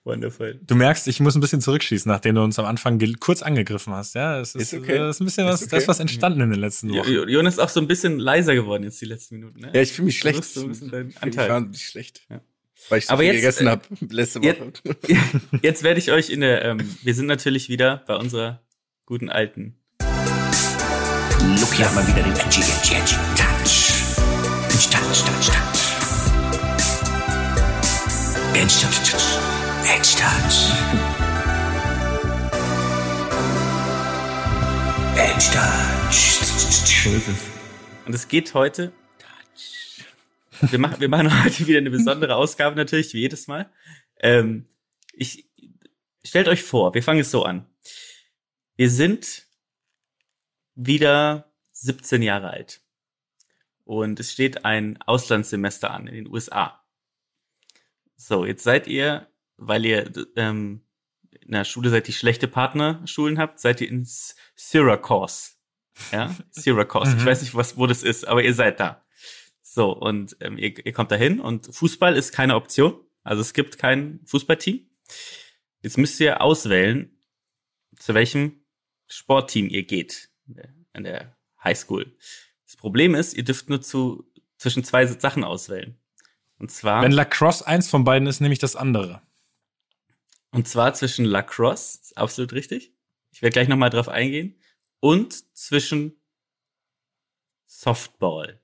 [0.05, 0.59] Wonderful.
[0.65, 4.15] Du merkst, ich muss ein bisschen zurückschießen, nachdem du uns am Anfang kurz angegriffen hast.
[4.15, 4.93] Ja, es ist, Ist okay.
[4.97, 5.71] äh, ist ein bisschen was, Ist okay.
[5.71, 7.11] da ist was entstanden in den letzten Wochen.
[7.11, 9.59] Jo- Jonas ist auch so ein bisschen leiser geworden jetzt die letzten Minuten.
[9.59, 9.71] Ne?
[9.73, 10.43] Ja, ich fühle mich schlecht.
[10.45, 11.49] So ein bisschen deinen Ich fühl mich Anteil.
[11.53, 12.21] wahnsinnig schlecht.
[12.29, 12.41] Ja.
[12.87, 14.95] Weil ich so Aber viel jetzt, gegessen äh, habe letzte jetzt- Woche.
[15.61, 18.63] Jetzt werde ich euch in der, ähm, wir sind natürlich wieder bei unserer
[19.05, 19.75] guten alten.
[21.79, 23.93] Lucky hat mal wieder den Edgy, Edgy, Edgy Touch.
[24.67, 25.81] Touch, Touch, Touch, Touch.
[28.53, 29.27] Edge, Touch, Touch.
[29.87, 30.57] Edge, Touch.
[35.15, 36.27] Edge, Touch.
[38.05, 38.91] Und es geht heute.
[40.59, 43.71] Wir machen, wir machen heute wieder eine besondere Ausgabe natürlich, wie jedes Mal.
[44.19, 44.67] Ähm,
[45.13, 45.49] ich
[46.25, 47.65] stellt euch vor, wir fangen es so an.
[48.75, 49.47] Wir sind
[50.75, 51.48] wieder
[51.81, 52.81] 17 Jahre alt.
[53.83, 56.83] Und es steht ein Auslandssemester an in den USA.
[58.15, 59.27] So, jetzt seid ihr,
[59.57, 60.81] weil ihr ähm,
[61.41, 65.51] in der Schule seid, die schlechte Partnerschulen habt, seid ihr ins Syracuse.
[66.11, 67.15] Ja, Syracuse.
[67.17, 67.25] ich Mhm.
[67.25, 69.03] weiß nicht, was, wo das ist, aber ihr seid da.
[69.61, 72.99] So, und ähm, ihr, ihr kommt dahin und Fußball ist keine Option.
[73.23, 74.87] Also es gibt kein Fußballteam.
[75.81, 77.17] Jetzt müsst ihr auswählen,
[77.95, 78.63] zu welchem
[79.07, 82.15] Sportteam ihr geht in in der Highschool.
[82.65, 85.97] Das Problem ist, ihr dürft nur zu, zwischen zwei Sachen auswählen.
[86.57, 89.21] Und zwar, Wenn Lacrosse eins von beiden ist, nehme ich das andere.
[90.51, 92.93] und zwar zwischen Lacrosse, ist absolut richtig.
[93.31, 94.59] Ich werde gleich nochmal drauf eingehen.
[94.99, 96.19] Und zwischen
[97.65, 98.59] Softball.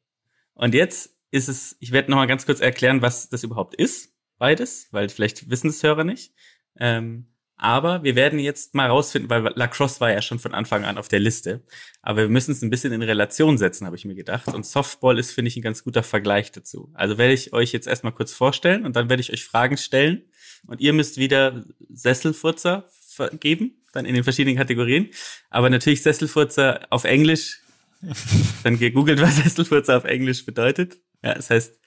[0.54, 4.88] Und jetzt ist es, ich werde nochmal ganz kurz erklären, was das überhaupt ist, beides,
[4.92, 6.34] weil vielleicht wissen es Hörer nicht.
[6.78, 7.28] Ähm,
[7.58, 11.08] aber wir werden jetzt mal rausfinden, weil Lacrosse war ja schon von Anfang an auf
[11.08, 11.64] der Liste.
[12.02, 14.48] Aber wir müssen es ein bisschen in Relation setzen, habe ich mir gedacht.
[14.54, 16.92] Und Softball ist, finde ich, ein ganz guter Vergleich dazu.
[16.94, 20.24] Also werde ich euch jetzt erstmal kurz vorstellen und dann werde ich euch Fragen stellen.
[20.68, 25.10] Und ihr müsst wieder Sesselfurzer vergeben, dann in den verschiedenen Kategorien.
[25.50, 27.62] Aber natürlich Sesselfurzer auf Englisch.
[28.64, 30.98] Dann gegoogelt, was Sesselfurzer auf Englisch bedeutet.
[31.24, 31.80] Ja, es heißt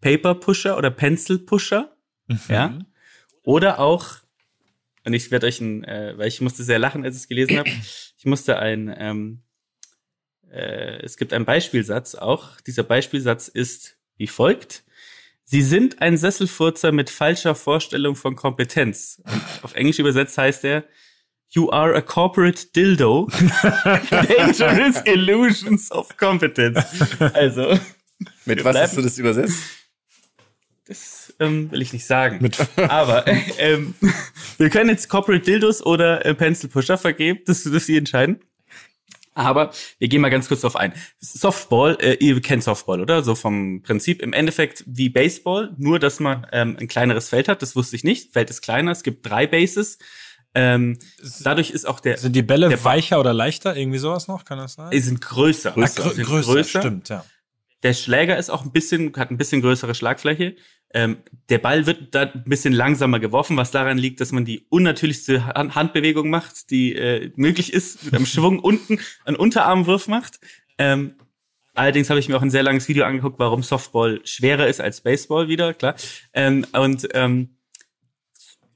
[0.00, 1.96] Paper Pusher oder Pencil Pusher.
[2.48, 2.78] Ja.
[3.42, 4.18] Oder auch,
[5.06, 7.58] und ich werde euch ein, äh, weil ich musste sehr lachen, als ich es gelesen
[7.58, 9.42] habe, ich musste ein, ähm,
[10.50, 12.60] äh, es gibt einen Beispielsatz auch.
[12.60, 14.82] Dieser Beispielsatz ist wie folgt.
[15.44, 19.22] Sie sind ein Sesselfurzer mit falscher Vorstellung von Kompetenz.
[19.24, 20.84] Und auf Englisch übersetzt heißt er,
[21.50, 23.28] You are a corporate dildo.
[24.10, 26.84] Dangerous illusions of competence.
[27.32, 27.78] Also,
[28.44, 29.85] Mit was hast du das übersetzt?
[30.86, 32.38] Das ähm, will ich nicht sagen.
[32.40, 33.94] Mit Aber äh, ähm,
[34.58, 37.40] wir können jetzt Corporate Dildos oder äh, Pencil Pusher vergeben.
[37.46, 38.40] Das dürft ihr entscheiden.
[39.34, 40.94] Aber wir gehen mal ganz kurz drauf ein.
[41.20, 43.22] Softball, äh, ihr kennt Softball, oder?
[43.22, 47.60] So vom Prinzip im Endeffekt wie Baseball, nur dass man ähm, ein kleineres Feld hat.
[47.60, 48.32] Das wusste ich nicht.
[48.32, 48.92] Feld ist kleiner.
[48.92, 49.98] Es gibt drei Bases.
[50.54, 50.98] Ähm,
[51.42, 53.76] dadurch ist auch der Sind die Bälle Ba- weicher oder leichter?
[53.76, 54.46] Irgendwie sowas noch?
[54.46, 54.90] Kann das sein?
[54.90, 55.72] die sind größer.
[55.72, 56.02] Größer.
[56.14, 57.22] Die Grö- sind größer, stimmt, ja.
[57.86, 60.56] Der Schläger ist auch ein bisschen, hat ein bisschen größere Schlagfläche.
[60.92, 61.18] Ähm,
[61.50, 65.46] der Ball wird da ein bisschen langsamer geworfen, was daran liegt, dass man die unnatürlichste
[65.46, 70.40] Han- Handbewegung macht, die äh, möglich ist, mit einem Schwung unten einen Unterarmwurf macht.
[70.78, 71.14] Ähm,
[71.74, 75.00] allerdings habe ich mir auch ein sehr langes Video angeguckt, warum Softball schwerer ist als
[75.00, 75.94] Baseball wieder, klar.
[76.32, 77.56] Ähm, und ähm,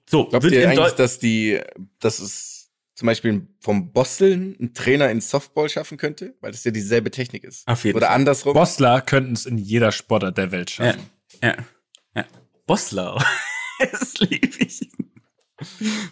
[0.08, 1.58] so, Glaubt wird ihr eigentlich, dass die,
[1.98, 2.59] dass es
[3.00, 6.34] zum Beispiel vom Bosteln ein Trainer in Softball schaffen könnte?
[6.42, 7.66] Weil das ja dieselbe Technik ist.
[7.66, 8.16] Auf jeden Oder Fall.
[8.16, 8.52] andersrum.
[8.52, 11.10] Bostler könnten es in jeder Sportart der Welt ja, schaffen.
[11.42, 11.56] ja,
[12.14, 12.26] ja.
[12.66, 13.24] Bossler.
[13.90, 14.86] das liebe ich.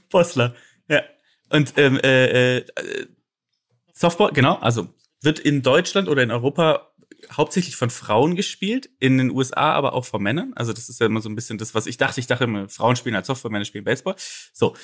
[0.09, 0.55] Bossler.
[0.89, 1.03] Ja.
[1.51, 2.67] Und ähm, äh, äh,
[3.93, 4.89] Softball, genau, also
[5.21, 6.91] wird in Deutschland oder in Europa
[7.31, 10.55] hauptsächlich von Frauen gespielt, in den USA aber auch von Männern.
[10.55, 12.19] Also das ist ja immer so ein bisschen das, was ich dachte.
[12.19, 14.15] Ich dachte immer, Frauen spielen als Softball, Männer spielen Baseball.
[14.55, 14.75] So,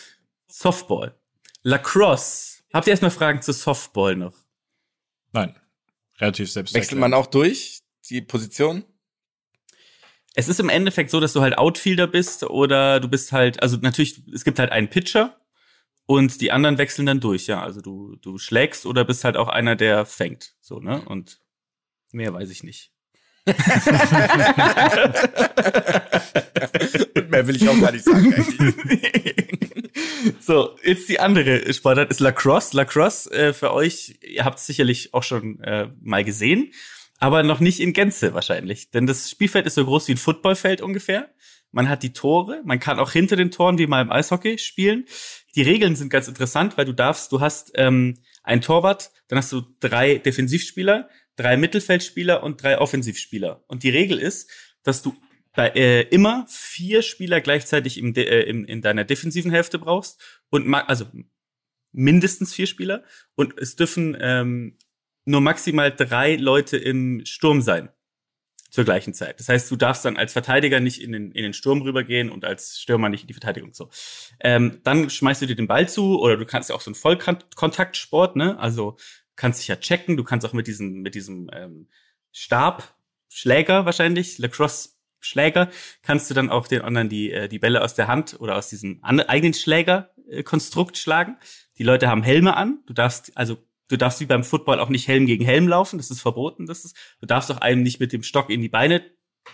[0.48, 1.18] Softball.
[1.64, 2.62] Lacrosse.
[2.72, 4.34] Habt ihr erstmal Fragen zu Softball noch?
[5.32, 5.58] Nein.
[6.20, 6.74] Relativ selbst.
[6.74, 8.84] Wechselt man auch durch die Position?
[10.34, 13.76] Es ist im Endeffekt so, dass du halt Outfielder bist oder du bist halt, also
[13.78, 15.40] natürlich, es gibt halt einen Pitcher
[16.06, 17.62] und die anderen wechseln dann durch, ja.
[17.62, 20.54] Also du, du schlägst oder bist halt auch einer, der fängt.
[20.60, 21.02] So, ne?
[21.04, 21.40] Und
[22.12, 22.92] mehr weiß ich nicht.
[27.14, 28.32] Und mehr will ich auch gar nicht sagen
[30.40, 32.76] so, jetzt die andere Sportart ist Lacrosse.
[32.76, 36.72] Lacrosse äh, für euch, ihr habt es sicherlich auch schon äh, mal gesehen,
[37.18, 38.90] aber noch nicht in Gänze wahrscheinlich.
[38.90, 41.30] Denn das Spielfeld ist so groß wie ein Footballfeld ungefähr.
[41.72, 45.06] Man hat die Tore, man kann auch hinter den Toren wie mal im Eishockey spielen.
[45.56, 49.50] Die Regeln sind ganz interessant, weil du darfst, du hast ähm, ein Torwart, dann hast
[49.50, 53.64] du drei Defensivspieler, drei Mittelfeldspieler und drei Offensivspieler.
[53.66, 54.50] Und die Regel ist,
[54.82, 55.14] dass du
[55.54, 60.20] bei, äh, immer vier Spieler gleichzeitig im, äh, im, in deiner defensiven Hälfte brauchst
[60.50, 61.06] und also
[61.92, 63.04] mindestens vier Spieler
[63.36, 64.76] und es dürfen ähm,
[65.24, 67.88] nur maximal drei Leute im Sturm sein
[68.74, 69.38] zur gleichen Zeit.
[69.38, 72.44] Das heißt, du darfst dann als Verteidiger nicht in den, in den Sturm rübergehen und
[72.44, 73.72] als Stürmer nicht in die Verteidigung.
[73.72, 73.88] So,
[74.40, 76.96] ähm, dann schmeißt du dir den Ball zu oder du kannst ja auch so einen
[76.96, 78.58] Vollkontaktsport, ne?
[78.58, 78.96] Also
[79.36, 80.16] kannst dich ja checken.
[80.16, 81.88] Du kannst auch mit diesem mit diesem ähm,
[82.32, 82.96] Stab
[83.28, 84.90] Schläger wahrscheinlich Lacrosse
[85.20, 85.70] Schläger
[86.02, 88.68] kannst du dann auch den anderen die äh, die Bälle aus der Hand oder aus
[88.68, 90.44] diesem eigenen Schläger äh,
[90.94, 91.36] schlagen.
[91.78, 92.82] Die Leute haben Helme an.
[92.86, 93.58] Du darfst also
[93.88, 96.84] du darfst wie beim Football auch nicht Helm gegen Helm laufen, das ist verboten, das
[96.84, 96.96] ist.
[97.20, 99.02] Du darfst auch einem nicht mit dem Stock in die Beine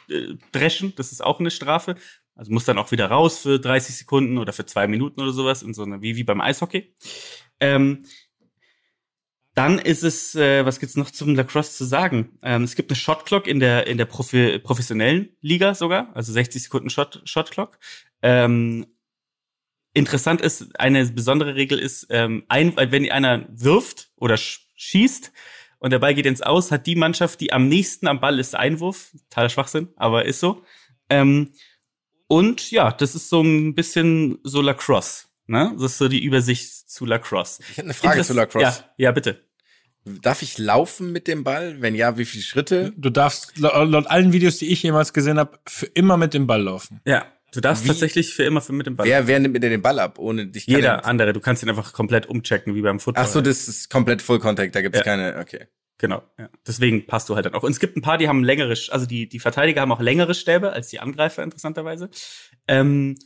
[0.08, 1.96] äh, dreschen, das ist auch eine Strafe.
[2.34, 5.62] Also muss dann auch wieder raus für 30 Sekunden oder für zwei Minuten oder sowas
[5.62, 6.94] in so einer wie wie beim Eishockey.
[7.60, 8.04] Ähm,
[9.60, 12.38] Dann ist es, äh, was gibt's noch zum Lacrosse zu sagen?
[12.42, 16.32] Ähm, es gibt eine Shot Clock in der in der Profi professionellen Liga sogar, also
[16.32, 17.78] 60 Sekunden Shot Shot Clock.
[18.22, 18.86] Ähm,
[19.92, 25.30] interessant ist, eine besondere Regel ist, ähm, ein, wenn einer wirft oder sch schießt
[25.78, 28.54] und der Ball geht ins Aus, hat die Mannschaft, die am nächsten am Ball ist,
[28.54, 29.10] Einwurf.
[29.28, 30.64] Totaler Schwachsinn, aber ist so.
[31.10, 31.50] Ähm,
[32.28, 35.26] und ja, das ist so ein bisschen so Lacrosse.
[35.48, 35.72] Ne?
[35.74, 37.60] Das ist so die Übersicht zu Lacrosse.
[37.62, 38.64] Ich hätte eine Frage Interess- zu Lacrosse.
[38.64, 39.49] Ja, ja, bitte.
[40.04, 41.80] Darf ich laufen mit dem Ball?
[41.80, 42.92] Wenn ja, wie viele Schritte?
[42.96, 46.62] Du darfst laut, allen Videos, die ich jemals gesehen habe, für immer mit dem Ball
[46.62, 47.00] laufen.
[47.04, 49.06] Ja, du darfst Wie- tatsächlich für immer für mit dem Ball.
[49.06, 50.18] Wer, wer nimmt mir denn den Ball ab?
[50.18, 53.24] Ohne dich Jeder er- andere, du kannst ihn einfach komplett umchecken, wie beim Football.
[53.24, 55.04] Ach so, das ist komplett Full Contact, da gibt es Ja.
[55.04, 55.66] keine, okay.
[55.98, 56.48] Genau, ja.
[56.66, 57.62] Deswegen passt du halt dann auch.
[57.62, 60.32] Und es gibt ein paar, die haben längere, also die, die Verteidiger haben auch längere
[60.32, 62.08] Stäbe als die Angreifer, interessanterweise.
[62.66, 63.16] Ähm,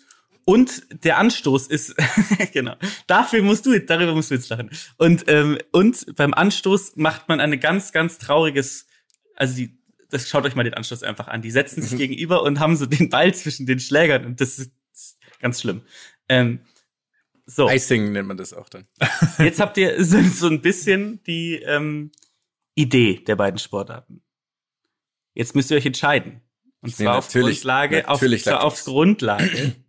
[0.45, 1.95] und der Anstoß ist,
[2.53, 2.77] genau,
[3.07, 4.71] dafür musst du, jetzt- darüber musst du jetzt lachen.
[4.97, 8.87] Und, ähm, und beim Anstoß macht man eine ganz, ganz trauriges,
[9.37, 9.79] also die,
[10.11, 11.43] das schaut euch mal den Anstoß einfach an.
[11.43, 14.73] Die setzen sich gegenüber und haben so den Ball zwischen den Schlägern und das ist
[15.41, 15.83] ganz schlimm.
[16.29, 16.61] Ähm,
[17.47, 17.69] so.
[17.69, 18.87] Icing nennt man das auch dann.
[19.39, 22.13] Jetzt habt ihr so, so ein bisschen die ähm,
[22.75, 24.23] Idee der beiden Sportarten.
[25.35, 26.41] Jetzt müsst ihr euch entscheiden.
[26.81, 29.75] Und zwar auf Grundlage, auf, zwar auf Grundlage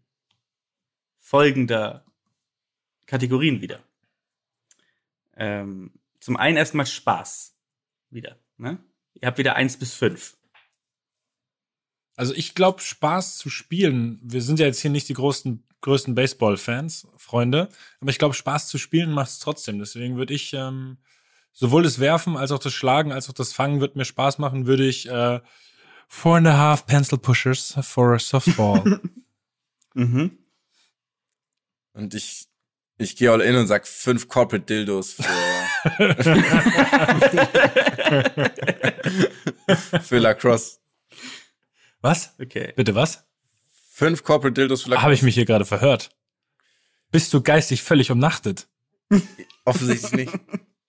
[1.26, 2.06] folgender
[3.08, 3.84] Kategorien wieder.
[5.36, 7.58] Ähm, zum einen erstmal Spaß.
[8.12, 8.38] Wieder.
[8.58, 8.78] Ne?
[9.16, 10.38] Ihr habt wieder eins bis fünf.
[12.16, 16.14] Also ich glaube, Spaß zu spielen, wir sind ja jetzt hier nicht die größten, größten
[16.14, 17.70] Baseball-Fans, Freunde,
[18.00, 19.80] aber ich glaube, Spaß zu spielen macht es trotzdem.
[19.80, 21.00] Deswegen würde ich ähm,
[21.54, 24.68] sowohl das Werfen als auch das Schlagen als auch das Fangen wird mir Spaß machen,
[24.68, 25.42] würde ich äh,
[26.08, 29.02] four and a half pencil pushers for a softball.
[29.98, 30.45] Mhm.
[31.96, 32.48] Und ich,
[32.98, 35.24] ich gehe all in und sag fünf Corporate Dildos für,
[40.02, 40.80] für Lacrosse.
[42.02, 42.34] was?
[42.40, 42.74] Okay.
[42.76, 43.26] Bitte was?
[43.92, 45.04] Fünf Corporate Dildos für Lacrosse.
[45.04, 46.10] Habe ich mich hier gerade verhört?
[47.12, 48.68] Bist du geistig völlig umnachtet?
[49.64, 50.34] Offensichtlich nicht.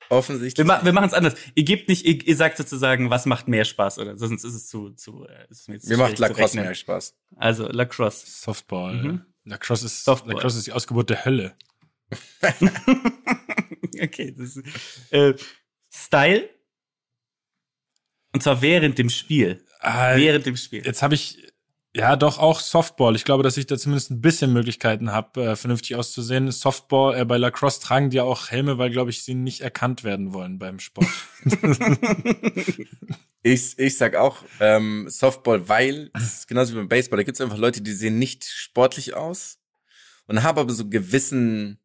[0.08, 0.58] Offensichtlich.
[0.64, 1.34] Wir, ma wir machen es anders.
[1.54, 4.16] Ihr gebt nicht, ihr, ihr sagt sozusagen, was macht mehr Spaß, oder?
[4.16, 7.14] Sonst ist es zu, zu, äh, ist mir zu Mir macht Lacrosse mehr Spaß.
[7.36, 8.26] Also Lacrosse.
[8.26, 8.94] Softball.
[8.94, 9.26] Mhm.
[9.46, 10.34] Lacrosse ist, Softball.
[10.34, 11.54] Lacrosse ist die Ausgeburt der Hölle.
[14.02, 14.66] okay, das ist,
[15.10, 15.34] äh,
[15.92, 16.50] Style.
[18.32, 19.64] Und zwar während dem Spiel.
[19.80, 20.84] Äh, Während dem Spiel.
[20.84, 21.52] Jetzt habe ich
[21.94, 23.14] ja doch auch Softball.
[23.14, 26.50] Ich glaube, dass ich da zumindest ein bisschen Möglichkeiten habe, äh, vernünftig auszusehen.
[26.50, 30.02] Softball, äh, bei Lacrosse tragen die ja auch Helme, weil, glaube ich, sie nicht erkannt
[30.02, 31.08] werden wollen beim Sport.
[33.46, 37.18] Ich, ich sag auch ähm, Softball, weil es ist genauso wie beim Baseball.
[37.18, 39.58] Da gibt es einfach Leute, die sehen nicht sportlich aus
[40.26, 41.78] und haben aber so gewissen,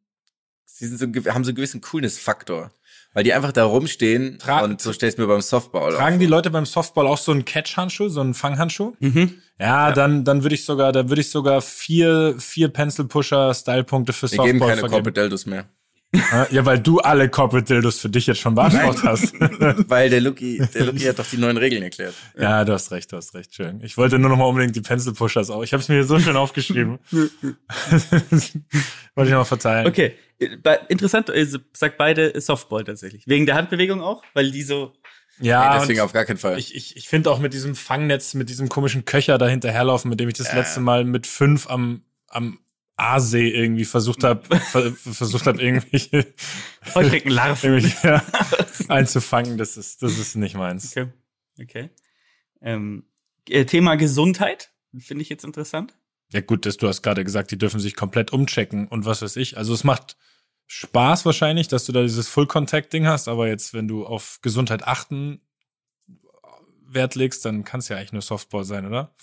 [0.66, 2.72] sie sind so, haben so einen gewissen Coolness-Faktor.
[3.14, 6.20] Weil die einfach da rumstehen Tra- und so stellst du mir beim Softball tragen auf.
[6.20, 8.94] die Leute beim Softball auch so einen Catch-Handschuh, so einen Fanghandschuh?
[9.00, 9.42] Mhm.
[9.60, 14.30] Ja, dann, dann würde ich sogar, da würde ich sogar vier, vier Pencil-Pusher-Style-Punkte für Wir
[14.30, 14.92] Softball geben keine vergeben.
[14.92, 15.66] Corporate Dildos mehr.
[16.52, 19.34] Ja, weil du alle Corporate Dildos für dich jetzt schon beantwortet hast.
[19.90, 22.14] Weil der Lucky, der Lucky hat doch die neuen Regeln erklärt.
[22.38, 23.80] Ja, du hast recht, du hast recht, schön.
[23.82, 25.64] Ich wollte nur noch mal unbedingt die Pencil Pushers auch.
[25.64, 27.00] Ich habe es mir hier so schön aufgeschrieben.
[27.12, 27.32] wollte
[28.36, 29.88] ich noch mal verteilen.
[29.88, 30.14] Okay.
[30.40, 33.24] Äh, bei- Interessant, also, sagt beide Softball tatsächlich.
[33.28, 34.94] Wegen der Handbewegung auch, weil die so.
[35.40, 36.60] Ja, Nee, deswegen auf gar keinen Fall.
[36.60, 40.20] ich, ich, ich finde auch mit diesem Fangnetz, mit diesem komischen Köcher da hinterherlaufen, mit
[40.20, 40.56] dem ich das Ja.
[40.60, 42.60] letzte Mal mit fünf am, am
[42.98, 46.34] Aasee irgendwie versucht habe, ver, versucht habe, irgendwelche,
[46.96, 47.74] Heuschreckenlarven.
[47.74, 48.24] irgendwelche ja,
[48.88, 49.58] einzufangen.
[49.58, 50.96] Das ist, das ist nicht meins.
[50.96, 51.12] Okay.
[51.60, 51.90] Okay.
[52.62, 53.06] Ähm,
[53.50, 55.98] äh, Thema Gesundheit finde ich jetzt interessant.
[56.32, 59.36] Ja gut, dass du hast gerade gesagt, die dürfen sich komplett umchecken und was weiß
[59.36, 59.58] ich.
[59.58, 60.16] Also es macht
[60.68, 65.42] Spaß wahrscheinlich, dass du da dieses Full-Contact-Ding hast, aber jetzt, wenn du auf Gesundheit achten
[66.88, 69.14] Wert legst, dann kann es ja eigentlich nur Softball sein, oder?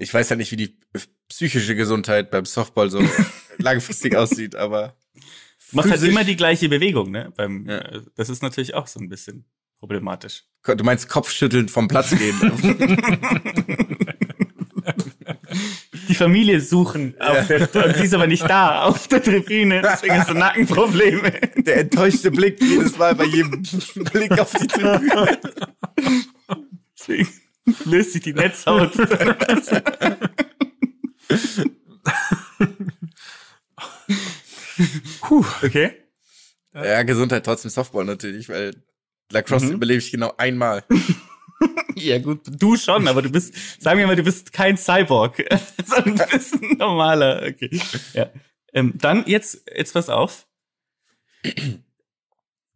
[0.00, 0.78] Ich weiß ja nicht, wie die
[1.28, 3.02] psychische Gesundheit beim Softball so
[3.58, 4.96] langfristig aussieht, aber
[5.70, 7.30] Du machst halt immer die gleiche Bewegung, ne?
[7.36, 7.78] Beim, Ja.
[7.78, 9.44] äh, das ist natürlich auch so ein bisschen
[9.80, 10.44] problematisch.
[10.64, 12.36] Du meinst Kopfschütteln vom Platz gehen.
[16.08, 20.18] Die Familie suchen auf der, und sie ist aber nicht da auf der Tribüne, deswegen
[20.18, 21.32] hast du Nackenprobleme.
[21.58, 23.62] Der enttäuschte Blick jedes Mal bei jedem
[24.12, 25.38] Blick auf die Tribüne.
[26.98, 27.28] Deswegen
[27.84, 28.92] löst sich die Netzhaut.
[35.62, 35.92] okay.
[36.74, 38.74] Ja, Gesundheit trotzdem Softball natürlich, weil
[39.30, 39.72] Lacrosse Mhm.
[39.72, 40.84] überlebe ich genau einmal.
[41.96, 45.44] Ja, gut, du schon, aber du bist, sagen wir mal, du bist kein Cyborg,
[45.84, 47.42] sondern du bist ein normaler.
[47.44, 47.80] Okay.
[48.12, 48.30] Ja.
[48.72, 50.46] Ähm, dann jetzt, jetzt pass auf.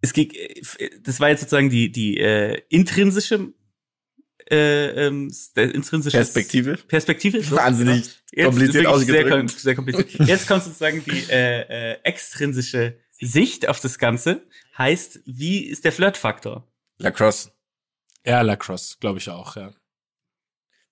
[0.01, 0.61] es ging, äh,
[1.01, 3.53] das war jetzt sozusagen die, die äh, intrinsische
[4.53, 6.77] äh, ähm, der intrinsische Perspektive.
[6.77, 7.43] Perspektive.
[7.43, 9.51] So, Wahnsinnig Jetzt kompliziert wirklich ausgedrückt.
[9.51, 10.29] Sehr, sehr kompliziert.
[10.29, 14.47] Jetzt kommt sozusagen die äh, äh, extrinsische Sicht auf das Ganze.
[14.77, 16.71] Heißt, wie ist der Flirtfaktor?
[16.99, 17.53] Lacrosse.
[18.27, 19.73] Ja, Lacrosse, glaube ich auch, ja.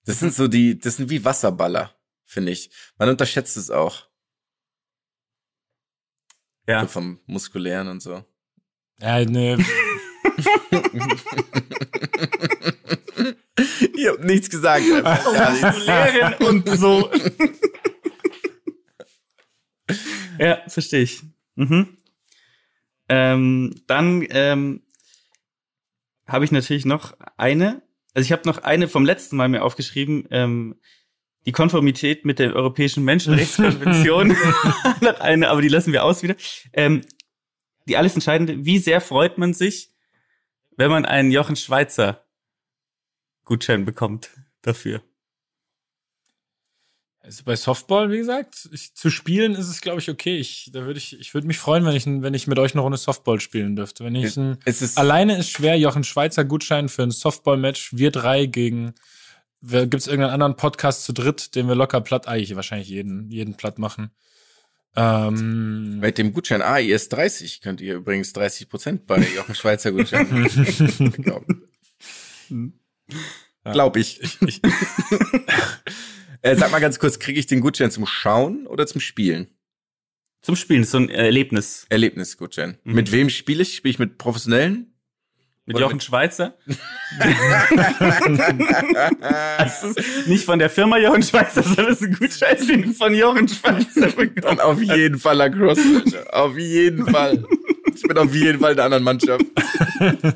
[0.05, 2.71] Das sind so die, das sind wie Wasserballer, finde ich.
[2.97, 4.07] Man unterschätzt es auch.
[6.67, 6.81] Ja.
[6.81, 8.25] So vom Muskulären und so.
[8.99, 9.63] Ja, ne,
[14.01, 14.81] Ich hab nichts gesagt.
[14.87, 15.85] nichts.
[15.85, 17.11] Lehrerin und so.
[20.39, 21.21] ja, verstehe ich.
[21.53, 21.97] Mhm.
[23.09, 24.81] Ähm, dann ähm,
[26.25, 27.83] habe ich natürlich noch eine.
[28.15, 30.27] Also ich habe noch eine vom letzten Mal mir aufgeschrieben.
[30.31, 30.79] Ähm,
[31.45, 34.29] die Konformität mit der Europäischen Menschenrechtskonvention.
[35.01, 36.35] noch eine, aber die lassen wir aus wieder.
[36.73, 37.05] Ähm,
[37.85, 39.91] die alles entscheidende: Wie sehr freut man sich,
[40.75, 42.25] wenn man einen Jochen Schweizer
[43.51, 44.29] Gutschein bekommt
[44.61, 45.03] dafür?
[47.19, 50.37] Also bei Softball, wie gesagt, ich, zu spielen ist es, glaube ich, okay.
[50.37, 52.81] Ich, da würde ich, ich würde mich freuen, wenn ich, wenn ich mit euch eine
[52.81, 54.05] Runde Softball spielen dürfte.
[54.05, 58.09] Wenn ich ein, Es ist, alleine ist schwer, Jochen Schweizer Gutschein für ein Softball-Match, wir
[58.09, 58.93] drei gegen,
[59.61, 63.57] gibt es irgendeinen anderen Podcast zu dritt, den wir locker platt, eigentlich wahrscheinlich jeden, jeden
[63.57, 64.11] platt machen.
[64.95, 70.47] Ähm, mit dem Gutschein AIS 30 könnt ihr übrigens 30 Prozent bei Jochen Schweizer Gutschein
[73.63, 73.73] bekommen.
[73.73, 74.19] Glaub ich.
[76.41, 79.47] äh, sag mal ganz kurz, kriege ich den Gutschein zum Schauen oder zum Spielen?
[80.41, 81.85] Zum Spielen, so ein Erlebnis.
[81.89, 82.77] Erlebnisgutschein.
[82.83, 82.93] Mhm.
[82.93, 83.75] Mit wem spiele ich?
[83.75, 84.87] Spiele ich mit Professionellen?
[85.65, 86.57] Mit Jochen mit- Schweizer.
[89.59, 93.13] das ist nicht von der Firma Jochen Schweizer, sondern es ist ein Gutschein, den von
[93.13, 94.43] Jochen Schweizer bekommst.
[94.43, 96.03] Dann auf jeden Fall Lacrosse.
[96.31, 97.45] auf jeden Fall.
[97.93, 99.45] Ich bin auf jeden Fall in der anderen Mannschaft.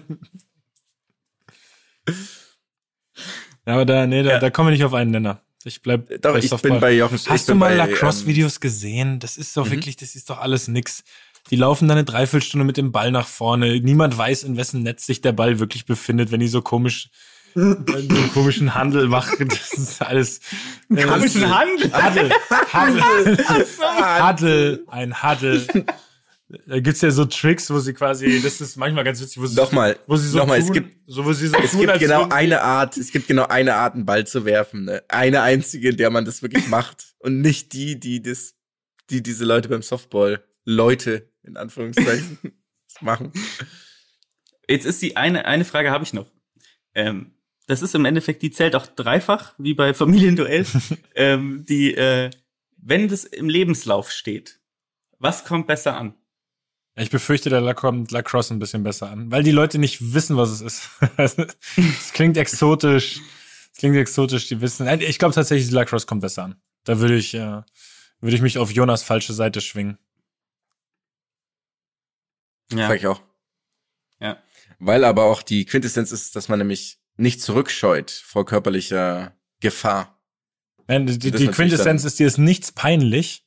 [3.66, 4.40] ja, aber da, nee, da, Ja.
[4.40, 5.42] da kommen wir nicht auf einen Nenner.
[5.64, 9.20] Ich bleib Doch, bei ich bin bei Jochen ich Hast du mal Lacrosse-Videos gesehen?
[9.20, 9.72] Das ist doch Mhm.
[9.72, 11.04] wirklich, das ist doch alles nix.
[11.50, 13.80] Die laufen da eine Dreiviertelstunde mit dem Ball nach vorne.
[13.80, 17.10] Niemand weiß, in wessen Netz sich der Ball wirklich befindet, wenn die so komisch,
[17.56, 19.48] so einen komischen Handel machen.
[19.48, 20.40] Das ist alles.
[20.96, 21.92] äh, Komischen Handel.
[21.94, 22.32] Haddel.
[22.72, 23.38] Haddel.
[23.80, 24.84] Haddel.
[24.88, 25.66] Ein Haddel.
[26.48, 29.56] Da gibt's ja so Tricks, wo sie quasi, das ist manchmal ganz witzig, wo sie,
[29.56, 32.00] Nochmal, wo sie so nochmal, tun, es gibt, so, wo sie so es tun, gibt
[32.00, 34.86] genau eine Art, es gibt genau eine Art, einen Ball zu werfen.
[34.86, 35.04] Ne?
[35.08, 37.16] Eine einzige, in der man das wirklich macht.
[37.18, 38.54] Und nicht die, die das,
[39.10, 42.38] die diese Leute beim Softball, Leute, in Anführungszeichen,
[43.02, 43.32] machen.
[44.68, 46.32] Jetzt ist die eine, eine Frage habe ich noch.
[46.94, 47.32] Ähm,
[47.68, 50.66] das ist im Endeffekt, die zählt auch dreifach, wie bei Familienduell.
[51.16, 52.30] ähm, die, äh,
[52.78, 54.60] wenn das im Lebenslauf steht,
[55.18, 56.14] was kommt besser an?
[56.98, 60.50] Ich befürchte, da kommt Lacrosse ein bisschen besser an, weil die Leute nicht wissen, was
[60.50, 60.90] es ist.
[61.78, 63.20] Es klingt exotisch.
[63.74, 64.88] Es klingt exotisch, die wissen.
[65.02, 66.56] Ich glaube tatsächlich, Lacrosse kommt besser an.
[66.86, 67.62] Da würde ich, äh,
[68.22, 69.98] würde ich mich auf Jonas falsche Seite schwingen.
[72.72, 72.88] Ja.
[72.88, 73.22] Sag ich auch.
[74.22, 74.42] Ja.
[74.80, 80.18] Weil aber auch die Quintessenz ist, dass man nämlich nicht zurückscheut vor körperlicher Gefahr.
[80.88, 83.45] Nein, die, die Quintessenz ist dir ist nichts peinlich.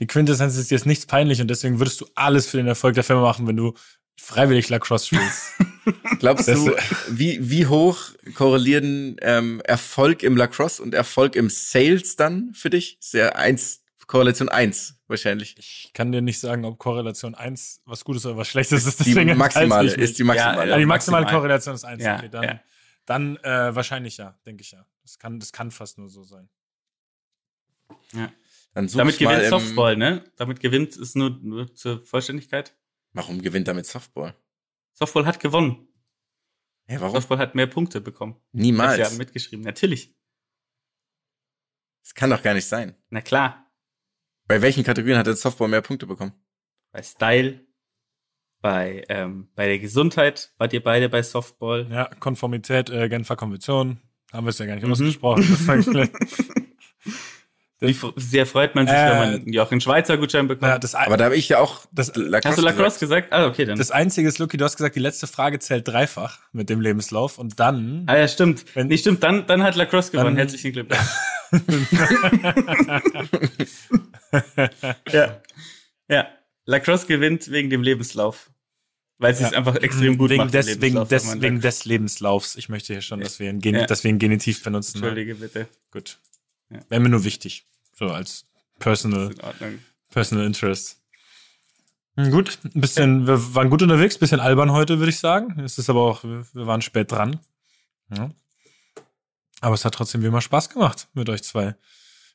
[0.00, 2.94] Die Quintessenz ist dir ist nichts peinlich und deswegen würdest du alles für den Erfolg
[2.94, 3.74] der Firma machen, wenn du
[4.16, 5.52] freiwillig Lacrosse spielst.
[6.18, 6.76] Glaubst du,
[7.10, 12.98] wie, wie hoch korrelieren ähm, Erfolg im Lacrosse und Erfolg im Sales dann für dich?
[13.00, 15.56] Sehr eins, Korrelation eins wahrscheinlich.
[15.58, 19.04] ich kann dir nicht sagen, ob Korrelation 1 was Gutes oder was Schlechtes ist.
[19.04, 20.70] Die maximale, ist die maximale.
[20.70, 21.40] Ja, die maximale maximal.
[21.40, 22.02] Korrelation ist 1.
[22.02, 22.60] Ja, okay, dann, ja.
[23.06, 24.84] dann äh, wahrscheinlich ja, denke ich ja.
[25.02, 26.48] Das kann, das kann fast nur so sein.
[28.74, 30.24] Dann such Damit gewinnt Softball, ne?
[30.36, 32.76] Damit gewinnt es nur, nur zur Vollständigkeit.
[33.12, 34.34] Warum gewinnt damit Softball?
[34.92, 35.88] Softball hat gewonnen.
[36.86, 37.14] Hä, warum?
[37.14, 38.36] Softball hat mehr Punkte bekommen.
[38.52, 38.96] Niemals.
[38.96, 39.64] Sie haben mitgeschrieben.
[39.64, 40.14] Natürlich.
[42.02, 42.94] Das kann doch gar nicht sein.
[43.10, 43.70] Na klar.
[44.46, 46.32] Bei welchen Kategorien hat der Softball mehr Punkte bekommen?
[46.90, 47.66] Bei Style,
[48.60, 51.86] bei, ähm, bei der Gesundheit wart ihr beide bei Softball.
[51.90, 54.00] Ja, Konformität, äh, Genfer Konvention.
[54.32, 54.92] Haben wir es ja gar nicht Mhm.
[54.92, 55.44] ausgesprochen.
[57.80, 60.62] Wie sehr freut man sich, Äh, wenn man einen Jochen Schweizer Gutschein bekommt.
[60.62, 63.30] naja, das, Aber da habe ich ja auch Das- Lacrosse Hast du Lacrosse gesagt.
[63.30, 63.32] gesagt?
[63.32, 63.78] Ah, okay, dann.
[63.78, 67.38] das Einzige ist, Lucky, du hast gesagt, die letzte Frage zählt dreifach mit dem Lebenslauf
[67.38, 68.64] und dann ah ja, stimmt.
[68.74, 70.30] Wenn- nee, stimmt, dann, dann hat Lacrosse gewonnen.
[70.36, 71.00] Dann- Herzlichen Glückwunsch.
[75.12, 75.40] ja.
[76.08, 76.28] Ja.
[76.66, 78.50] Lacrosse gewinnt wegen dem Lebenslauf.
[79.20, 80.54] Weil sie es einfach extrem gut wegen macht.
[80.54, 82.54] des, wegen, des, wegen des Lebenslaufs.
[82.54, 83.86] Ich möchte hier schon, dass wir ein, Gen Ja.
[83.86, 85.00] dass wir ein Genitiv benutzen.
[85.00, 85.06] ne?
[85.08, 85.66] Entschuldige bitte.
[85.90, 86.18] Gut.
[86.70, 86.80] Ja.
[86.88, 87.64] Wäre mir nur wichtig.
[87.94, 88.46] So als
[88.78, 89.80] personal, In
[90.10, 91.00] personal interest.
[92.16, 95.60] Hm, Gut, ein bisschen, wir waren gut unterwegs, ein bisschen albern heute, würde ich sagen.
[95.60, 97.40] Es ist aber auch, wir waren spät dran.
[98.14, 98.30] Ja.
[99.60, 101.74] Aber es hat trotzdem wie immer Spaß gemacht mit euch zwei.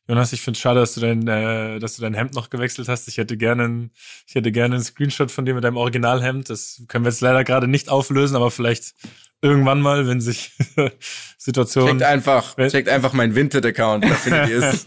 [0.07, 2.89] Jonas, ich finde es schade, dass du dein, äh, dass du dein Hemd noch gewechselt
[2.89, 3.07] hast.
[3.07, 3.89] Ich hätte gerne,
[4.27, 6.49] ich hätte gerne einen Screenshot von dir mit deinem Originalhemd.
[6.49, 8.95] Das können wir jetzt leider gerade nicht auflösen, aber vielleicht
[9.43, 10.53] irgendwann mal, wenn sich
[11.37, 11.99] Situationen.
[11.99, 14.85] Checkt einfach, checkt einfach meinen Vinted-Account, da findet ihr es.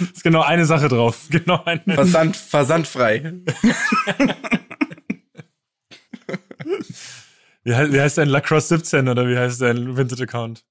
[0.12, 1.20] ist genau eine Sache drauf.
[1.30, 1.82] Genau eine.
[1.86, 3.32] Versand, versandfrei.
[7.62, 10.64] Wie, heißt, wie heißt dein Lacrosse 17 oder wie heißt dein Vinted-Account?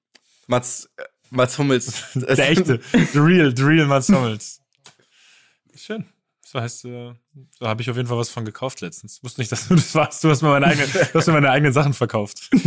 [0.48, 0.90] Mats,
[1.30, 2.04] Mats Hummels.
[2.16, 2.82] Der echte.
[3.14, 4.62] The real, the real Mats Hummels.
[5.76, 6.06] Schön.
[6.52, 7.14] So heißt, äh,
[7.60, 9.24] da habe ich auf jeden Fall was von gekauft letztens.
[9.24, 10.24] Wusste nicht, dass du das warst.
[10.24, 12.50] Du hast mir meine eigenen, du hast mir meine eigenen Sachen verkauft.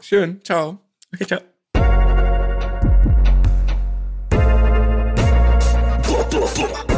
[0.00, 0.78] Schön, ciao.
[1.12, 1.40] Okay, ciao.
[6.30, 6.97] Jonas